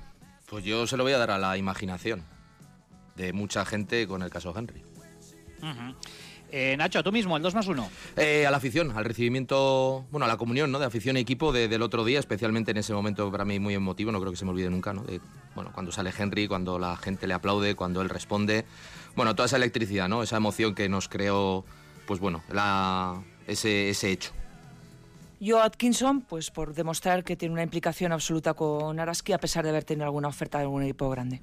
Pues 0.50 0.64
yo 0.64 0.88
se 0.88 0.96
lo 0.96 1.04
voy 1.04 1.12
a 1.12 1.18
dar 1.18 1.32
a 1.32 1.38
la 1.38 1.58
imaginación 1.58 2.24
de 3.16 3.34
mucha 3.34 3.66
gente 3.66 4.08
con 4.08 4.22
el 4.22 4.30
caso 4.30 4.54
Henry. 4.56 4.84
Eh, 6.52 6.76
Nacho, 6.78 7.04
tú 7.04 7.12
mismo, 7.12 7.36
el 7.36 7.44
2 7.44 7.56
más 7.56 7.68
1. 7.68 7.90
Eh, 8.18 8.46
a 8.46 8.52
la 8.52 8.58
afición, 8.58 8.92
al 8.96 9.04
recibimiento, 9.04 10.06
bueno, 10.12 10.26
a 10.26 10.28
la 10.28 10.38
comunión, 10.38 10.72
¿no? 10.72 10.80
De 10.80 10.86
afición 10.86 11.18
y 11.18 11.22
equipo 11.22 11.52
de- 11.52 11.68
del 11.68 11.82
otro 11.82 12.06
día, 12.06 12.20
especialmente 12.20 12.72
en 12.72 12.78
ese 12.78 12.94
momento 12.94 13.30
para 13.32 13.44
mí 13.46 13.60
muy 13.60 13.74
emotivo, 13.74 14.12
no 14.12 14.20
creo 14.22 14.32
que 14.32 14.38
se 14.38 14.46
me 14.46 14.52
olvide 14.52 14.70
nunca, 14.70 14.94
¿no? 14.94 15.04
De, 15.04 15.20
bueno, 15.56 15.72
cuando 15.74 15.92
sale 15.92 16.14
Henry, 16.18 16.48
cuando 16.48 16.78
la 16.80 16.96
gente 16.98 17.28
le 17.28 17.34
aplaude, 17.34 17.76
cuando 17.76 18.02
él 18.02 18.10
responde, 18.10 18.64
bueno, 19.16 19.36
toda 19.36 19.48
esa 19.48 19.58
electricidad, 19.58 20.08
¿no? 20.08 20.24
Esa 20.24 20.38
emoción 20.38 20.76
que 20.76 20.88
nos 20.88 21.10
creó, 21.10 21.66
pues 22.06 22.20
bueno, 22.20 22.44
la, 22.52 23.22
ese, 23.48 23.90
ese 23.90 24.12
hecho. 24.12 24.32
Yo 25.42 25.62
Atkinson, 25.62 26.22
pues 26.22 26.52
por 26.52 26.74
demostrar 26.74 27.24
que 27.26 27.36
tiene 27.36 27.54
una 27.54 27.64
implicación 27.64 28.14
absoluta 28.14 28.54
con 28.54 28.98
Araski 29.00 29.34
a 29.34 29.38
pesar 29.40 29.64
de 29.66 29.72
haber 29.72 29.84
tenido 29.84 30.06
alguna 30.06 30.30
oferta 30.30 30.60
de 30.60 30.64
algún 30.66 30.84
equipo 30.84 31.10
grande. 31.10 31.42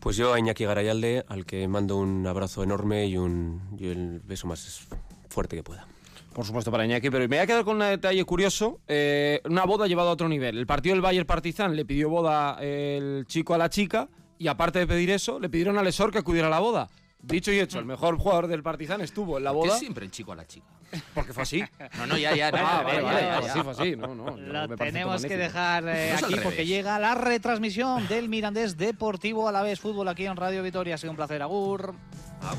Pues 0.00 0.16
yo 0.16 0.34
a 0.34 0.38
Iñaki 0.38 0.64
Garayalde, 0.64 1.24
al 1.28 1.46
que 1.46 1.66
mando 1.66 1.96
un 1.96 2.26
abrazo 2.26 2.62
enorme 2.62 3.06
y, 3.06 3.16
un, 3.16 3.62
y 3.78 3.88
el 3.88 4.20
beso 4.20 4.46
más 4.46 4.86
fuerte 5.30 5.56
que 5.56 5.62
pueda. 5.62 5.86
Por 6.34 6.44
supuesto 6.44 6.70
para 6.70 6.84
Iñaki, 6.84 7.10
pero 7.10 7.20
me 7.28 7.36
voy 7.36 7.38
a 7.38 7.46
quedar 7.46 7.64
con 7.64 7.76
un 7.80 7.88
detalle 7.88 8.24
curioso. 8.24 8.80
eh, 8.88 9.40
una 9.44 9.64
boda 9.64 9.86
llevada 9.86 10.10
a 10.10 10.12
otro 10.12 10.28
nivel. 10.28 10.58
El 10.58 10.66
partido 10.66 10.94
del 10.94 11.00
Bayern 11.00 11.26
Partizan 11.26 11.76
le 11.76 11.84
pidió 11.84 12.10
boda 12.10 12.58
el 12.60 13.24
chico 13.28 13.54
a 13.54 13.58
la 13.58 13.70
chica 13.70 14.08
y 14.36 14.48
aparte 14.48 14.80
de 14.80 14.86
pedir 14.86 15.10
eso, 15.10 15.38
le 15.38 15.48
pidieron 15.48 15.78
al 15.78 15.84
Lesor 15.84 16.10
que 16.10 16.18
acudiera 16.18 16.48
a 16.48 16.50
la 16.50 16.58
boda. 16.58 16.88
Dicho 17.26 17.50
y 17.52 17.58
hecho, 17.60 17.78
el 17.78 17.84
mejor 17.84 18.18
jugador 18.18 18.46
del 18.48 18.62
Partizan 18.62 19.00
estuvo 19.00 19.38
en 19.38 19.44
la 19.44 19.52
¿Por 19.52 19.62
qué 19.62 19.68
boda 19.68 19.78
siempre 19.78 20.04
el 20.04 20.10
chico 20.10 20.32
a 20.32 20.36
la 20.36 20.46
chica? 20.46 20.66
porque 21.14 21.32
fue 21.32 21.42
así. 21.42 21.62
No, 21.98 22.06
no, 22.06 22.16
ya, 22.16 22.34
ya. 22.36 22.50
no, 22.50 22.58
Ah, 22.60 22.82
vale, 22.84 23.02
vale, 23.02 23.20
ya, 23.22 23.36
fue 23.38 23.46
ya. 23.46 23.50
así, 23.52 23.62
fue 23.62 23.72
así. 23.72 23.96
No, 23.96 24.14
no, 24.14 24.36
Lo 24.36 24.68
me 24.68 24.76
tenemos 24.76 25.24
que 25.24 25.36
dejar 25.36 25.84
eh, 25.88 26.14
No 26.20 26.26
aquí 26.26 26.36
porque 26.42 26.66
llega 26.66 26.98
la 26.98 27.14
retransmisión 27.14 28.06
del 28.08 28.28
Mirandés 28.28 28.76
Deportivo 28.76 29.48
a 29.48 29.52
la 29.52 29.62
vez 29.62 29.80
fútbol 29.80 30.08
aquí 30.08 30.26
en 30.26 30.36
Radio 30.36 30.62
Vitoria. 30.62 30.94
Ha 30.94 30.98
sido 30.98 31.10
un 31.10 31.16
placer, 31.16 31.42
Agur. 31.42 31.94
Ah, 32.42 32.54